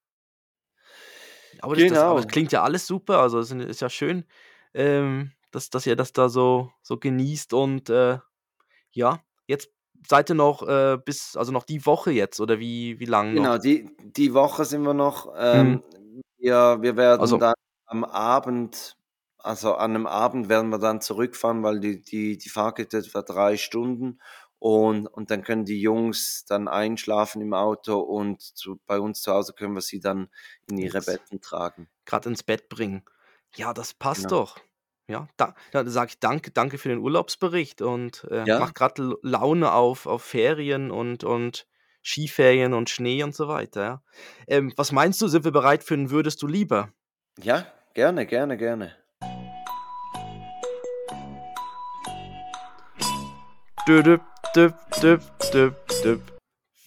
Aber 1.61 1.75
das, 1.75 1.85
das, 1.87 2.03
aber 2.03 2.21
Genau. 2.21 2.27
klingt 2.27 2.51
ja 2.51 2.63
alles 2.63 2.87
super, 2.87 3.19
also 3.19 3.39
es 3.39 3.51
ist 3.51 3.81
ja 3.81 3.89
schön, 3.89 4.25
ähm, 4.73 5.31
dass, 5.51 5.69
dass 5.69 5.85
ihr 5.85 5.95
das 5.95 6.13
da 6.13 6.29
so, 6.29 6.71
so 6.81 6.97
genießt 6.97 7.53
und 7.53 7.89
äh, 7.89 8.19
ja, 8.91 9.19
jetzt 9.47 9.69
seid 10.07 10.29
ihr 10.29 10.35
noch 10.35 10.63
äh, 10.67 10.97
bis, 11.03 11.35
also 11.35 11.51
noch 11.51 11.63
die 11.63 11.85
Woche 11.85 12.11
jetzt 12.11 12.39
oder 12.39 12.59
wie, 12.59 12.99
wie 12.99 13.05
lang 13.05 13.33
Genau, 13.33 13.53
noch? 13.53 13.61
die, 13.61 13.89
die 14.01 14.33
Woche 14.33 14.63
sind 14.65 14.83
wir 14.83 14.93
noch. 14.93 15.33
Ähm, 15.37 15.83
wir, 16.39 16.79
wir 16.81 16.97
werden 16.97 17.37
Also, 17.37 17.39
dann 17.39 17.53
am 17.85 18.03
Abend, 18.03 18.97
also 19.37 19.75
an 19.75 19.91
einem 19.95 20.07
Abend 20.07 20.49
werden 20.49 20.69
wir 20.69 20.79
dann 20.79 21.01
zurückfahren, 21.01 21.63
weil 21.63 21.79
die, 21.79 22.01
die, 22.01 22.37
die 22.37 22.49
Fahrt 22.49 22.77
geht 22.77 22.93
etwa 22.93 23.21
drei 23.21 23.57
Stunden 23.57 24.19
und, 24.59 25.07
und 25.07 25.31
dann 25.31 25.43
können 25.43 25.65
die 25.65 25.81
Jungs 25.81 26.45
dann 26.45 26.67
einschlafen 26.67 27.41
im 27.41 27.53
Auto 27.53 27.99
und 27.99 28.41
zu, 28.41 28.79
bei 28.85 28.99
uns 28.99 29.21
zu 29.21 29.31
Hause 29.33 29.53
können 29.53 29.73
wir 29.75 29.81
sie 29.81 29.99
dann 29.99 30.29
in 30.67 30.77
ihre 30.77 31.01
Betten 31.01 31.41
tragen. 31.41 31.89
gerade 32.05 32.29
ins 32.29 32.43
Bett 32.43 32.69
bringen. 32.69 33.03
Ja, 33.55 33.73
das 33.73 33.93
passt 33.93 34.31
Genau. 34.31 34.31
doch. 34.31 34.59
Ja, 35.09 35.27
da, 35.37 35.55
dann 35.71 35.89
sage 35.89 36.09
ich 36.11 36.19
danke, 36.19 36.51
danke 36.51 36.77
für 36.77 36.89
den 36.89 36.99
Urlaubsbericht 36.99 37.81
und 37.81 38.25
äh, 38.29 38.45
Ja, 38.45 38.59
macht 38.59 38.75
gerade 38.75 39.17
Laune 39.23 39.71
auf, 39.73 40.05
auf 40.05 40.23
Ferien 40.23 40.91
und, 40.91 41.23
und 41.23 41.67
Skiferien 42.09 42.73
und 42.73 42.89
Schnee 42.89 43.21
und 43.21 43.35
so 43.35 43.47
weiter. 43.47 43.81
Ja. 43.81 44.01
Ähm, 44.47 44.73
was 44.75 44.91
meinst 44.91 45.21
du, 45.21 45.27
sind 45.27 45.43
wir 45.43 45.51
bereit 45.51 45.83
für 45.83 45.93
ein 45.93 46.09
Würdest 46.09 46.41
du 46.41 46.47
lieber? 46.47 46.91
ja, 47.41 47.67
gerne, 47.93 48.25
gerne, 48.25 48.57
gerne. 48.57 48.95
Düdüp, 53.87 54.21
düp, 54.55 54.75
düp, 55.01 55.21
düp, 55.53 55.75
düp. 56.03 56.21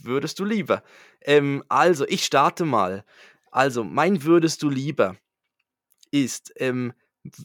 Würdest 0.00 0.38
du 0.38 0.44
lieber? 0.44 0.82
Ähm, 1.20 1.62
also, 1.68 2.04
ich 2.08 2.24
starte 2.24 2.64
mal. 2.64 3.04
Also, 3.50 3.85
mein 3.85 4.24
Würdest 4.24 4.62
du 4.62 4.70
lieber 4.70 5.16
ist, 6.11 6.52
ähm, 6.56 6.92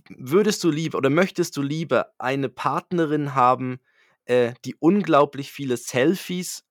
würdest 0.09 0.63
du 0.63 0.71
lieber 0.71 0.97
oder 0.97 1.09
möchtest 1.11 1.55
du 1.57 1.61
lieber 1.61 2.13
eine 2.17 2.49
Partnerin 2.49 3.35
haben, 3.35 3.79
äh, 4.25 4.53
die 4.65 4.75
unglaublich 4.79 5.51
viele 5.51 5.77
Selfies 5.77 6.66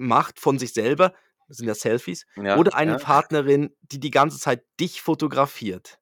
macht 0.00 0.40
von 0.40 0.58
sich 0.58 0.72
selber, 0.72 1.14
das 1.48 1.58
sind 1.58 1.68
ja 1.68 1.74
Selfies, 1.74 2.26
Ja, 2.36 2.56
oder 2.56 2.74
eine 2.74 2.96
ja. 2.96 2.96
Partnerin, 2.96 3.74
die 3.82 4.00
die 4.00 4.10
ganze 4.10 4.38
Zeit 4.38 4.64
dich 4.80 5.02
fotografiert? 5.02 5.98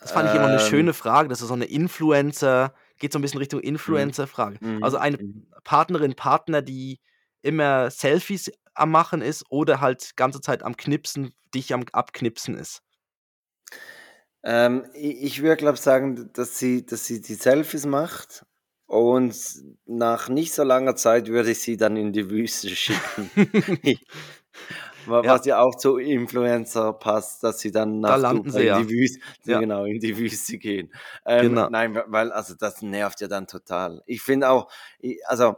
Das 0.00 0.12
fand 0.12 0.28
ich 0.28 0.34
immer 0.34 0.46
eine 0.46 0.58
Ähm, 0.58 0.60
schöne 0.60 0.94
Frage. 0.94 1.28
Das 1.28 1.40
ist 1.42 1.48
so 1.48 1.54
eine 1.54 1.64
Influencer, 1.64 2.74
geht 2.98 3.12
so 3.12 3.18
ein 3.18 3.22
bisschen 3.22 3.38
Richtung 3.38 3.60
Mhm. 3.86 4.12
Influencer-Frage. 4.14 4.60
Also 4.80 4.96
Mhm. 4.96 4.98
eine 4.98 5.18
Mhm. 5.18 5.46
Partnerin, 5.64 6.14
Partner, 6.14 6.62
die 6.62 7.00
immer 7.42 7.90
Selfies 7.90 8.50
am 8.74 8.90
Machen 8.92 9.22
ist 9.22 9.44
oder 9.50 9.80
halt 9.80 10.16
ganze 10.16 10.40
Zeit 10.40 10.62
am 10.62 10.76
Knipsen, 10.76 11.34
dich 11.54 11.74
am 11.74 11.84
Abknipsen 11.92 12.56
ist? 12.56 12.82
Ähm, 14.44 14.84
ich 14.94 15.42
würde, 15.42 15.56
glaube 15.56 15.78
sagen, 15.78 16.30
dass 16.32 16.58
sie 16.58 16.86
dass 16.86 17.06
sie 17.06 17.20
die 17.20 17.34
Selfies 17.34 17.86
macht 17.86 18.46
und 18.88 19.36
nach 19.86 20.28
nicht 20.30 20.54
so 20.54 20.64
langer 20.64 20.96
Zeit 20.96 21.28
würde 21.28 21.52
ich 21.52 21.60
sie 21.60 21.76
dann 21.78 21.96
in 21.98 22.12
die 22.14 22.30
Wüste 22.30 22.70
schicken. 22.76 23.32
Wa 25.06 25.22
Ja. 25.22 25.28
was 25.28 25.46
ja 25.46 25.60
auch 25.60 25.76
zu 25.76 25.96
Influencer 25.98 26.92
passt, 26.94 27.42
dass 27.44 27.60
sie 27.60 27.70
dann 27.72 28.00
Da 28.06 28.18
nach 28.18 28.20
sie 28.20 28.26
Dubai 28.28 28.62
ja. 28.66 28.68
in 28.68 28.72
die 28.72 28.88
Wüste 28.88 29.20
Ja. 29.44 29.58
genau, 29.58 29.84
in 29.84 30.00
die 30.00 30.16
Wüste 30.18 30.58
gehen. 30.58 30.92
Ähm, 31.26 31.60
Genau. 31.60 31.68
nein, 31.68 32.00
weil 32.06 32.32
also 32.32 32.54
das 32.54 32.82
nervt 32.82 33.20
ja 33.20 33.28
dann 33.28 33.46
total. 33.46 34.02
Ich 34.06 34.22
finde 34.22 34.50
auch 34.50 34.70
also, 35.26 35.56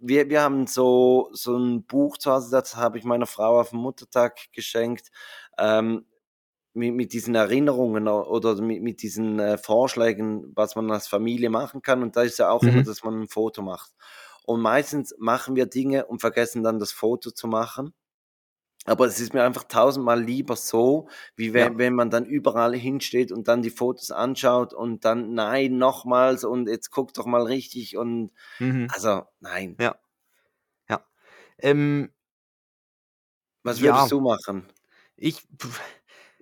wir 0.00 0.30
wir 0.30 0.42
haben 0.42 0.66
so 0.68 1.30
so 1.32 1.56
'n 1.56 1.84
Buch 1.86 2.18
zu 2.18 2.32
Hause, 2.32 2.50
das 2.52 2.76
habe 2.76 2.98
ich 2.98 3.04
meiner 3.04 3.26
Frau 3.26 3.60
auf 3.60 3.72
'n 3.72 3.78
Muttertag 3.78 4.38
geschenkt, 4.52 5.10
ähm, 5.58 6.06
mi 6.74 6.90
mit 6.92 7.12
diesen 7.12 7.34
Erinnerungen 7.34 8.08
oder 8.08 8.60
mi 8.62 8.80
mit 8.80 9.02
diesen, 9.02 9.38
äh, 9.40 9.58
Vorschlägen, 9.58 10.52
was 10.56 10.76
man 10.76 10.90
als 10.90 11.08
Familie 11.08 11.50
machen 11.50 11.82
kann 11.82 12.02
und 12.02 12.16
da 12.16 12.22
ist 12.22 12.38
ja 12.38 12.50
auch 12.50 12.66
immer, 12.66 12.82
Mhm. 12.82 12.84
dass 12.84 13.02
man 13.04 13.22
'n 13.22 13.28
Foto 13.28 13.62
macht. 13.62 13.92
Und 14.44 14.60
meistens 14.62 15.14
machen 15.18 15.56
wir 15.56 15.66
Dinge 15.66 16.06
und 16.06 16.20
vergessen 16.20 16.62
dann 16.64 16.78
das 16.78 16.92
Foto 16.92 17.30
zu 17.30 17.48
machen. 17.48 17.94
Aber 18.86 19.06
es 19.06 19.20
ist 19.20 19.34
mir 19.34 19.44
einfach 19.44 19.64
tausendmal 19.64 20.22
lieber 20.22 20.56
so, 20.56 21.08
wie 21.36 21.54
wenn 21.54 21.76
Ja. 21.76 21.78
wenn 21.78 21.94
man 21.94 22.10
dann 22.10 22.26
überall 22.26 22.74
hinsteht 22.76 23.32
und 23.32 23.48
dann 23.48 23.62
die 23.62 23.70
Fotos 23.70 24.10
anschaut 24.12 24.74
und 24.74 25.04
dann: 25.06 25.34
„Nein, 25.34 25.78
nochmals 25.78 26.44
und 26.44 26.68
jetzt 26.68 26.90
guck 26.92 27.14
doch 27.14 27.26
mal 27.26 27.44
richtig“ 27.44 27.96
und 27.98 28.32
Mhm. 28.60 28.94
also, 28.94 29.24
nein. 29.40 29.80
Ja. 29.80 30.00
Ja. 30.90 31.06
Ähm 31.58 32.12
Was 33.64 33.80
Ja. 33.80 33.80
würdest 33.80 34.10
du 34.10 34.20
machen? 34.20 34.72
Ich 35.16 35.46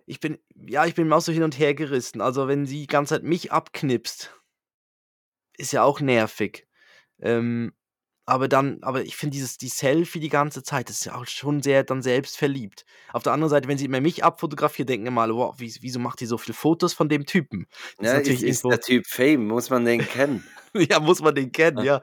ich 0.06 0.20
bin 0.20 0.38
ja, 0.54 0.86
ich 0.86 0.94
bin 0.94 1.12
auch 1.12 1.20
so 1.20 1.32
hin 1.32 1.42
und 1.42 1.58
her 1.58 1.74
gerissen. 1.74 2.20
Also, 2.20 2.48
wenn 2.48 2.66
sie 2.66 2.80
die 2.82 2.86
ganze 2.86 3.14
Zeit 3.16 3.22
mich 3.24 3.52
abknipst 3.52 4.32
ist 5.58 5.72
ja 5.72 5.82
auch 5.82 6.00
nervig. 6.00 6.66
Ähm, 7.20 7.72
aber 8.26 8.48
dann 8.48 8.82
aber 8.82 9.04
ich 9.04 9.16
finde 9.16 9.34
dieses 9.34 9.56
die 9.58 9.68
Selfie 9.68 10.20
die 10.20 10.28
ganze 10.30 10.62
Zeit, 10.64 10.88
das 10.90 10.98
ist 10.98 11.04
ja 11.06 11.14
auch 11.16 11.26
schon 11.26 11.62
sehr 11.62 11.84
dann 11.84 12.02
selbstverliebt. 12.02 12.84
Auf 13.12 13.22
der 13.22 13.32
anderen 13.32 13.50
Seite, 13.50 13.68
wenn 13.68 13.78
sie 13.78 13.84
immer 13.86 14.00
mich 14.00 14.24
abfotografiert, 14.24 14.88
denken 14.88 15.06
immer 15.08 15.22
alle: 15.22 15.34
„Wow, 15.36 15.60
wies 15.60 15.82
wieso 15.82 16.00
macht 16.00 16.20
die 16.20 16.26
so 16.26 16.38
viele 16.38 16.54
Fotos 16.54 16.92
von 16.94 17.08
dem 17.08 17.26
Typen?“ 17.26 17.66
Das 17.98 18.02
Ja, 18.02 18.12
ist 18.12 18.26
ist 18.26 18.42
natürlich 18.42 18.44
ist 18.44 18.68
irgendwo 18.68 18.70
der 18.70 18.80
Typ 18.80 19.06
Fame, 19.06 19.46
muss 19.46 19.70
man 19.70 19.84
den 19.84 20.06
kennen. 20.06 20.50
Ja, 20.90 21.00
muss 21.00 21.20
man 21.22 21.34
den 21.34 21.52
kennen, 21.52 21.80
Ja. 21.82 22.00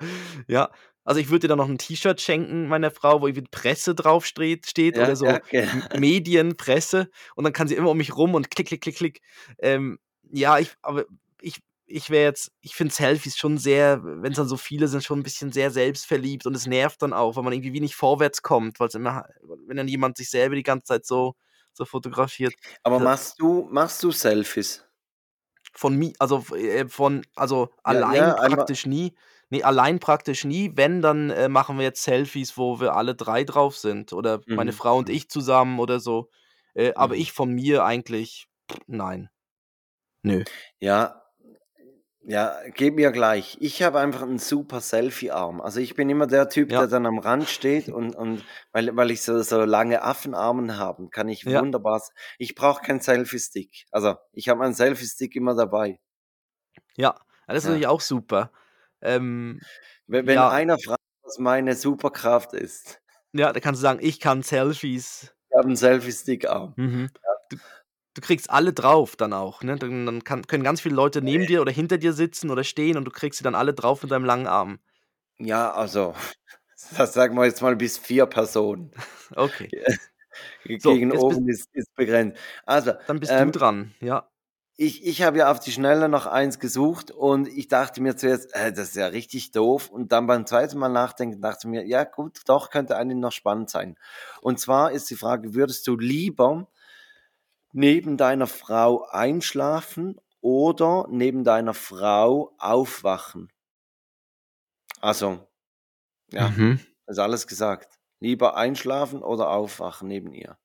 ja. 0.47 0.71
Also, 1.05 1.19
ich 1.19 1.29
würde 1.29 1.45
ihr 1.47 1.49
dann 1.49 1.57
noch 1.57 1.67
'n 1.69 1.77
T-Shirt 1.77 2.21
schenken, 2.21 2.67
meiner 2.67 2.89
Frau, 2.91 3.21
wo 3.21 3.27
irgendwie 3.27 3.47
Presse 3.51 3.93
drauf 3.95 4.25
steht 4.25 4.67
steht 4.67 4.97
Ja, 4.97 4.99
oder 4.99 5.15
so 5.15 5.41
ja, 5.51 5.61
M 5.71 5.83
Medien, 5.91 6.55
Presse 6.55 7.09
und 7.35 7.43
dann 7.43 7.53
kann 7.53 7.67
sie 7.67 7.75
immer 7.75 7.89
um 7.91 7.97
mich 7.97 8.15
rum 8.15 8.35
und 8.35 8.49
klick, 8.51 8.67
klick, 8.67 8.81
klick, 8.81 8.95
klick. 8.95 9.21
Ähm, 9.59 9.99
ja, 10.31 10.59
ich 10.59 10.71
aber 10.81 11.05
ich 11.41 11.59
ich 11.85 12.09
wäre 12.09 12.23
jetzt 12.25 12.51
ich 12.61 12.75
finde 12.75 12.93
Selfies 12.93 13.37
schon 13.37 13.57
sehr 13.57 13.99
wenn's 14.03 14.37
dann 14.37 14.47
so 14.47 14.55
viele 14.57 14.87
sind, 14.87 15.03
schon 15.03 15.19
'n 15.19 15.23
bisschen 15.23 15.51
sehr 15.51 15.71
selbstverliebt 15.71 16.45
und 16.45 16.55
es 16.55 16.65
nervt 16.67 17.01
dann 17.01 17.11
auch, 17.13 17.35
weil 17.35 17.43
man 17.43 17.53
irgendwie 17.53 17.73
wie 17.73 17.81
nicht 17.81 17.95
vorwärts 17.95 18.41
kommt, 18.41 18.79
weil's 18.79 18.95
immer 18.95 19.25
wenn 19.67 19.75
dann 19.77 19.87
jemand 19.89 20.15
sich 20.17 20.29
selber 20.29 20.55
die 20.55 20.63
ganze 20.63 20.85
Zeit 20.87 21.05
so 21.05 21.35
so 21.73 21.85
fotografiert. 21.85 22.55
Aber 22.83 22.99
Da 22.99 23.07
machst 23.07 23.39
du 23.39 23.67
machst 23.71 24.03
du 24.03 24.11
Selfies? 24.11 24.85
Von 25.75 25.95
mi 25.97 26.13
also, 26.19 26.43
äh, 26.55 26.87
von 26.87 27.23
also, 27.35 27.69
Ja, 27.85 28.03
allein 28.03 28.35
praktisch 28.35 28.85
nie. 28.85 29.13
Ne, 29.53 29.63
allein 29.63 29.99
praktisch 29.99 30.45
nie. 30.45 30.71
Wenn, 30.75 31.03
dann, 31.03 31.29
äh, 31.29 31.47
machen 31.47 31.77
wir 31.77 31.83
jetzt 31.85 32.01
Selfies, 32.03 32.57
wo 32.57 32.79
wir 32.79 32.95
alle 32.95 33.13
3 33.13 33.43
drauf 33.43 33.77
sind 33.77 34.11
oder 34.11 34.41
meine 34.55 34.71
Mhm, 34.71 34.73
Frau 34.73 34.97
und 34.97 35.09
ich 35.09 35.29
zusammen 35.29 35.79
oder 35.79 35.99
so. 35.99 36.31
Äh, 36.73 36.93
aber 36.95 37.13
Mhm. 37.13 37.17
ich 37.17 37.31
von 37.33 37.51
mir 37.53 37.83
eigentlich 37.85 38.47
nein. 38.87 39.29
Nö. 40.25 40.43
Ja. 40.81 41.19
Ja, 42.25 42.57
geht 42.73 42.95
mir 42.95 43.11
gleich. 43.11 43.57
Ich 43.61 43.83
habe 43.83 43.99
einfach 43.99 44.21
'n 44.23 44.39
super 44.39 44.81
Selfie-Arm. 44.81 45.61
Also, 45.61 45.79
ich 45.81 45.95
bin 45.95 46.09
immer 46.09 46.27
der 46.27 46.49
Typ, 46.49 46.71
Ja. 46.71 46.77
der 46.77 46.87
dann 46.87 47.05
am 47.05 47.19
Rand 47.19 47.49
steht 47.49 47.89
und 47.89 48.15
und 48.15 48.45
weil 48.73 48.95
weil 48.95 49.11
ich 49.11 49.21
so 49.23 49.41
so 49.43 49.63
lange 49.65 50.03
Affenarme 50.03 50.77
habe, 50.77 51.09
kann 51.09 51.29
ich 51.29 51.45
Ja. 51.45 51.63
wunderbar 51.63 51.97
s 51.97 52.11
ich 52.39 52.55
brauche 52.55 52.83
keinen 52.83 53.01
Selfie-Stick. 53.01 53.85
Also, 53.91 54.15
ich 54.33 54.49
habe 54.49 54.59
meinen 54.59 54.73
Selfie-Stick 54.75 55.35
immer 55.35 55.55
dabei. 55.55 55.99
Ja, 56.97 57.15
das 57.47 57.57
ist 57.59 57.63
Ja. 57.63 57.65
natürlich 57.65 57.87
auch 57.87 58.01
super. 58.01 58.51
Ähm, 59.03 59.61
We 60.07 60.23
wenn 60.25 60.43
ja. 60.43 60.45
einer 60.45 60.77
fragt, 60.79 61.01
was 61.23 61.39
meine 61.39 61.75
Superkraft 61.75 62.53
ist. 62.53 63.01
Ja, 63.35 63.51
da 63.51 63.59
kannst 63.59 63.79
du 63.79 63.81
sagen: 63.81 63.99
„Ich 64.01 64.19
kann 64.19 64.43
Selfies.“ 64.43 65.33
Ich 65.51 65.57
habe 65.57 65.69
'n 65.69 65.75
Selfie-Stick-Arm. 65.75 66.75
Mhm. 66.77 67.13
Ja. 67.23 67.29
Du 67.49 67.57
du 68.15 68.21
kriegst 68.21 68.49
alle 68.51 68.73
drauf 68.73 69.15
dann 69.15 69.33
auch, 69.33 69.63
ne? 69.63 69.77
Dann 69.77 70.05
dann 70.05 70.23
kann 70.23 70.43
können 70.47 70.63
ganz 70.63 70.81
viele 70.81 70.95
Leute 70.95 71.21
neben 71.21 71.45
dir 71.47 71.61
oder 71.61 71.71
hinter 71.71 71.97
dir 71.99 72.13
sitzen 72.13 72.51
oder 72.51 72.63
stehen 72.63 72.97
und 72.97 73.05
du 73.05 73.11
kriegst 73.11 73.39
sie 73.39 73.43
dann 73.45 73.55
alle 73.55 73.73
drauf 73.73 74.03
mit 74.03 74.11
deinem 74.11 74.25
langen 74.25 74.47
Arm. 74.47 74.79
Ja, 75.39 75.71
also, 75.73 76.13
das 76.97 77.13
sagen 77.13 77.35
wir 77.35 77.45
jetzt 77.45 77.61
mal 77.61 77.75
bis 77.75 77.97
4 77.97 78.25
Personen. 78.25 78.91
Okay. 79.37 79.73
Ge 80.65 80.77
So, 80.77 80.99
gegen 80.99 81.11
bist 81.11 81.25
oben 81.25 81.49
ist 81.49 81.69
ist 81.73 81.93
begrenzt. 81.95 82.39
Also, 82.65 82.93
Dann 83.09 83.19
bist 83.19 83.39
du 83.39 83.45
ähm 83.45 83.51
dran, 83.51 83.93
ja. 83.99 84.29
Ich 84.77 85.05
ich 85.05 85.21
habe 85.21 85.37
ja 85.39 85.51
auf 85.51 85.59
die 85.59 85.71
Schnelle 85.71 86.09
noch 86.09 86.25
eins 86.25 86.59
gesucht 86.59 87.11
und 87.11 87.47
ich 87.47 87.67
dachte 87.67 88.01
mir 88.01 88.15
zuerst: 88.17 88.53
„Äh, 88.55 88.73
das 88.73 88.89
ist 88.89 88.95
ja 88.95 89.07
richtig 89.07 89.51
doof.“ 89.51 89.89
Und 89.89 90.11
dann 90.11 90.27
beim 90.27 90.45
zweiten 90.45 90.77
Mal 90.79 90.89
nachdenken 90.89 91.41
dachte 91.41 91.59
ich 91.67 91.69
mir: 91.69 91.85
„Ja 91.85 92.03
gut, 92.05 92.41
doch, 92.47 92.69
könnte 92.71 92.97
eigentlich 92.97 93.19
noch 93.19 93.31
spannend 93.31 93.69
sein.“ 93.69 93.97
Und 94.41 94.59
zwar 94.59 94.91
ist 94.91 95.09
die 95.09 95.15
Frage: 95.15 95.53
Würdest 95.53 95.87
du 95.87 95.97
lieber 95.97 96.67
neben 97.75 98.17
deiner 98.17 98.45
Frau 98.45 99.03
einschlafen 99.09 100.21
oder 100.41 101.07
neben 101.09 101.43
deiner 101.43 101.73
Frau 101.73 102.53
aufwachen? 102.59 103.49
Also, 105.01 105.47
ja, 106.31 106.49
Mhm. 106.49 106.79
ist 107.07 107.19
alles 107.19 107.47
gesagt. 107.47 107.99
Lieber 108.19 108.57
einschlafen 108.57 109.23
oder 109.23 109.49
aufwachen 109.51 110.07
neben 110.09 110.33
ihr? 110.33 110.57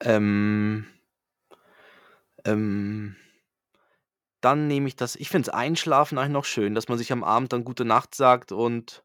Ähm 0.00 0.86
ähm, 2.44 3.16
dann 4.40 4.68
nehme 4.68 4.88
ich 4.88 4.96
das. 4.96 5.16
Ich 5.16 5.28
finde 5.30 5.46
das 5.46 5.54
Einschlafen 5.54 6.18
eigentlich 6.18 6.32
noch 6.32 6.44
schön, 6.44 6.74
dass 6.74 6.88
man 6.88 6.98
sich 6.98 7.12
am 7.12 7.24
Abend 7.24 7.52
dann 7.52 7.64
Gute 7.64 7.84
Nacht 7.84 8.14
sagt 8.14 8.52
und, 8.52 9.04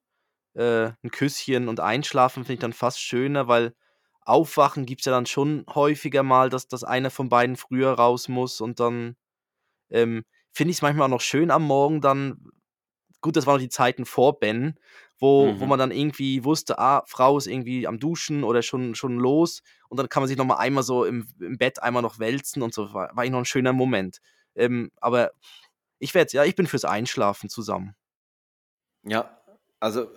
äh, 0.56 0.92
'n 1.04 1.12
Küsschen 1.12 1.70
und 1.70 1.80
Einschlafen 1.82 2.44
finde 2.46 2.56
ich 2.56 2.60
dann 2.62 2.74
fast 2.74 3.02
schöner, 3.02 3.48
weil 3.48 3.76
Aufwachen 4.24 4.86
gibt's 4.88 5.06
ja 5.06 5.14
dann 5.14 5.28
schon 5.28 5.66
häufiger 5.74 6.24
mal, 6.24 6.50
dass 6.50 6.68
dass 6.68 6.84
einer 6.86 7.12
von 7.12 7.30
beiden 7.30 7.58
früher 7.58 7.94
raus 7.94 8.30
muss 8.30 8.62
und 8.62 8.80
dann, 8.82 9.18
ähm, 9.92 10.24
finde 10.54 10.72
ich's 10.72 10.82
manchmal 10.84 11.08
auch 11.08 11.12
noch 11.12 11.22
schön 11.22 11.52
am 11.52 11.64
Morgen 11.66 12.02
dann 12.02 12.40
gut, 13.24 13.38
das 13.38 13.48
waren 13.48 13.56
noch 13.56 13.62
die 13.62 13.70
Zeiten 13.70 14.06
vor 14.06 14.40
Ben, 14.40 14.76
wo 15.20 15.56
wo 15.60 15.66
Mhm. 15.66 15.68
man 15.68 15.80
dann 15.80 15.92
irgendwie 15.92 16.46
wusste, 16.46 16.80
ah, 16.80 17.04
Frau 17.08 17.38
ist 17.40 17.48
irgendwie 17.48 17.88
am 17.88 18.00
Duschen 18.00 18.44
oder 18.46 18.64
schon 18.64 18.96
schon 18.96 19.18
los 19.20 19.64
und 19.90 19.98
dann 20.00 20.10
kann 20.10 20.24
man 20.24 20.30
sich 20.30 20.38
noch 20.38 20.46
mal 20.46 20.58
einmal 20.58 20.84
so 20.84 21.06
im 21.06 21.28
im 21.42 21.58
Bett 21.58 21.82
einmal 21.84 22.04
noch 22.04 22.20
wälzen 22.20 22.64
und 22.64 22.74
so. 22.76 22.94
War 22.94 23.10
war 23.16 23.24
eigentlich 23.24 23.32
noch 23.32 23.40
'n 23.42 23.46
schöner 23.46 23.74
Moment. 23.74 24.20
Ähm, 24.56 24.92
aber 25.02 25.32
ich 26.00 26.14
jetzt 26.14 26.34
ja, 26.34 26.44
ich 26.46 26.56
bin 26.56 26.68
fürs 26.68 26.86
Einschlafen 26.86 27.50
zusammen. 27.50 27.96
Ja, 29.06 29.38
also, 29.82 30.08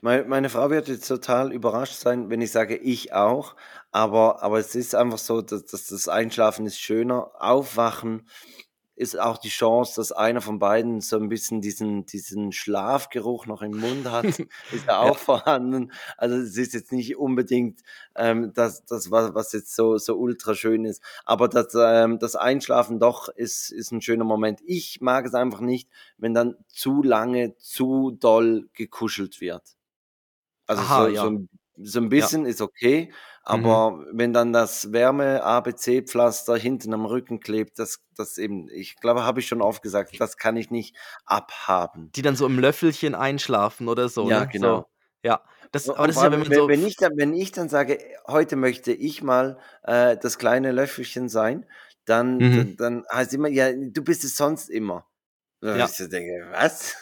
mei 0.00 0.24
meine 0.24 0.48
Frau 0.48 0.70
wird 0.70 0.88
jetzt 0.88 1.06
total 1.06 1.52
überrascht 1.52 1.94
sein, 1.94 2.30
wenn 2.30 2.40
ich 2.40 2.52
sage: 2.52 2.76
„Ich 2.78 3.12
auch“, 3.12 3.54
aber 3.90 4.42
aber 4.42 4.58
es 4.58 4.74
ist 4.74 4.94
einfach 4.94 5.18
so, 5.18 5.42
dass 5.42 5.66
dass 5.66 5.86
das 5.88 6.08
Einschlafen 6.08 6.64
ist 6.66 6.80
schöner. 6.80 7.30
Aufwachen 7.38 8.28
ist 9.00 9.18
auch 9.18 9.38
die 9.38 9.48
Chance, 9.50 9.94
dass 9.96 10.12
einer 10.12 10.40
von 10.42 10.58
beiden 10.60 11.00
so 11.00 11.16
'n 11.18 11.28
bisschen 11.28 11.60
diesen 11.62 12.06
diesen 12.06 12.52
Schlafgeruch 12.52 13.46
noch 13.46 13.62
im 13.62 13.74
Mund 13.74 14.10
hat, 14.10 14.42
ist 14.70 14.86
ja 14.88 14.98
Ja. 15.00 15.10
auch 15.10 15.18
vorhanden. 15.18 15.92
Also, 16.18 16.36
es 16.36 16.56
ist 16.56 16.74
jetzt 16.74 16.92
nicht 16.92 17.16
unbedingt, 17.16 17.80
ähm, 18.16 18.52
das 18.54 18.84
das, 18.86 19.10
wa 19.10 19.34
was 19.34 19.52
jetzt 19.52 19.74
so 19.76 19.98
so 19.98 20.16
ultraschön 20.16 20.84
ist. 20.84 21.02
Aber 21.24 21.48
das, 21.48 21.74
ähm 21.76 22.18
das 22.20 22.36
Einschlafen 22.36 23.00
doch 23.00 23.28
ist 23.28 23.70
ist 23.72 23.92
'n 23.92 24.02
schöner 24.02 24.24
Moment. 24.24 24.60
Ich 24.64 25.00
mag 25.00 25.26
es 25.26 25.34
einfach 25.34 25.60
nicht, 25.60 25.88
wenn 26.18 26.34
dann 26.34 26.56
zu 26.68 27.02
lange, 27.02 27.56
zu 27.56 28.12
doll 28.12 28.68
gekuschelt 28.74 29.40
wird. 29.40 29.64
Also, 30.66 30.84
Aha, 30.84 31.08
so 31.08 31.14
so 31.14 31.28
ja. 31.28 31.30
so 31.82 32.00
'n 32.00 32.08
Ja. 32.14 32.30
bisschen 32.30 32.46
ist 32.46 32.60
okay, 32.62 33.12
Mhm. 33.48 33.80
aber 33.82 34.06
wenn 34.12 34.32
dann 34.32 34.52
das 34.52 34.92
Wärme-ABC-Pflaster 34.92 36.56
hinten 36.56 36.94
am 36.94 37.06
Rücken 37.06 37.40
klebt, 37.40 37.78
das 37.78 38.00
das 38.16 38.38
eben 38.38 38.68
ich 38.70 38.96
glaube, 39.00 39.24
habe 39.24 39.40
ich 39.40 39.48
schon 39.48 39.62
oft 39.62 39.82
gesagt, 39.82 40.20
das 40.20 40.36
kann 40.36 40.56
ich 40.56 40.70
nicht 40.70 40.96
abhaben. 41.26 42.14
Die 42.16 42.22
dann 42.22 42.34
so 42.36 42.46
im 42.46 42.58
Löffelchen 42.58 43.14
einschlafen 43.14 43.88
oder 43.88 44.08
so, 44.08 44.30
Ja, 44.30 44.44
ne? 44.44 44.50
genau. 44.50 44.84
So, 44.84 44.86
ja. 45.24 45.44
Das 45.72 45.88
aber 45.90 46.08
das 46.08 46.16
ist 46.16 46.22
ja, 46.22 46.30
wenn 46.32 46.40
man 46.40 46.50
wenn 46.50 46.52
so 46.52 46.68
wenn 46.68 46.82
ich 46.82 46.96
dann 46.96 47.12
wenn 47.16 47.32
ich 47.34 47.52
dann 47.52 47.68
sage: 47.68 47.98
„Heute 48.26 48.56
möchte 48.56 48.92
ich 48.92 49.22
mal, 49.22 49.58
äh, 49.82 50.16
das 50.18 50.38
kleine 50.38 50.72
Löffelchen 50.72 51.28
sein“, 51.28 51.66
dann 52.04 52.50
Mhm. 52.50 52.70
dann 52.76 52.76
dann 52.76 53.04
heißt 53.12 53.32
immer: 53.34 53.48
„Ja, 53.48 53.72
du 53.72 54.02
bist 54.04 54.24
es 54.24 54.36
sonst 54.36 54.68
immer.“ 54.68 55.06
Da 55.60 55.76
Ja. 55.76 55.90
ich 55.90 55.96
denke, 55.98 56.48
was? 56.52 56.96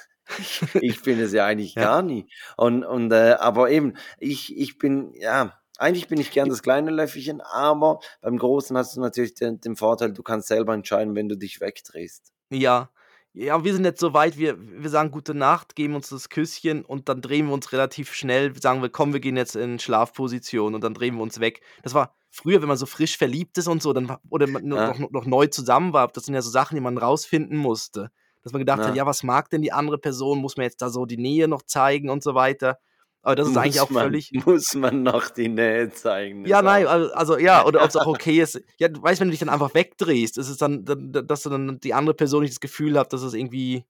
Ich 0.81 1.03
bin 1.03 1.19
es 1.21 1.33
ja 1.33 1.45
eigentlich 1.47 1.77
Ja. 1.77 1.79
gar 1.79 2.03
nie. 2.03 2.31
Und, 2.57 2.85
und 2.85 3.13
äh, 3.13 3.33
aber 3.39 3.71
eben, 3.71 3.95
ich, 4.19 4.57
ich 4.57 4.79
bin, 4.79 5.13
ja, 5.15 5.58
eigentlich 5.79 6.09
bin 6.09 6.21
ich 6.21 6.31
gern 6.31 6.49
das 6.49 6.63
kleine 6.63 6.91
Löffelchen, 6.91 7.41
aber 7.41 8.01
beim 8.21 8.39
Großen 8.39 8.77
hast 8.77 8.97
du 8.97 9.01
natürlich 9.01 9.35
den, 9.35 9.61
den 9.61 9.77
Vorteil, 9.77 10.13
du 10.13 10.23
kannst 10.23 10.49
selber 10.49 10.75
entscheiden, 10.75 11.15
wenn 11.15 11.29
du 11.29 11.37
dich 11.37 11.61
wegdrehst. 11.61 12.33
Ja. 12.51 12.91
Ja, 13.35 13.63
wir 13.63 13.73
sind 13.75 13.85
jetzt 13.85 14.01
so 14.01 14.15
weit, 14.15 14.37
wir 14.39 14.57
wir 14.59 14.89
sagen 14.91 15.11
gute 15.11 15.35
Nacht, 15.35 15.77
geben 15.77 15.95
uns 15.95 16.09
das 16.09 16.29
Küsschen 16.31 16.85
und 16.85 17.09
dann 17.09 17.21
drehen 17.21 17.47
wir 17.47 17.53
uns 17.53 17.73
relativ 17.73 18.13
schnell, 18.15 18.59
sagen 18.61 18.81
wir: 18.83 18.89
„Komm, 18.89 19.13
wir 19.13 19.21
gehen 19.21 19.37
jetzt 19.37 19.55
in 19.55 19.79
Schlafposition“ 19.79 20.75
und 20.75 20.83
dann 20.83 20.95
drehen 20.95 21.15
wir 21.17 21.23
uns 21.23 21.39
weg. 21.39 21.61
Das 21.83 21.93
war 21.95 22.15
früher, 22.31 22.61
wenn 22.63 22.69
man 22.69 22.79
so 22.79 22.87
frisch 22.87 23.17
verliebt 23.19 23.59
ist 23.59 23.69
und 23.69 23.83
so, 23.83 23.93
dann 23.93 24.17
oder 24.31 24.47
man 24.49 24.63
Ja. 24.73 24.95
noch 24.97 24.99
noch 25.11 25.27
neu 25.27 25.47
zusammen 25.47 25.93
war, 25.93 26.09
das 26.09 26.25
sind 26.25 26.35
ja 26.35 26.43
so 26.43 26.51
Sachen, 26.51 26.75
die 26.75 26.81
man 26.81 26.97
rausfinden 26.99 27.57
musste. 27.59 28.11
Dass 28.43 28.53
man 28.53 28.61
gedacht 28.61 28.87
hat: 28.87 28.93
Ja. 28.93 28.95
„Ja, 28.95 29.05
was 29.07 29.23
mag 29.23 29.51
denn 29.51 29.63
die 29.63 29.73
andere 29.73 29.99
Person? 29.99 30.39
Muss 30.39 30.57
man 30.57 30.65
jetzt 30.65 30.81
da 30.83 30.89
so 30.91 31.05
die 31.07 31.19
Nähe 31.19 31.49
noch 31.49 31.63
zeigen 31.63 32.09
und 32.11 32.23
so 32.25 32.35
weiter?“ 32.35 32.79
Aber 33.23 33.35
das 33.35 33.49
ist 33.49 33.57
eigentlich 33.57 33.75
Muss 33.77 33.83
auch 33.83 33.91
man, 33.91 34.03
völlig 34.05 34.33
muss 34.47 34.75
man 34.75 35.03
noch 35.03 35.29
die 35.31 35.49
Nähe 35.49 35.91
zeigen. 35.91 36.47
Ja, 36.47 36.63
nein, 36.63 36.87
also 36.87 37.37
ja, 37.39 37.65
oder 37.67 37.83
ob's 37.83 37.97
auch 37.97 38.07
okay 38.07 38.41
ist. 38.41 38.61
Ja, 38.79 38.89
du 38.89 39.03
weißt, 39.03 39.21
wenn 39.21 39.29
du 39.29 39.33
dich 39.33 39.41
dann 39.41 39.49
einfach 39.49 39.75
wegdrehst, 39.75 40.39
ist 40.39 40.49
es 40.49 40.57
dann 40.57 40.85
dass 40.85 41.43
du 41.43 41.51
dann 41.51 41.81
die 41.81 41.95
andere 41.95 42.15
Person 42.15 42.43
nicht 42.43 42.53
das 42.53 42.61
Gefühl 42.61 42.99
hat, 42.99 43.13
dass 43.13 43.23
es 43.23 43.35
irgendwie 43.35 43.85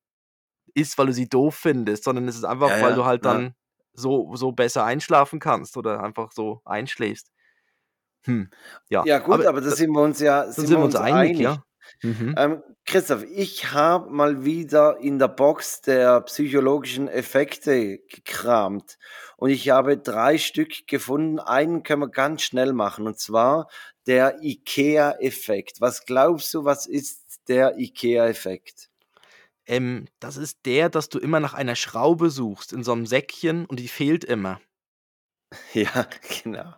ist, 0.75 0.97
weil 0.99 1.07
du 1.07 1.13
sie 1.13 1.29
doof 1.29 1.55
findest, 1.55 2.05
sondern 2.05 2.27
es 2.29 2.37
ist 2.37 2.45
einfach, 2.45 2.71
Ja, 2.71 2.83
weil 2.83 2.91
ja, 2.91 2.97
du 2.97 3.05
halt 3.05 3.25
ja. 3.25 3.33
dann 3.35 3.55
so 3.93 4.35
so 4.35 4.53
besser 4.53 4.85
einschlafen 4.85 5.41
kannst 5.41 5.77
oder 5.77 6.03
einfach 6.03 6.33
so 6.33 6.63
einschläfst. 6.65 7.31
Hm, 8.25 8.51
ja. 8.89 9.05
Ja 9.05 9.19
gut, 9.19 9.35
aber, 9.35 9.61
da 9.61 9.69
da 9.69 9.77
sind 9.77 9.91
wir 9.91 10.03
uns 10.03 10.21
ja 10.21 10.45
sind 10.45 10.67
sind 10.67 10.71
wir 10.71 10.79
wir 10.79 10.85
uns 10.85 10.97
einig, 10.97 11.39
ja. 11.39 11.63
Mhm. 12.03 12.35
Ähm, 12.37 12.63
Christoph, 12.87 13.25
ich 13.25 13.73
habe 13.73 14.11
mal 14.11 14.45
wieder 14.45 14.99
in 15.01 15.19
der 15.19 15.29
Box 15.29 15.81
der 15.83 16.21
psychologischen 16.23 17.09
Effekte 17.09 17.99
gekramt 18.09 18.99
und 19.37 19.51
ich 19.51 19.69
habe 19.71 19.99
drei 19.99 20.39
Stück 20.39 20.87
gefunden. 20.87 21.39
Einen 21.41 21.83
können 21.83 22.03
wir 22.03 22.09
ganz 22.09 22.43
schnell 22.43 22.73
machen 22.73 23.07
und 23.07 23.19
zwar 23.19 23.69
der 24.07 24.43
IKEA-Effekt. 24.43 25.81
Was 25.81 26.05
glaubst 26.07 26.55
du, 26.55 26.65
was 26.65 26.87
ist 26.87 27.41
der 27.49 27.79
IKEA-Effekt? 27.79 28.89
Ähm, 29.67 30.07
das 30.21 30.37
ist 30.37 30.61
der, 30.67 30.89
dass 30.91 31.09
du 31.11 31.19
immer 31.19 31.41
nach 31.41 31.55
einer 31.55 31.77
Schraube 31.77 32.31
suchst 32.31 32.73
in 32.73 32.85
so 32.85 32.95
'nem 32.95 33.07
Säckchen 33.07 33.67
und 33.67 33.81
die 33.81 33.89
fehlt 33.89 34.25
immer. 34.25 34.61
Ja, 35.75 36.07
genau. 36.45 36.75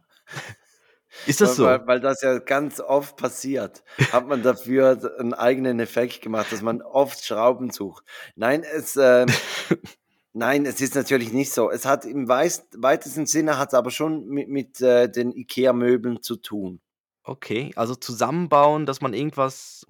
Ist 1.24 1.40
das 1.40 1.54
Weil, 1.56 1.56
so? 1.56 1.64
weil, 1.64 1.86
weil 1.86 2.00
das 2.00 2.22
ja 2.22 2.38
ganz 2.38 2.80
oft 2.80 3.16
passiert, 3.16 3.82
hat 4.11 4.26
man 4.28 4.42
dafür 4.42 5.16
einen 5.18 5.34
eigenen 5.34 5.80
Effekt 5.80 6.22
gemacht, 6.22 6.52
dass 6.52 6.62
man 6.62 6.82
oft 6.82 7.24
Schrauben 7.24 7.70
sucht. 7.70 8.04
Nein, 8.36 8.62
es, 8.64 8.96
ähm, 8.96 9.26
nein, 10.32 10.66
es 10.66 10.80
ist 10.80 10.94
natürlich 10.94 11.32
nicht 11.32 11.52
so. 11.52 11.70
Es 11.70 11.84
hat 11.86 12.04
im 12.04 12.28
weitesten 12.28 13.26
Sinne 13.26 13.58
hat 13.58 13.68
es 13.68 13.74
aber 13.74 13.90
schon 13.90 14.26
mit, 14.28 14.48
mit 14.48 14.80
äh, 14.80 15.08
den 15.11 15.32
IKEA-Möbeln 15.32 16.22
zu 16.22 16.36
tun. 16.36 16.80
Okay, 17.24 17.72
also 17.76 17.94
zusammenbauen, 17.94 18.86
dass 18.86 19.00
man 19.00 19.12
irgendwas 19.14 19.86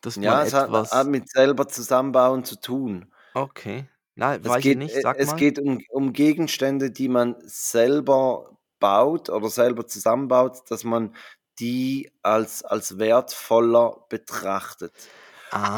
dass 0.00 0.20
Ja, 0.20 0.42
man 0.42 0.42
es 0.42 0.52
hat, 0.52 0.70
etwas 0.70 0.90
hat 0.90 1.06
mit 1.08 1.28
selber 1.30 1.68
zusammenbauen 1.68 2.44
zu 2.44 2.56
tun. 2.60 3.12
Okay. 3.34 3.88
Na, 4.16 4.36
Es 4.42 4.48
weiß 4.48 4.66
ich 4.66 4.76
geht, 4.76 4.78
nicht, 4.78 4.96
äh, 4.96 5.02
sag 5.02 5.20
es 5.20 5.34
mal. 5.34 5.36
geht 5.36 5.58
um, 5.58 5.80
um 5.90 6.12
Gegenstände, 6.12 6.90
die 6.90 7.08
man 7.08 7.36
selber 7.42 8.57
baut 8.80 9.30
oder 9.30 9.48
selber 9.50 9.86
zusammenbaut, 9.86 10.62
dass 10.70 10.82
man 10.84 11.14
die 11.60 12.10
als, 12.22 12.64
als 12.64 12.98
wertvoller 12.98 14.04
betrachtet. 14.08 14.92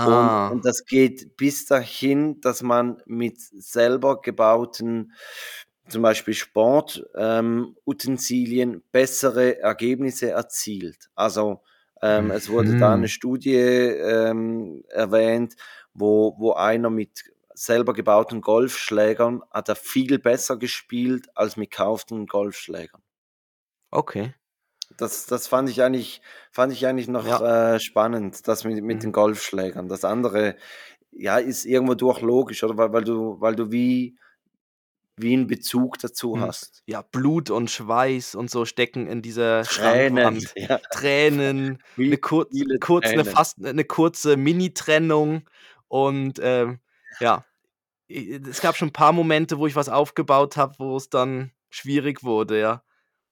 Und, 0.03 0.33
Ah. 0.33 0.47
und 0.47 0.65
das 0.65 0.85
geht 0.87 1.37
bis 1.37 1.67
dahin, 1.67 2.41
dass 2.41 2.63
man 2.63 3.03
mit 3.07 3.39
selber 3.41 4.21
gebauten, 4.23 5.13
zum 5.89 6.03
Beispiel 6.03 6.35
Sportutensilien, 6.35 8.73
ähm, 8.75 8.83
bessere 8.93 9.59
Ergebnisse 9.59 10.31
erzielt. 10.31 11.11
Also 11.15 11.63
ähm, 12.03 12.31
es 12.31 12.49
wurde 12.49 12.77
da 12.77 12.93
eine 12.95 13.03
Mhm. 13.05 13.09
Studie 13.09 13.55
ähm, 13.57 14.85
erwähnt, 14.89 15.57
wo, 15.93 16.35
wo 16.39 16.53
einer 16.53 16.91
mit 16.91 17.25
selber 17.61 17.93
gebauten 17.93 18.41
Golfschlägern 18.41 19.43
hat 19.51 19.69
er 19.69 19.77
viel 19.77 20.19
besser 20.19 20.57
gespielt 20.57 21.29
als 21.37 21.57
mit 21.57 21.71
gekauften 21.71 22.27
Golfschlägern. 22.27 23.03
Okay. 23.93 24.35
Das, 24.97 25.27
das 25.27 25.47
fand 25.47 25.69
ich 25.69 25.83
eigentlich, 25.83 26.21
fand 26.51 26.73
ich 26.73 26.87
eigentlich 26.87 27.09
noch 27.09 27.27
Ja. 27.27 27.41
äh, 27.41 27.79
spannend, 27.81 28.47
das 28.49 28.65
mit, 28.65 28.83
mit 28.83 29.03
den 29.03 29.13
Mhm. 29.13 29.13
Golfschlägern. 29.13 29.89
Das 29.89 30.05
andere, 30.05 30.57
ja, 31.13 31.39
ist 31.39 31.65
irgendwo 31.65 31.95
durch 31.95 32.21
logisch, 32.21 32.63
oder? 32.65 32.77
Weil, 32.77 32.93
weil 32.93 33.05
du, 33.05 33.41
weil 33.41 33.55
du 33.57 33.71
wie, 33.73 34.19
wie 35.17 35.35
einen 35.35 35.47
Bezug 35.49 35.99
dazu 36.01 36.41
Mhm. 36.41 36.41
hast. 36.41 36.83
Ja, 36.87 37.03
Blut 37.03 37.51
und 37.51 37.71
Schweiß 37.71 38.35
und 38.35 38.51
so 38.51 38.65
stecken 38.65 39.07
in 39.07 39.23
dieser 39.23 39.69
Tränen, 39.69 40.49
ja. 40.55 40.81
Tränen, 40.91 41.83
'ne 42.07 42.19
Wie 42.19 42.19
kurz 42.19 42.63
viele 42.63 42.79
kurz 42.81 43.15
'ne 43.15 43.25
Tränen. 43.25 43.25
fast 43.25 43.59
'ne 43.59 43.85
kurze 43.85 44.37
Mini-Trennung 44.37 45.49
und, 45.89 46.39
ähm, 46.43 46.81
ja. 47.21 47.47
Es 48.11 48.61
gab 48.61 48.77
schon 48.77 48.89
'n 48.89 48.93
paar 48.93 49.13
Momente, 49.13 49.59
wo 49.59 49.67
ich 49.67 49.77
was 49.77 49.89
aufgebaut 49.89 50.57
habe, 50.57 50.75
wo 50.79 50.97
es 50.97 51.09
dann 51.11 51.53
schwierig 51.71 52.25
wurde, 52.25 52.59
ja. 52.61 52.83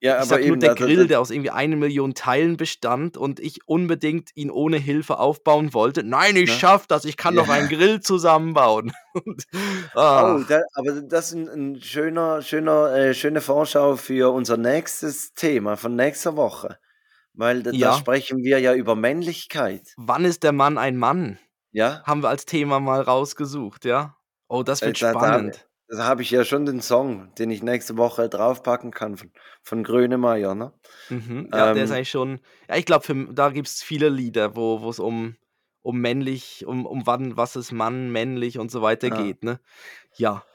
Ja, 0.01 0.17
Ich 0.17 0.29
aber 0.29 0.41
nur 0.45 0.55
eben, 0.55 0.61
der 0.61 0.69
da, 0.69 0.75
da, 0.75 0.87
Grill, 0.87 1.07
da, 1.07 1.07
der 1.07 1.21
aus 1.21 1.31
irgendwie 1.31 1.51
1.000.000 1.51 2.13
Teilen 2.15 2.57
bestand 2.57 3.17
und 3.17 3.39
ich 3.39 3.67
unbedingt 3.67 4.31
ihn 4.35 4.51
ohne 4.51 4.77
Hilfe 4.77 5.19
aufbauen 5.19 5.73
wollte. 5.73 6.03
„Nein, 6.03 6.35
ich 6.37 6.51
ne? 6.51 6.55
schaffe 6.55 6.85
das, 6.89 7.05
ich 7.05 7.17
kann 7.17 7.35
Ja. 7.35 7.37
doch 7.37 7.49
einen 7.49 7.69
Grill 7.69 8.01
zusammenbauen.“ 8.01 8.93
Und, 9.13 9.45
Oh, 10.15 10.43
ah. 10.43 10.47
da, 10.47 10.61
aber 10.73 11.01
das 11.01 11.27
ist 11.31 11.33
ein, 11.35 11.47
ein 11.75 11.81
schöner, 11.81 12.41
schöner, 12.41 12.91
äh, 12.95 13.13
schöne 13.13 13.41
Vorschau 13.41 13.95
für 13.95 14.31
unser 14.33 14.57
nächstes 14.57 15.33
Thema 15.33 15.77
von 15.77 15.95
nächster 15.95 16.35
Woche. 16.35 16.79
Weil 17.33 17.63
da, 17.63 17.73
da 17.73 17.91
Ja. 17.91 17.93
sprechen 17.93 18.43
wir 18.43 18.59
ja 18.59 18.73
über 18.75 18.95
Männlichkeit. 18.95 19.97
Wann 19.97 20.25
ist 20.25 20.43
der 20.43 20.51
Mann 20.51 20.77
ein 20.77 20.97
Mann? 20.97 21.39
Ja? 21.73 22.05
Haben 22.05 22.23
wir 22.23 22.29
als 22.29 22.45
Thema 22.45 22.79
mal 22.79 23.01
rausgesucht, 23.01 23.85
ja. 23.85 24.17
Oh, 24.49 24.63
das 24.63 24.81
Äh, 24.81 24.87
wird 24.87 25.01
da, 25.01 25.15
da, 25.15 25.19
spannend. 25.19 25.69
da 25.89 26.05
habe 26.05 26.21
ich 26.23 26.31
ja 26.31 26.43
schon 26.45 26.65
den 26.65 26.81
Song, 26.81 27.33
den 27.35 27.51
ich 27.51 27.63
nächste 27.63 27.97
Woche 27.97 28.29
draufpacken 28.29 28.91
kann 28.91 29.17
von, 29.17 29.31
von 29.63 29.83
Grönemeyer, 29.83 30.55
ne? 30.55 30.73
Mhm. 31.09 31.49
Ja, 31.53 31.73
der 31.73 31.85
ist 31.85 31.91
Ähm, 31.91 31.97
eigentlich 31.97 32.09
schon 32.11 32.41
ja, 32.69 32.77
ich 32.77 32.85
glaube, 32.85 33.27
da 33.33 33.49
gibt's 33.51 33.83
viele 33.83 34.09
Lieder, 34.09 34.55
wo 34.55 34.81
wo's 34.81 34.99
um 34.99 35.37
um 35.81 35.99
männlich 36.01 36.65
um 36.67 36.85
um 36.85 37.07
wann 37.07 37.37
was 37.37 37.55
ist 37.55 37.71
Mann, 37.71 38.11
männlich 38.11 38.59
und 38.59 38.71
so 38.71 38.81
weiter 38.81 39.09
ja. 39.09 39.21
geht, 39.23 39.43
ne? 39.43 39.59
Ja. 40.17 40.45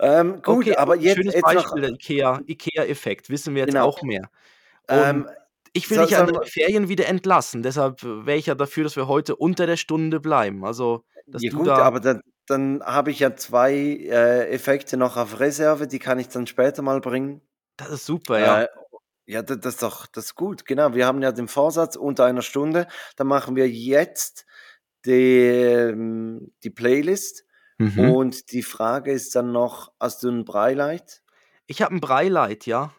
Ähm, 0.00 0.42
gut, 0.42 0.68
Okay, 0.68 0.76
aber 0.76 0.96
jetzt, 0.96 1.16
schönes 1.16 1.34
jetzt 1.34 1.52
noch, 1.54 1.74
Beispiel, 1.74 1.82
der 1.82 1.90
IKEA 1.92 2.40
Ikea-Effekt, 2.46 3.30
wissen 3.30 3.54
wir 3.54 3.62
jetzt 3.62 3.72
genau. 3.72 3.86
auch 3.86 4.02
mehr. 4.02 4.30
Ähm, 4.88 5.28
ich 5.72 5.90
will 5.90 5.98
so, 5.98 6.02
dich 6.04 6.12
ja 6.12 6.24
in 6.24 6.34
wir, 6.34 6.42
Ferien 6.44 6.88
wieder 6.88 7.06
entlassen, 7.06 7.62
deshalb 7.62 8.02
wäre 8.02 8.38
ich 8.38 8.46
ja 8.46 8.54
dafür, 8.54 8.84
dass 8.84 8.96
wir 8.96 9.08
heute 9.08 9.36
unter 9.36 9.66
der 9.66 9.76
Stunde 9.76 10.20
bleiben. 10.20 10.64
Also, 10.64 11.04
dass 11.26 11.42
ja 11.42 11.50
du 11.50 11.58
gut, 11.58 11.66
da 11.68 11.78
aber 11.78 12.00
dann, 12.00 12.22
dann 12.46 12.82
habe 12.84 13.10
ich 13.10 13.20
ja 13.20 13.36
zwei 13.36 13.72
äh, 13.74 14.48
Effekte 14.50 14.96
noch 14.96 15.16
auf 15.16 15.40
Reserve, 15.40 15.86
die 15.88 15.98
kann 15.98 16.18
ich 16.18 16.28
dann 16.28 16.46
später 16.46 16.82
mal 16.82 17.00
bringen. 17.00 17.42
das 17.76 17.90
ist 17.90 18.06
super, 18.06 18.38
ja. 18.38 18.62
Äh, 18.62 18.68
ja, 19.26 19.42
da- 19.42 19.56
das 19.56 19.74
ist 19.74 19.82
doch, 19.82 20.06
das 20.06 20.26
ist 20.26 20.34
gut, 20.36 20.66
genau. 20.66 20.94
Wir 20.94 21.06
haben 21.06 21.22
ja 21.22 21.32
den 21.32 21.48
Vorsatz 21.48 21.96
unter 21.96 22.24
einer 22.26 22.42
Stunde. 22.42 22.88
Dann 23.16 23.26
machen 23.28 23.56
wir 23.56 23.68
jetzt 23.70 24.46
die, 25.06 25.12
ähm, 25.12 26.54
die 26.64 26.70
Playlist 26.70 27.44
Mhm. 27.78 28.16
und 28.16 28.52
die 28.52 28.62
Frage 28.62 29.12
ist 29.12 29.34
dann 29.36 29.52
noch, 29.52 29.92
hast 30.00 30.22
du 30.24 30.30
ein 30.30 30.44
Breileit? 30.44 31.22
Ich 31.68 31.80
habe 31.82 31.94
'n 31.94 32.00
Breileit, 32.00 32.66
ja. 32.66 32.92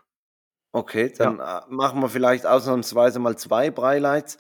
Okay, 0.74 1.12
Ja. 1.20 1.36
dann 1.36 1.40
äh, 1.40 1.62
machen 1.70 2.02
wir 2.02 2.10
vielleicht 2.10 2.46
ausnahmsweise 2.46 3.20
mal 3.20 3.38
zwei 3.38 3.72
Breileits. 3.72 4.38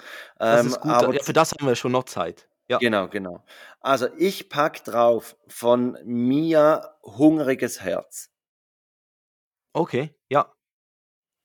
Das 0.49 0.65
Ähm, 0.65 0.65
ist 0.65 0.79
gut. 0.81 1.01
aber 1.01 1.13
Ja, 1.13 1.21
für 1.23 1.31
das 1.33 1.51
haben 1.53 1.67
wir 1.67 1.75
schon 1.75 1.91
noch 1.93 2.03
Zeit. 2.05 2.49
Ja. 2.69 2.79
genau, 2.79 3.07
genau. 3.07 3.43
Also 3.79 4.07
ich 4.17 4.49
pack 4.49 4.83
drauf 4.83 5.37
von 5.47 5.97
Mia 6.03 6.97
Hungriges 7.03 7.81
Herz. 7.81 8.29
Okay, 9.73 10.13
ja. 10.27 10.53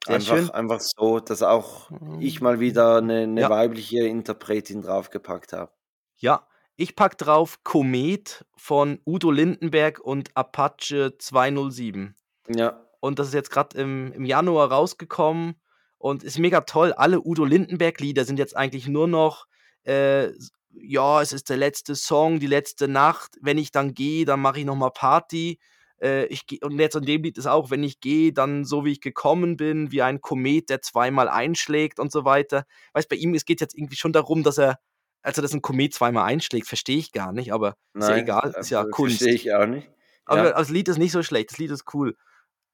Sehr 0.05 0.16
Einfach, 0.16 0.37
schön. 0.37 0.51
einfach 0.51 0.81
so, 0.81 1.20
dass 1.20 1.43
auch 1.43 1.91
ich 2.18 2.41
mal 2.41 2.59
wieder 2.59 2.97
eine, 2.97 3.20
eine 3.20 3.43
ja. 3.43 3.51
weibliche 3.51 4.05
Interpretin 4.05 4.83
draufgepackt 4.83 5.53
habe. 5.53 5.70
Ja, 6.16 6.49
ich 6.75 6.97
pack 6.97 7.18
drauf 7.18 7.62
Komet 7.62 8.45
von 8.57 8.99
Udo 9.07 9.31
Lindenberg 9.31 10.01
und 10.01 10.37
Apache 10.37 11.16
207. 11.18 12.16
Ja, 12.49 12.85
Und 12.99 13.20
das 13.20 13.29
ist 13.29 13.35
jetzt 13.35 13.51
grad 13.51 13.75
im 13.75 14.12
im 14.12 14.25
Januar 14.25 14.73
rausgekommen 14.73 15.55
und 15.99 16.25
ist 16.25 16.39
mega 16.39 16.62
toll. 16.62 16.93
Alle 16.93 17.20
Udo 17.20 17.45
Lindenberg-Lieder 17.45 18.25
sind 18.25 18.39
jetzt 18.41 18.57
eigentlich 18.57 18.89
nur 18.89 19.07
noch, 19.07 19.47
äh, 19.85 20.31
ja, 20.75 21.23
es 21.23 21.33
ist 21.33 21.49
der 21.51 21.57
letzte 21.57 21.95
Song, 21.97 22.41
die 22.41 22.47
letzte 22.47 22.89
Nacht. 22.89 23.37
Wenn 23.41 23.59
ich 23.59 23.70
dann 23.73 23.95
gehe, 23.95 24.25
dann 24.25 24.41
mache 24.41 24.61
ich 24.61 24.64
noch 24.66 24.77
mal 24.77 24.91
Party. 24.91 25.59
Äh, 26.01 26.27
ich 26.27 26.47
gehe 26.47 26.59
und 26.62 26.79
jetzt 26.79 26.97
an 26.97 27.05
dem 27.05 27.23
Lied 27.23 27.39
ist 27.39 27.47
auch: 27.47 27.70
„Wenn 27.70 27.83
ich 27.85 28.01
gehe, 28.01 28.33
dann 28.33 28.64
so 28.64 28.85
wie 28.85 28.93
ich 28.93 29.01
gekommen 29.01 29.57
bin, 29.57 29.93
wie 29.93 30.03
ein 30.03 30.20
Komet, 30.20 30.70
der 30.70 30.83
zweimal 30.83 31.29
einschlägt“ 31.29 31.99
und 32.01 32.12
so 32.12 32.25
weiter. 32.25 32.64
Weißt, 32.95 33.09
bei 33.09 33.16
ihm 33.16 33.35
es 33.35 33.45
geht 33.45 33.61
jetzt 33.61 33.77
irgendwie 33.77 33.97
schon 33.97 34.12
darum, 34.12 34.43
dass 34.43 34.59
er 34.59 34.79
also 35.23 35.41
dass 35.43 35.53
ein 35.55 35.62
Komet 35.62 35.95
zweimal 35.95 36.25
einschlägt, 36.25 36.66
verstehe 36.66 36.99
ich 36.99 37.12
gar 37.12 37.33
nicht, 37.33 37.53
aber 37.53 37.77
ist 37.99 38.09
ja 38.09 38.16
Nein, 38.16 38.23
egal, 38.25 38.55
ist 38.59 38.70
ja 38.70 38.85
Kunst. 38.85 39.18
verstehe 39.18 39.35
ich 39.35 39.55
auch 39.55 39.66
nicht. 39.66 39.91
Aber 40.25 40.51
Ja. 40.51 40.53
das 40.53 40.70
Lied 40.70 40.89
ist 40.89 40.99
nicht 40.99 41.12
so 41.12 41.23
schlecht, 41.23 41.51
das 41.53 41.59
Lied 41.59 41.70
ist 41.70 41.85
cool. 41.95 42.16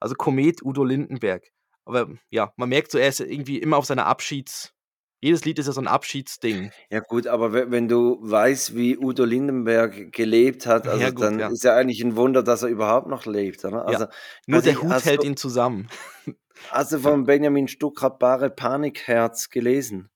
Also 0.01 0.15
Komet 0.15 0.63
Udo 0.65 0.85
Lindenberg. 0.85 1.45
Aber 1.85 2.09
ja, 2.31 2.53
man 2.57 2.69
merkt 2.69 2.91
so, 2.91 2.99
er 2.99 3.09
ist 3.09 3.21
irgendwie 3.21 3.59
immer 3.59 3.77
auf 3.79 3.87
seiner 3.87 4.07
Abschieds. 4.07 4.75
Jedes 5.21 5.45
Lied 5.45 5.59
ist 5.59 5.67
ja 5.67 5.73
so 5.73 5.81
ein 5.81 5.89
Abschiedsding. 5.89 6.71
Ja 6.91 7.01
gut, 7.01 7.27
aber 7.27 7.53
we 7.53 7.71
wenn 7.73 7.89
du 7.89 8.19
weißt, 8.21 8.77
wie 8.77 8.97
Udo 8.97 9.25
Lindenberg 9.25 10.13
gelebt 10.13 10.67
hat, 10.67 10.87
also 10.87 11.01
Ja 11.03 11.11
gut, 11.11 11.23
dann 11.23 11.39
ja. 11.41 11.49
ist 11.49 11.65
ja 11.65 11.75
eigentlich 11.75 12.01
ein 12.05 12.15
Wunder, 12.17 12.43
dass 12.45 12.63
er 12.63 12.69
überhaupt 12.69 13.09
noch 13.09 13.27
lebt, 13.27 13.65
oder? 13.65 13.87
Also, 13.87 14.07
Nur 14.47 14.59
also 14.59 14.71
der 14.71 14.73
ich- 14.75 14.83
Hut 14.83 15.05
hält 15.05 15.23
du, 15.23 15.27
ihn 15.27 15.37
zusammen. 15.37 15.89
Hast 16.71 16.93
du 16.93 16.99
von 16.99 17.25
Benjamin 17.25 17.67
Stuckrad 17.69 18.19
Bare 18.19 18.51
Panikherz 18.51 19.49
gelesen? 19.51 20.09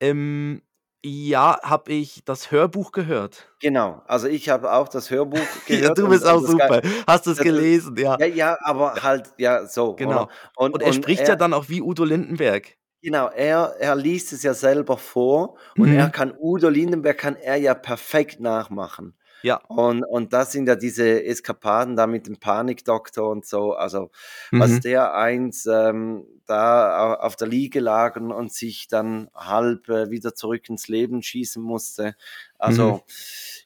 Ähm, 0.00 0.62
ja, 1.04 1.58
habe 1.62 1.92
ich 1.92 2.22
das 2.24 2.50
Hörbuch 2.50 2.92
gehört. 2.92 3.52
Genau, 3.60 4.02
also 4.06 4.28
ich 4.28 4.48
habe 4.48 4.72
auch 4.72 4.88
das 4.88 5.10
Hörbuch 5.10 5.38
Ja, 5.68 5.76
gehört. 5.80 5.98
du 5.98 6.04
und- 6.04 6.10
bist 6.10 6.24
und 6.24 6.30
auch 6.30 6.40
super. 6.40 6.80
Hast 7.06 7.26
du 7.26 7.32
es 7.32 7.38
gelesen, 7.38 7.96
ja. 7.96 8.16
Ja, 8.18 8.26
ja, 8.26 8.58
aber 8.62 8.94
halt, 9.02 9.32
ja, 9.38 9.66
so. 9.66 9.94
Genau. 9.94 10.28
Und, 10.56 10.74
Und 10.74 10.82
er 10.82 10.92
spricht 10.92 11.28
ja 11.28 11.36
dann 11.36 11.52
auch 11.52 11.68
wie 11.68 11.82
Udo 11.82 12.04
Lindenberg. 12.04 12.77
Genau, 13.02 13.28
er, 13.28 13.76
er 13.78 13.94
liest 13.94 14.32
es 14.32 14.42
ja 14.42 14.54
selber 14.54 14.98
vor 14.98 15.56
und 15.76 15.86
Mhm. 15.86 15.92
er 15.92 16.08
kann 16.10 16.34
Udo 16.36 16.68
Lindenberg 16.68 17.16
kann 17.18 17.36
er 17.36 17.56
ja 17.56 17.74
perfekt 17.74 18.40
nachmachen. 18.40 19.14
Ja. 19.42 19.60
Und, 19.68 20.02
und 20.04 20.32
das 20.32 20.50
sind 20.52 20.66
ja 20.66 20.74
diese 20.74 21.24
Eskapaden 21.24 21.94
da 21.94 22.08
mit 22.08 22.26
dem 22.26 22.38
Panikdoktor 22.40 23.30
und 23.30 23.46
so. 23.46 23.74
Also, 23.74 24.10
was 24.56 24.80
Mhm. 24.80 24.80
der 24.80 25.14
eins 25.14 25.66
ähm, 25.66 26.26
da 26.46 27.14
au- 27.14 27.20
auf 27.20 27.36
der 27.36 27.46
Liege 27.48 27.78
lag 27.80 28.16
und, 28.16 28.52
sich 28.52 28.88
dann 28.88 29.30
halb 29.34 29.88
äh, 29.90 30.10
wieder 30.10 30.34
zurück 30.34 30.68
ins 30.68 30.88
Leben 30.88 31.22
schießen 31.22 31.62
musste. 31.62 32.16
Also, 32.58 33.00
Mhm. 33.00 33.02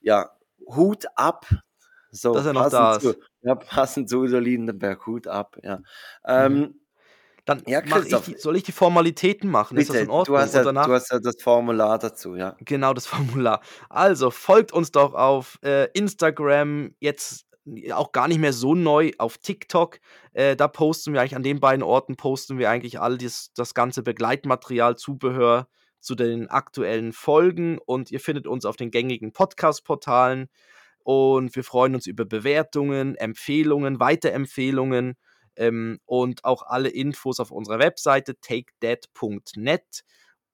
ja, 0.02 0.30
Hut 0.66 1.06
ab. 1.14 1.46
So, 2.10 2.34
Dass 2.34 2.46
er 2.46 2.52
noch 2.52 2.64
passend 2.64 2.72
da 2.72 2.98
zu, 3.00 3.14
ist. 3.14 3.18
ja, 3.42 3.54
passend 3.54 4.08
zu 4.10 4.20
Udo 4.20 4.38
Lindenberg, 4.38 5.06
Hut 5.06 5.26
ab, 5.26 5.56
ja. 5.62 5.80
Mhm. 6.34 6.66
Ähm, 6.66 6.81
Dann 7.44 7.62
Ja, 7.66 7.82
ich 7.84 8.20
die, 8.22 8.38
soll 8.38 8.56
ich 8.56 8.62
die 8.62 8.72
Formalitäten 8.72 9.50
machen? 9.50 9.76
ist 9.76 9.88
das 9.88 9.94
bitte, 9.94 10.04
in 10.04 10.10
Ordnung? 10.10 10.36
du 10.36 10.42
hast, 10.42 10.54
ja, 10.54 10.62
danach 10.62 10.86
du 10.86 10.92
hast 10.92 11.10
ja 11.10 11.18
das 11.18 11.42
Formular 11.42 11.98
dazu, 11.98 12.36
ja. 12.36 12.56
Genau, 12.60 12.94
das 12.94 13.06
Formular. 13.06 13.60
Also, 13.88 14.30
folgt 14.30 14.72
uns 14.72 14.92
doch 14.92 15.14
auf 15.14 15.58
äh, 15.62 15.88
Instagram, 15.92 16.94
jetzt 17.00 17.46
auch 17.92 18.12
gar 18.12 18.28
nicht 18.28 18.38
mehr 18.38 18.52
so 18.52 18.74
neu, 18.74 19.12
auf 19.18 19.38
TikTok. 19.38 19.98
Äh, 20.32 20.56
da 20.56 20.68
posten 20.68 21.12
wir 21.12 21.20
eigentlich, 21.20 21.36
an 21.36 21.42
den 21.42 21.60
beiden 21.60 21.82
Orten 21.82 22.16
posten 22.16 22.58
wir 22.58 22.70
eigentlich 22.70 23.00
all 23.00 23.18
das, 23.18 23.52
das 23.54 23.74
ganze 23.74 24.02
Begleitmaterial, 24.02 24.96
Zubehör 24.96 25.68
zu 26.00 26.14
den 26.16 26.48
aktuellen 26.48 27.12
Folgen 27.12 27.78
und 27.78 28.10
ihr 28.10 28.18
findet 28.20 28.48
uns 28.48 28.64
auf 28.64 28.76
den 28.76 28.90
gängigen 28.90 29.32
Podcast-Portalen 29.32 30.48
und 30.98 31.54
wir 31.54 31.62
freuen 31.62 31.94
uns 31.94 32.06
über 32.06 32.24
Bewertungen, 32.24 33.14
Empfehlungen, 33.14 34.00
Weiterempfehlungen 34.00 35.14
ähm, 35.56 35.98
und 36.04 36.44
auch 36.44 36.62
alle 36.62 36.88
Infos 36.88 37.40
auf 37.40 37.50
unserer 37.50 37.78
Webseite 37.78 38.38
takedead.net. 38.40 40.04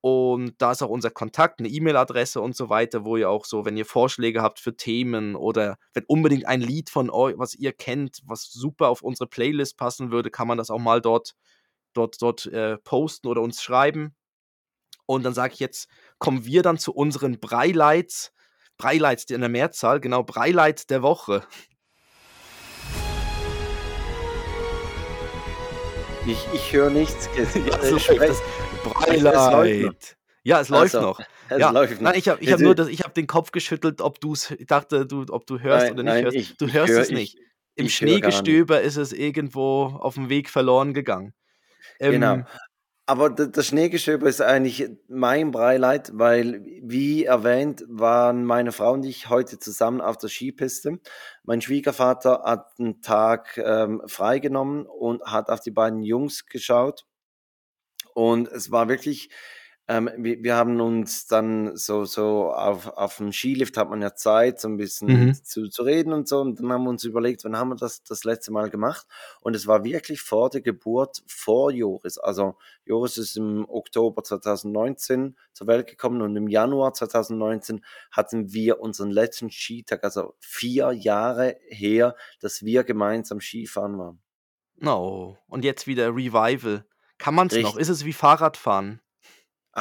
Und 0.01 0.55
da 0.59 0.73
ist 0.73 0.83
auch 0.83 0.91
unser 0.91 1.11
Kontakt, 1.11 1.59
eine 1.59 1.69
E-Mail-Adresse 1.69 2.41
und 2.41 2.55
so 2.55 2.69
weiter, 2.69 3.05
wo 3.05 3.17
ihr 3.17 3.29
auch 3.29 3.45
so, 3.45 3.65
wenn 3.65 3.77
ihr 3.77 3.85
Vorschläge 3.85 4.43
habt 4.43 4.61
für 4.61 4.77
Themen 4.77 5.35
oder 5.35 5.77
wenn 5.93 6.05
unbedingt 6.07 6.47
ein 6.47 6.61
Lied 6.61 6.89
von 6.89 7.11
euch, 7.11 7.35
was 7.37 7.55
ihr 7.55 7.73
kennt, 7.73 8.21
was 8.25 8.45
super 8.45 8.89
auf 8.89 9.03
unsere 9.03 9.29
Playlist 9.29 9.77
passen 9.77 10.13
würde, 10.13 10.31
kann 10.31 10.47
man 10.47 10.57
das 10.57 10.71
auch 10.71 10.79
mal 10.79 11.01
dort, 11.01 11.35
dort, 11.95 12.23
dort 12.23 12.47
äh, 12.47 12.79
posten 12.79 13.27
oder 13.27 13.43
uns 13.43 13.61
schreiben. 13.61 14.15
Und 15.07 15.25
dann 15.25 15.35
sage 15.35 15.55
ich 15.55 15.61
jetzt, 15.61 15.89
kommen 16.19 16.45
wir 16.45 16.63
dann 16.63 16.79
zu 16.79 16.93
unseren 16.95 17.41
Breileits, 17.41 18.33
Breileits 18.77 19.25
in 19.25 19.41
der 19.41 19.49
Mehrzahl, 19.49 20.01
genau, 20.01 20.23
Breileits 20.23 20.87
der 20.87 21.03
Woche. 21.03 21.45
Ich, 26.29 26.47
ich 26.53 26.73
höre 26.73 26.91
nichts. 26.91 27.29
Es, 27.37 27.55
Ja, 27.55 27.83
so 27.83 27.91
läuft 27.95 28.05
sprech- 28.07 28.19
das. 28.29 28.43
es 29.09 29.23
läuft 29.23 29.35
noch. 29.37 29.51
Breit. 29.63 30.17
Ja, 30.45 30.61
es 30.61 30.69
läuft 30.69 30.95
Also, 30.95 31.01
noch. 31.01 31.21
es 31.49 31.59
ja, 31.59 31.71
läuft 31.71 31.95
noch. 31.95 32.01
nein, 32.03 32.15
ich 32.19 32.29
habe 32.29 32.45
hab 32.47 32.61
nur 32.61 32.71
ist- 32.73 32.79
das, 32.79 32.89
ich 32.89 33.01
hab 33.03 33.15
den 33.15 33.27
Kopf 33.27 33.51
geschüttelt, 33.51 34.01
ob 34.01 34.21
du 34.21 34.33
es, 34.35 34.51
ich 34.51 34.67
dachte, 34.67 35.07
du, 35.07 35.25
ob 35.31 35.47
du 35.47 35.59
hörst 35.61 35.87
Nein, 35.87 35.93
oder 35.95 36.03
nicht 36.05 36.13
nein, 36.13 36.25
hörst. 36.25 36.37
ich- 36.37 36.57
du 36.57 36.67
ich 36.67 36.75
hörst 36.75 36.93
hör- 36.93 37.01
es 37.03 37.11
nicht. 37.11 37.37
ich- 37.37 37.43
Im. 37.77 37.89
Schneegestöber 37.89 38.81
ist 38.81 38.97
es 38.97 39.13
irgendwo 39.13 39.85
auf 39.87 40.15
dem 40.15 40.29
Weg 40.29 40.51
verloren 40.51 40.95
gegangen. 40.95 41.33
Ähm, 42.01 42.13
Genau. 42.13 42.39
Aber 43.11 43.31
das 43.31 43.67
Schneegestöber 43.67 44.29
ist 44.29 44.43
eigentlich 44.43 44.91
mein 45.09 45.51
Breileid, 45.51 46.11
weil, 46.13 46.63
wie 46.83 47.25
erwähnt, 47.25 47.83
waren 47.89 48.45
meine 48.45 48.71
Frau 48.71 48.93
und 48.93 49.07
ich 49.07 49.31
heute 49.31 49.59
zusammen 49.59 50.03
auf 50.03 50.19
der 50.19 50.29
Skipiste. 50.29 51.01
Mein 51.43 51.63
Schwiegervater 51.63 52.43
hat 52.45 52.79
einen 52.79 53.01
Tag 53.01 53.57
ähm, 53.65 54.03
freigenommen 54.05 54.85
und 54.85 55.23
hat 55.23 55.49
auf 55.49 55.61
die 55.61 55.71
beiden 55.71 56.03
Jungs 56.03 56.45
geschaut. 56.45 57.07
Und 58.13 58.47
es 58.49 58.71
war 58.71 58.91
wirklich, 58.91 59.31
ähm, 59.91 60.11
wir, 60.19 60.43
wir 60.43 60.55
haben 60.55 60.81
uns 60.83 61.27
dann 61.27 61.75
so, 61.77 62.05
so 62.05 62.53
auf, 62.53 62.87
auf 62.89 63.17
dem 63.17 63.33
Skilift 63.33 63.77
hat 63.79 63.89
man 63.89 64.03
ja 64.03 64.15
Zeit, 64.15 64.61
so 64.61 64.69
ein 64.69 64.77
bisschen 64.77 65.09
Mhm. 65.09 65.35
zu, 65.43 65.69
zu 65.69 65.83
reden 65.83 66.13
und 66.13 66.29
so. 66.29 66.41
Und 66.41 66.61
dann 66.61 66.71
haben 66.71 66.85
wir 66.85 66.91
uns 66.91 67.05
überlegt, 67.05 67.43
wann 67.45 67.57
haben 67.57 67.71
wir 67.71 67.77
das 67.77 68.03
das 68.03 68.25
letzte 68.25 68.53
Mal 68.53 68.69
gemacht? 68.69 69.07
Und 69.41 69.57
es 69.57 69.67
war 69.67 69.85
wirklich 69.85 70.21
vor 70.21 70.51
der 70.51 70.61
Geburt 70.61 71.23
vor 71.27 71.71
Joris. 71.73 72.19
Also 72.19 72.57
Joris 72.85 73.17
ist 73.17 73.37
im 73.39 73.65
Oktober 73.69 74.23
2019 74.23 75.37
zur 75.55 75.67
Welt 75.67 75.87
gekommen 75.87 76.21
und 76.21 76.37
im 76.37 76.49
Januar 76.49 76.93
2019 76.93 77.83
hatten 78.11 78.53
wir 78.53 78.81
unseren 78.81 79.11
letzten 79.11 79.51
Skitag, 79.51 80.05
also 80.05 80.35
vier 80.39 80.93
Jahre 80.93 81.57
her, 81.69 82.15
dass 82.41 82.63
wir 82.63 82.85
gemeinsam 82.85 83.41
Skifahren 83.41 83.99
waren. 83.99 84.21
oh, 84.85 85.37
und 85.47 85.65
jetzt 85.65 85.87
wieder 85.87 86.09
Revival. 86.15 86.85
Kann 87.17 87.35
man 87.35 87.49
es 87.49 87.57
noch? 87.57 87.77
Ist 87.77 87.89
es 87.89 88.05
wie 88.05 88.13
Fahrradfahren? 88.13 89.01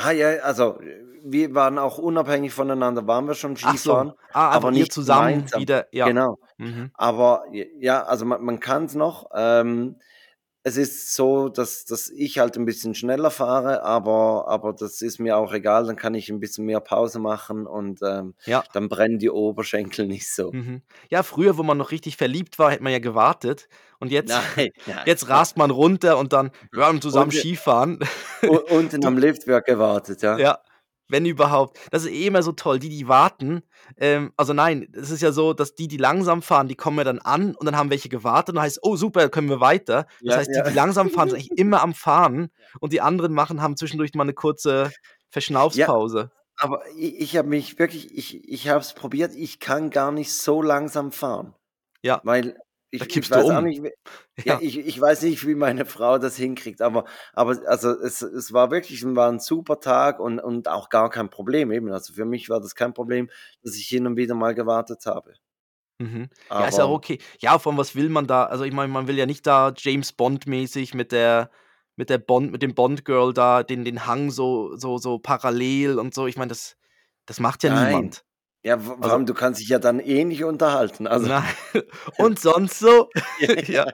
Ah 0.04 0.12
ja, 0.12 0.30
also 0.44 0.78
wir 1.24 1.56
waren 1.56 1.78
auch 1.80 1.98
unabhängig 1.98 2.54
voneinander, 2.54 3.08
waren 3.08 3.28
wir 3.28 3.34
schon 3.34 3.56
Ach 3.64 3.78
so. 3.78 3.78
Skifahren. 3.78 4.14
Ah, 4.32 4.50
aber 4.50 4.56
aber 4.56 4.72
nicht 4.72 4.92
zusammen 4.94 5.28
gemeinsam. 5.30 5.62
wieder. 5.62 5.88
Ja. 5.92 6.08
Genau. 6.08 6.38
Mhm. 6.58 6.92
Aber 6.94 7.44
ja, 7.52 8.04
also 8.04 8.26
man, 8.26 8.44
man 8.44 8.60
kann 8.60 8.86
es 8.86 8.96
noch. 8.96 9.30
Ähm, 9.34 9.96
es 10.68 10.76
ist 10.78 11.16
so, 11.16 11.50
dass, 11.50 11.86
dass 11.86 12.10
ich 12.10 12.40
halt 12.40 12.58
ein 12.58 12.66
bisschen 12.66 12.94
schneller 12.94 13.32
fahre, 13.32 13.84
aber, 13.84 14.48
aber 14.48 14.74
das 14.74 15.02
ist 15.02 15.20
mir 15.20 15.38
auch 15.38 15.54
egal. 15.54 15.86
Dann 15.86 15.96
kann 15.96 16.14
ich 16.14 16.30
ein 16.30 16.40
bisschen 16.40 16.66
mehr 16.66 16.80
Pause 16.82 17.20
machen 17.20 17.66
und 17.66 18.00
ähm, 18.04 18.36
Ja. 18.46 18.64
dann 18.74 18.90
brennen 18.90 19.18
die 19.20 19.30
Oberschenkel 19.30 20.06
nicht 20.08 20.30
so. 20.34 20.52
Mhm. 20.52 20.82
Ja, 21.10 21.24
früher, 21.24 21.58
wo 21.58 21.64
man 21.64 21.78
noch 21.78 21.92
richtig 21.92 22.18
verliebt 22.18 22.60
war, 22.60 22.72
hätte 22.72 22.84
man 22.84 22.92
ja 22.92 23.00
gewartet. 23.00 23.68
Und 24.00 24.12
jetzt, 24.12 24.30
Nein, 24.30 24.70
nein. 24.86 25.00
jetzt 25.06 25.30
rast 25.30 25.58
man 25.58 25.72
runter 25.72 26.18
und 26.18 26.34
dann, 26.34 26.52
wir 26.72 26.86
haben 26.86 27.02
zusammen 27.02 27.26
Und 27.30 27.34
wir- 27.34 27.40
Skifahren. 27.42 28.00
U- 28.44 28.58
Unten 28.76 29.06
am 29.06 29.18
Lift 29.18 29.48
wird 29.48 29.66
gewartet, 29.66 30.22
ja. 30.22 30.38
Ja, 30.38 30.60
wenn 31.10 31.26
überhaupt. 31.26 31.78
Das 31.92 32.04
ist 32.04 32.12
eh 32.12 32.28
immer 32.28 32.44
so 32.44 32.52
toll. 32.52 32.80
Die, 32.80 32.90
die 32.90 33.08
warten, 33.08 33.64
ähm, 33.98 34.34
also 34.38 34.54
nein, 34.54 34.88
es 34.94 35.10
ist 35.10 35.22
ja 35.22 35.32
so, 35.32 35.54
dass 35.54 35.76
die, 35.76 35.88
die 35.88 35.98
langsam 35.98 36.42
fahren, 36.42 36.68
die 36.68 36.76
kommen 36.76 36.98
ja 36.98 37.04
dann 37.04 37.20
an 37.20 37.56
und 37.56 37.66
dann 37.66 37.78
haben 37.78 37.90
welche 37.90 38.10
gewartet 38.10 38.50
und 38.50 38.56
dann 38.56 38.64
heißt, 38.64 38.80
oh 38.82 38.96
super, 38.96 39.30
können 39.30 39.50
wir 39.50 39.60
weiter. 39.60 40.06
Das 40.22 40.34
Ja, 40.34 40.38
heißt, 40.38 40.50
die, 40.50 40.58
ja. 40.58 40.70
die 40.70 40.74
langsam 40.76 41.10
fahren, 41.10 41.30
sind 41.30 41.40
eigentlich 41.40 41.58
immer 41.58 41.82
am 41.82 41.94
Fahren 41.94 42.50
und 42.80 42.94
die 42.94 43.02
anderen 43.02 43.34
machen, 43.34 43.62
haben 43.62 43.78
zwischendurch 43.78 44.14
mal 44.14 44.24
eine 44.24 44.34
kurze 44.34 44.92
Verschnaufspause. 45.30 46.32
Aber 46.60 46.82
ich, 46.98 47.20
ich 47.20 47.38
habe 47.38 47.48
mich 47.48 47.78
wirklich, 47.80 48.18
ich, 48.18 48.48
ich 48.50 48.70
habe 48.70 48.80
es 48.80 48.94
probiert, 48.94 49.36
ich 49.36 49.60
kann 49.60 49.90
gar 49.90 50.12
nicht 50.12 50.34
so 50.34 50.62
langsam 50.62 51.12
fahren. 51.12 51.54
Ja. 52.02 52.22
Weil 52.24 52.58
ich, 52.90 53.00
Da 53.00 53.06
ich 53.06 53.12
kippst 53.14 53.32
du 53.32 53.36
weiß 53.36 53.46
auch 53.50 53.58
um. 53.60 53.64
nicht, 53.66 53.84
wie- 53.84 53.94
ja, 54.46 54.60
ich, 54.62 54.78
ich 54.78 55.00
weiß 55.00 55.24
nicht, 55.24 55.46
wie 55.46 55.56
meine 55.56 55.86
Frau 55.86 56.18
das 56.18 56.38
hinkriegt, 56.38 56.82
aber, 56.82 57.06
aber 57.34 57.60
also 57.68 57.92
es, 57.92 58.22
es 58.22 58.54
war 58.54 58.72
wirklich 58.72 59.04
war 59.04 59.30
ein 59.32 59.40
super 59.40 59.80
Tag 59.80 60.20
und, 60.20 60.40
und 60.40 60.68
auch 60.68 60.90
gar 60.90 61.10
kein 61.10 61.30
Problem 61.30 61.72
eben. 61.72 61.92
Also 61.92 62.14
für 62.14 62.26
mich 62.26 62.50
war 62.50 62.60
das 62.62 62.76
kein 62.76 62.94
Problem, 62.94 63.30
dass 63.64 63.76
ich 63.76 63.88
hin 63.88 64.08
und 64.08 64.16
wieder 64.18 64.36
mal 64.36 64.56
gewartet 64.56 65.06
habe. 65.06 65.34
Mhm. 66.00 66.30
Aber, 66.50 66.62
Ja, 66.62 66.68
ist 66.68 66.78
ja 66.78 66.84
auch 66.86 66.92
okay. 66.92 67.20
Ja, 67.40 67.58
von 67.60 67.76
was 67.78 67.96
will 67.96 68.10
man 68.10 68.28
da? 68.28 68.46
Also 68.46 68.64
ich 68.64 68.74
meine, 68.74 68.92
man 68.92 69.08
will 69.08 69.18
ja 69.18 69.26
nicht 69.26 69.46
da 69.48 69.74
James 69.76 70.14
Bond-mäßig 70.14 70.94
mit 70.94 71.12
der, 71.12 71.50
mit 71.96 72.10
der 72.12 72.20
Bond, 72.20 72.52
mit 72.52 72.62
dem 72.62 72.76
Bond-Girl 72.76 73.34
da 73.34 73.64
den, 73.64 73.84
den 73.84 74.06
Hang 74.06 74.30
so, 74.30 74.76
so, 74.78 74.98
so 75.00 75.18
parallel 75.20 75.98
und 76.00 76.14
so. 76.14 76.28
Ich 76.28 76.38
meine, 76.38 76.50
das, 76.50 76.78
das 77.26 77.40
macht 77.40 77.64
ja 77.64 77.72
Nein. 77.72 77.88
niemand. 77.88 78.24
Ja, 78.68 78.80
w- 78.82 78.96
vor 79.02 79.12
allem, 79.14 79.26
du 79.26 79.34
kannst 79.34 79.62
dich 79.62 79.70
ja 79.70 79.80
dann 79.80 80.00
eh 80.00 80.26
nicht 80.26 80.44
unterhalten. 80.44 81.08
Also 81.08 81.28
Nein. 81.28 81.44
Und 82.18 82.40
sonst 82.40 82.80
so? 82.80 83.10
ja. 83.68 83.86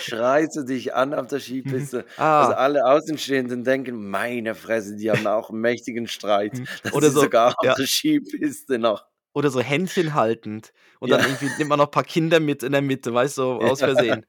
schreist 0.00 0.56
du 0.56 0.62
dich 0.64 0.94
an 0.94 1.14
auf 1.14 1.26
der 1.28 1.40
Skipiste. 1.40 2.04
Ah. 2.16 2.42
Also 2.42 2.52
alle 2.54 2.84
Außenstehenden 2.86 3.64
denken, 3.64 4.10
meine 4.10 4.54
Fresse, 4.54 4.96
die 4.96 5.10
haben 5.10 5.26
auch 5.26 5.50
einen 5.50 5.60
mächtigen 5.60 6.06
Streit. 6.06 6.54
Mhm. 6.54 6.66
Das 6.82 6.92
Oder 6.92 7.06
ist 7.08 7.14
so, 7.14 7.22
sogar 7.22 7.54
auf 7.58 7.64
ja. 7.64 7.74
der 7.74 7.86
Skipiste 7.86 8.78
noch. 8.78 9.06
Oder 9.32 9.50
so 9.50 9.60
Händchen 9.60 10.14
haltend. 10.14 10.72
Und 10.98 11.08
Ja. 11.08 11.16
dann 11.16 11.26
irgendwie 11.26 11.48
nimmt 11.56 11.70
man 11.70 11.78
noch 11.78 11.86
ein 11.86 11.90
paar 11.92 12.04
Kinder 12.04 12.40
mit 12.40 12.62
in 12.62 12.72
der 12.72 12.82
Mitte, 12.82 13.14
weißt 13.14 13.38
du, 13.38 13.42
so 13.42 13.60
aus 13.60 13.80
Ja. 13.80 13.86
Versehen. 13.86 14.26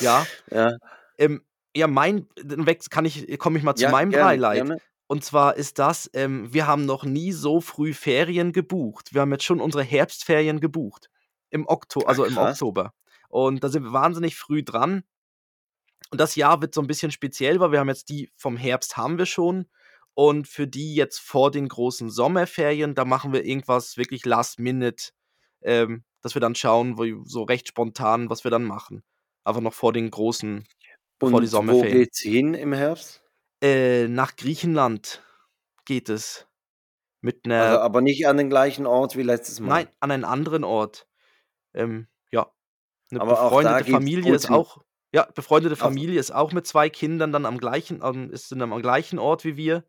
Ja. 0.00 0.26
Ja, 0.50 0.76
Ähm, 1.18 1.42
ja, 1.76 1.86
mein, 1.88 2.28
dann 2.36 2.66
weg 2.66 2.82
kann 2.90 3.04
ich, 3.04 3.36
komme 3.38 3.58
ich 3.58 3.64
mal 3.64 3.74
zu 3.74 3.82
ja 3.82 3.90
meinem 3.90 4.10
gerne, 4.10 4.24
Beileid. 4.26 4.56
gerne. 4.66 4.78
Und 5.14 5.22
zwar 5.22 5.56
ist 5.56 5.78
das, 5.78 6.10
ähm, 6.12 6.52
wir 6.52 6.66
haben 6.66 6.86
noch 6.86 7.04
nie 7.04 7.30
so 7.30 7.60
früh 7.60 7.94
Ferien 7.94 8.52
gebucht. 8.52 9.14
Wir 9.14 9.20
haben 9.20 9.30
jetzt 9.30 9.44
schon 9.44 9.60
unsere 9.60 9.84
Herbstferien 9.84 10.58
gebucht. 10.58 11.08
Im 11.50 11.68
Oktober, 11.68 12.08
also 12.08 12.24
im 12.24 12.36
Oktober. 12.36 12.92
Und 13.28 13.62
da 13.62 13.68
sind 13.68 13.84
wir 13.84 13.92
wahnsinnig 13.92 14.34
früh 14.34 14.64
dran. 14.64 15.04
Und 16.10 16.20
das 16.20 16.34
Jahr 16.34 16.60
wird 16.62 16.74
so 16.74 16.80
ein 16.80 16.88
bisschen 16.88 17.12
speziell, 17.12 17.60
weil 17.60 17.70
wir 17.70 17.78
haben 17.78 17.88
jetzt 17.90 18.08
die 18.08 18.28
vom 18.34 18.56
Herbst 18.56 18.96
haben 18.96 19.16
wir 19.16 19.26
schon. 19.26 19.68
Und 20.14 20.48
für 20.48 20.66
die 20.66 20.96
jetzt 20.96 21.20
vor 21.20 21.52
den 21.52 21.68
großen 21.68 22.10
Sommerferien, 22.10 22.96
da 22.96 23.04
machen 23.04 23.32
wir 23.32 23.44
irgendwas 23.44 23.96
wirklich 23.96 24.24
last 24.24 24.58
minute, 24.58 25.12
ähm, 25.62 26.02
dass 26.22 26.34
wir 26.34 26.40
dann 26.40 26.56
schauen, 26.56 26.98
wo, 26.98 27.22
so 27.24 27.44
recht 27.44 27.68
spontan, 27.68 28.30
was 28.30 28.42
wir 28.42 28.50
dann 28.50 28.64
machen. 28.64 29.04
Einfach 29.44 29.60
noch 29.60 29.74
vor 29.74 29.92
den 29.92 30.10
großen, 30.10 30.66
Und 31.20 31.30
vor 31.30 31.40
die 31.40 31.46
Sommerferien. 31.46 31.94
wo 31.94 31.98
geht's 32.00 32.18
hin 32.18 32.54
im 32.54 32.72
Herbst? 32.72 33.23
Äh, 33.64 34.08
nach 34.08 34.36
Griechenland 34.36 35.22
geht 35.86 36.10
es. 36.10 36.46
Mit 37.22 37.46
einer. 37.46 37.62
Also, 37.62 37.78
aber 37.80 38.00
nicht 38.02 38.26
an 38.26 38.36
den 38.36 38.50
gleichen 38.50 38.86
Ort 38.86 39.16
wie 39.16 39.22
letztes 39.22 39.58
Mal. 39.58 39.68
Nein, 39.68 39.88
an 40.00 40.10
einen 40.10 40.24
anderen 40.24 40.64
Ort. 40.64 41.08
Ähm, 41.72 42.06
ja. 42.30 42.52
Eine 43.10 43.22
Aber 43.22 43.30
befreundete 43.30 43.90
Familie 43.90 44.34
ist 44.34 44.50
auch. 44.50 44.84
Ja, 45.12 45.26
befreundete 45.34 45.76
Auch- 45.76 45.78
Familie 45.78 46.20
ist 46.20 46.32
auch 46.32 46.52
mit 46.52 46.66
zwei 46.66 46.90
Kindern 46.90 47.32
dann 47.32 47.46
am 47.46 47.56
gleichen, 47.56 48.02
ähm, 48.04 48.30
ist 48.30 48.52
dann 48.52 48.60
am 48.60 48.82
gleichen 48.82 49.18
Ort 49.18 49.44
wie 49.44 49.56
wir. 49.56 49.84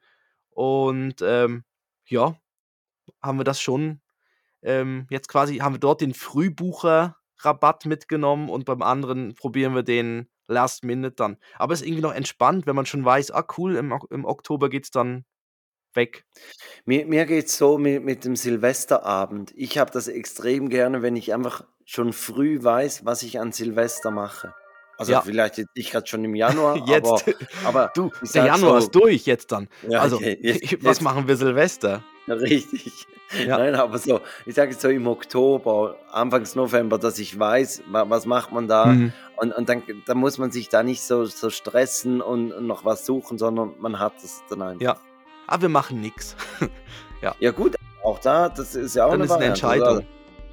Und 0.52 1.16
ähm, 1.22 1.66
ja, 2.06 2.40
haben 3.22 3.40
wir 3.40 3.44
das 3.44 3.60
schon 3.60 4.02
ähm, 4.62 5.08
jetzt 5.10 5.28
quasi, 5.28 5.58
haben 5.58 5.76
wir 5.76 5.80
dort 5.80 6.00
den 6.00 6.14
Frühbucher-Rabatt 6.14 7.86
mitgenommen 7.86 8.50
und 8.50 8.64
beim 8.66 8.82
anderen 8.82 9.36
probieren 9.36 9.76
wir 9.76 9.84
den 9.84 10.30
Last 10.48 10.84
Minute 10.84 11.16
dann. 11.16 11.38
Aber 11.58 11.74
es 11.74 11.82
ist 11.82 11.88
irgendwie 11.88 12.02
noch 12.04 12.14
entspannt, 12.14 12.66
wenn 12.68 12.76
man 12.76 12.86
schon 12.86 13.04
weiß, 13.06 13.32
ah 13.32 13.46
cool, 13.58 13.76
im, 13.76 13.94
im 14.10 14.26
Oktober 14.26 14.70
geht's 14.70 14.92
dann 14.92 15.26
weg. 15.94 16.26
Mir, 16.86 17.06
mir 17.06 17.26
geht 17.26 17.46
es 17.48 17.58
so 17.58 17.78
mit, 17.78 18.04
mit 18.04 18.26
dem 18.26 18.36
Silvesterabend. 18.36 19.54
Ich 19.56 19.78
habe 19.78 19.92
das 19.92 20.08
extrem 20.08 20.70
gerne, 20.70 21.02
wenn 21.02 21.16
ich 21.16 21.34
einfach 21.34 21.64
schon 21.86 22.14
früh 22.14 22.62
weiß, 22.62 23.06
was 23.06 23.24
ich 23.24 23.40
an 23.40 23.52
Silvester 23.52 24.12
mache. 24.12 24.54
Also 24.98 25.12
Ja. 25.14 25.22
vielleicht 25.22 25.58
jetzt 25.58 25.76
nicht 25.76 25.92
gerade 25.92 26.08
schon 26.08 26.24
im 26.24 26.36
Januar, 26.36 26.88
Jetzt. 26.88 27.06
aber, 27.08 27.22
aber 27.66 27.92
Du, 27.96 28.12
ich 28.22 28.32
der 28.32 28.46
Januar 28.46 28.82
so, 28.82 28.86
ist 28.88 28.96
durch 28.96 29.26
jetzt 29.26 29.52
dann. 29.52 29.68
Ja, 29.88 30.00
also, 30.02 30.18
okay, 30.18 30.38
jetzt- 30.42 30.64
was 30.84 30.98
jetzt- 30.98 31.02
machen 31.02 31.28
wir 31.28 31.36
Silvester? 31.38 32.04
richtig. 32.42 33.08
Ja. 33.46 33.58
Nein, 33.58 33.76
aber 33.76 33.98
so, 33.98 34.22
ich 34.46 34.56
sage 34.56 34.72
jetzt 34.72 34.82
so 34.82 34.90
im 34.90 35.08
Oktober, 35.08 35.98
Anfangs 36.12 36.56
November, 36.56 36.98
dass 36.98 37.18
ich 37.20 37.38
weiß, 37.38 37.84
wa- 37.88 38.06
was 38.08 38.26
macht 38.26 38.52
man 38.52 38.68
da. 38.68 38.86
Mhm. 38.88 39.14
Und, 39.38 39.52
und 39.54 39.68
dann, 39.68 39.84
dann 40.06 40.18
muss 40.18 40.38
man 40.38 40.52
sich 40.52 40.70
da 40.70 40.84
nicht 40.84 41.02
so, 41.02 41.26
so 41.26 41.50
stressen 41.50 42.22
und, 42.22 42.52
und 42.54 42.68
noch 42.68 42.86
was 42.86 43.06
suchen, 43.06 43.38
sondern 43.38 43.74
man 43.80 44.00
hat 44.00 44.14
es 44.24 44.44
dann 44.50 44.62
einfach. 44.62 44.82
Ja. 44.82 44.98
Aber 45.48 45.64
wir 45.64 45.70
machen 45.70 46.02
nichts. 46.02 46.36
Ja 47.40 47.50
gut, 47.52 47.76
auch 48.04 48.20
da, 48.20 48.50
das 48.50 48.76
ist 48.76 48.96
ja 48.96 49.06
auch 49.06 49.12
Dann 49.12 49.22
eine 49.22 49.26
ist 49.26 49.32
eine 49.32 49.46
Entscheidung. 49.46 49.88
oder? 49.98 50.04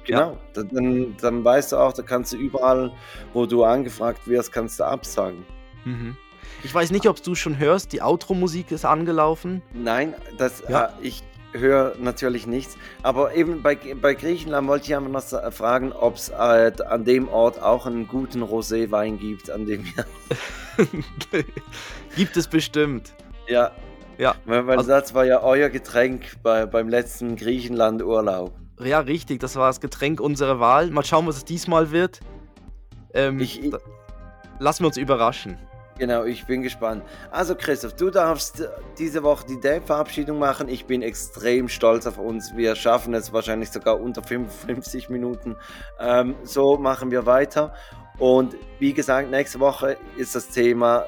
Genau, 0.05 0.37
dann, 0.53 0.69
dann, 0.69 1.17
dann 1.21 1.45
weißt 1.45 1.71
du 1.73 1.77
auch, 1.77 1.93
da 1.93 2.01
kannst 2.01 2.33
du 2.33 2.37
überall, 2.37 2.91
wo 3.33 3.45
du 3.45 3.63
angefragt 3.63 4.27
wirst, 4.27 4.51
kannst 4.51 4.79
du 4.79 4.83
absagen. 4.85 5.45
Mhm. 5.85 6.17
Ich 6.63 6.73
weiß 6.73 6.89
nicht, 6.89 7.07
ob 7.07 7.21
du 7.21 7.35
schon 7.35 7.59
hörst, 7.59 7.93
die 7.93 8.01
Outro-Musik 8.01 8.71
ist 8.71 8.85
angelaufen. 8.85 9.61
Nein, 9.71 10.15
das, 10.39 10.63
Ja. 10.67 10.85
äh, 10.85 10.89
ich 11.01 11.21
höre 11.53 11.95
natürlich 11.99 12.45
nichts. 12.47 12.77
Aber 13.03 13.33
eben 13.35 13.61
bei, 13.61 13.75
bei 13.75 14.13
Griechenland 14.13 14.67
wollte 14.67 14.85
ich 14.87 14.95
einfach 14.95 15.09
noch 15.09 15.51
fragen, 15.53 15.91
ob 15.93 16.15
es 16.15 16.29
äh, 16.29 16.71
an 16.87 17.05
dem 17.05 17.27
Ort 17.29 17.61
auch 17.61 17.85
einen 17.85 18.07
guten 18.07 18.41
Roséwein 18.43 19.17
gibt, 19.17 19.49
an 19.49 19.65
dem. 19.65 19.85
Gibt 22.15 22.37
es 22.37 22.47
bestimmt. 22.47 23.13
ja, 23.47 23.71
Ja, 24.17 24.35
weil, 24.45 24.67
weil 24.67 24.77
Also- 24.77 24.89
das 24.89 25.13
war 25.13 25.25
ja 25.25 25.41
euer 25.41 25.69
Getränk 25.69 26.41
bei, 26.43 26.65
beim 26.65 26.89
letzten 26.89 27.35
Griechenland-Urlaub. 27.35 28.53
ja, 28.81 28.99
richtig. 28.99 29.39
Das 29.39 29.55
war 29.55 29.67
das 29.67 29.81
Getränk 29.81 30.19
unserer 30.19 30.59
Wahl. 30.59 30.89
Mal 30.91 31.03
schauen, 31.05 31.27
was 31.27 31.37
es 31.37 31.45
diesmal 31.45 31.91
wird. 31.91 32.19
Ähm, 33.13 33.39
Ich- 33.39 33.63
ich- 33.63 33.73
lassen 34.59 34.83
wir 34.83 34.87
uns 34.87 34.97
überraschen. 34.97 35.57
Genau, 36.03 36.25
ich 36.25 36.45
bin 36.45 36.61
gespannt. 36.63 37.01
Also 37.31 37.55
Christoph, 37.55 37.93
du 37.93 38.09
darfst 38.09 38.67
diese 38.99 39.23
Woche 39.23 39.45
die 39.47 39.57
Date-Verabschiedung 39.57 40.37
machen. 40.37 40.67
Ich 40.67 40.83
bin 40.85 41.01
extrem 41.01 41.69
stolz 41.69 42.05
auf 42.05 42.17
uns. 42.17 42.53
Wir 42.57 42.75
schaffen 42.75 43.13
es 43.13 43.31
wahrscheinlich 43.31 43.71
sogar 43.71 44.01
unter 44.01 44.21
55 44.21 45.07
Minuten. 45.07 45.55
Ähm, 46.01 46.35
so 46.43 46.75
machen 46.77 47.09
wir 47.09 47.25
weiter. 47.25 47.73
Und 48.19 48.57
wie 48.79 48.91
gesagt, 48.93 49.31
nächste 49.31 49.61
Woche 49.61 49.95
ist 50.17 50.35
das 50.35 50.49
Thema, 50.49 51.05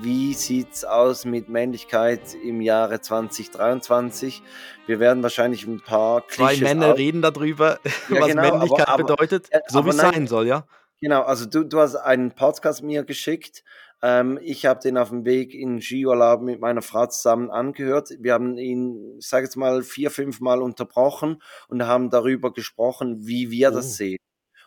wie 0.00 0.34
sieht 0.34 0.72
es 0.72 0.84
aus 0.84 1.24
mit 1.24 1.48
Männlichkeit 1.48 2.34
im 2.34 2.60
Jahre 2.60 3.00
2023? 3.00 4.42
Wir 4.86 4.98
werden 4.98 5.22
wahrscheinlich 5.22 5.64
ein 5.68 5.80
paar 5.80 6.26
Zwei 6.26 6.46
Klischees 6.48 6.62
Männer 6.68 6.86
aus- 6.94 6.98
reden 6.98 7.22
darüber, 7.22 7.78
Ja, 8.08 8.20
was 8.22 8.26
genau, 8.26 8.42
Männlichkeit 8.42 8.88
aber- 8.88 9.04
aber- 9.04 9.14
bedeutet. 9.14 9.48
so 9.68 9.84
wie 9.84 9.90
es 9.90 9.96
sein 9.98 10.26
soll, 10.26 10.48
ja? 10.48 10.64
Genau, 11.00 11.22
also 11.22 11.46
du, 11.46 11.62
du 11.64 11.78
hast 11.78 11.94
einen 11.94 12.32
Podcast 12.32 12.82
mir 12.82 13.04
geschickt. 13.04 13.62
Ähm, 14.02 14.38
ich 14.42 14.66
habe 14.66 14.80
den 14.80 14.98
auf 14.98 15.10
dem 15.10 15.24
Weg 15.24 15.54
in 15.54 15.80
Skiurlaub 15.80 16.42
mit 16.42 16.60
meiner 16.60 16.82
Frau 16.82 17.06
zusammen 17.06 17.50
angehört. 17.50 18.10
Wir 18.18 18.34
haben 18.34 18.58
ihn, 18.58 19.18
ich 19.18 19.28
sage 19.28 19.44
jetzt 19.44 19.56
mal, 19.56 19.82
vier, 19.82 20.10
fünf 20.10 20.40
Mal 20.40 20.60
unterbrochen 20.62 21.42
und 21.68 21.86
haben 21.86 22.10
darüber 22.10 22.52
gesprochen, 22.52 23.26
wie 23.26 23.50
wir 23.50 23.70
Oh. 23.70 23.74
das 23.74 23.96
sehen. 23.96 24.18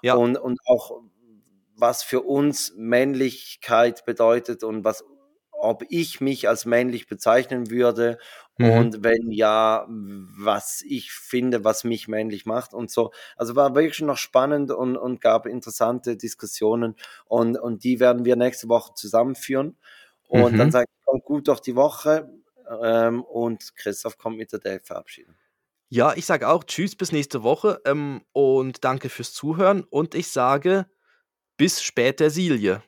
Ja. 0.01 0.15
Und, 0.15 0.37
und 0.37 0.59
auch, 0.67 1.01
was 1.75 2.03
für 2.03 2.21
uns 2.21 2.73
Männlichkeit 2.77 4.05
bedeutet 4.05 4.63
und 4.63 4.85
was, 4.85 5.03
ob 5.51 5.83
ich 5.89 6.21
mich 6.21 6.47
als 6.49 6.65
männlich 6.65 7.07
bezeichnen 7.07 7.69
würde 7.69 8.17
Mhm. 8.57 8.71
und 8.71 9.03
wenn 9.03 9.31
ja, 9.31 9.85
was 9.89 10.81
ich 10.87 11.11
finde, 11.11 11.63
was 11.63 11.83
mich 11.83 12.07
männlich 12.07 12.45
macht 12.45 12.73
und 12.73 12.89
so. 12.91 13.11
Also 13.35 13.55
war 13.55 13.75
wirklich 13.75 14.01
noch 14.01 14.17
spannend 14.17 14.71
und, 14.71 14.97
und 14.97 15.21
gab 15.21 15.45
interessante 15.45 16.17
Diskussionen 16.17 16.95
und, 17.25 17.57
und 17.59 17.83
die 17.83 17.99
werden 17.99 18.25
wir 18.25 18.35
nächste 18.35 18.69
Woche 18.69 18.93
zusammenführen. 18.95 19.77
Und 20.27 20.53
Mhm. 20.53 20.59
dann 20.59 20.71
sage 20.71 20.85
ich, 20.89 21.05
kommt 21.05 21.23
gut 21.25 21.47
durch 21.47 21.59
die 21.61 21.75
Woche 21.75 22.29
ähm, 22.81 23.23
und 23.23 23.75
Christoph 23.75 24.17
kommt 24.17 24.37
mit 24.37 24.51
der 24.51 24.59
Dave-Verabschiedung. 24.59 25.35
Ja, 25.89 26.13
ich 26.15 26.25
sage 26.25 26.47
auch 26.49 26.63
Tschüss 26.63 26.95
bis 26.95 27.11
nächste 27.11 27.43
Woche 27.43 27.81
ähm, 27.85 28.23
und 28.33 28.83
danke 28.83 29.09
fürs 29.09 29.33
Zuhören. 29.33 29.83
Und 29.83 30.15
ich 30.15 30.29
sage 30.29 30.87
bis 31.57 31.83
später, 31.83 32.29
Silje. 32.29 32.83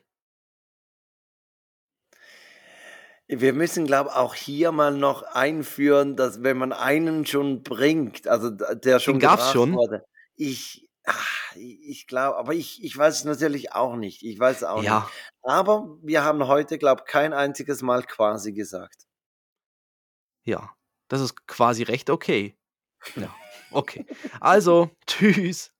Wir 3.28 3.52
müssen, 3.52 3.86
glaube 3.86 4.10
ich, 4.10 4.16
auch 4.16 4.34
hier 4.34 4.72
mal 4.72 4.90
noch 4.92 5.22
einführen, 5.22 6.16
dass 6.16 6.42
wenn 6.42 6.56
man 6.58 6.72
einen 6.72 7.26
schon 7.26 7.62
bringt, 7.62 8.26
also 8.26 8.50
der 8.50 9.00
schon 9.00 9.18
gab's 9.18 9.52
gebracht 9.52 9.52
schon? 9.52 9.72
wurde, 9.74 10.04
ich, 10.36 10.88
ach, 11.04 11.54
ich 11.54 12.06
glaube, 12.06 12.38
aber 12.38 12.54
ich, 12.54 12.82
ich 12.82 12.96
weiß 12.96 13.16
es 13.18 13.24
natürlich 13.24 13.72
auch 13.72 13.96
nicht. 13.96 14.22
Ich 14.22 14.38
weiß 14.38 14.58
es 14.58 14.64
auch 14.64 14.82
Ja, 14.82 15.00
nicht. 15.00 15.12
Aber 15.42 15.98
wir 16.02 16.24
haben 16.24 16.46
heute, 16.46 16.78
glaube 16.78 17.02
ich, 17.06 17.10
kein 17.12 17.32
einziges 17.34 17.82
Mal 17.82 18.02
quasi 18.04 18.52
gesagt. 18.52 19.04
ja. 20.44 20.74
Das 21.10 21.22
ist 21.22 21.46
quasi 21.46 21.84
recht 21.84 22.10
okay. 22.10 22.54
Ja, 23.16 23.34
okay. 23.70 24.04
Also, 24.40 24.90
tschüss. 25.06 25.72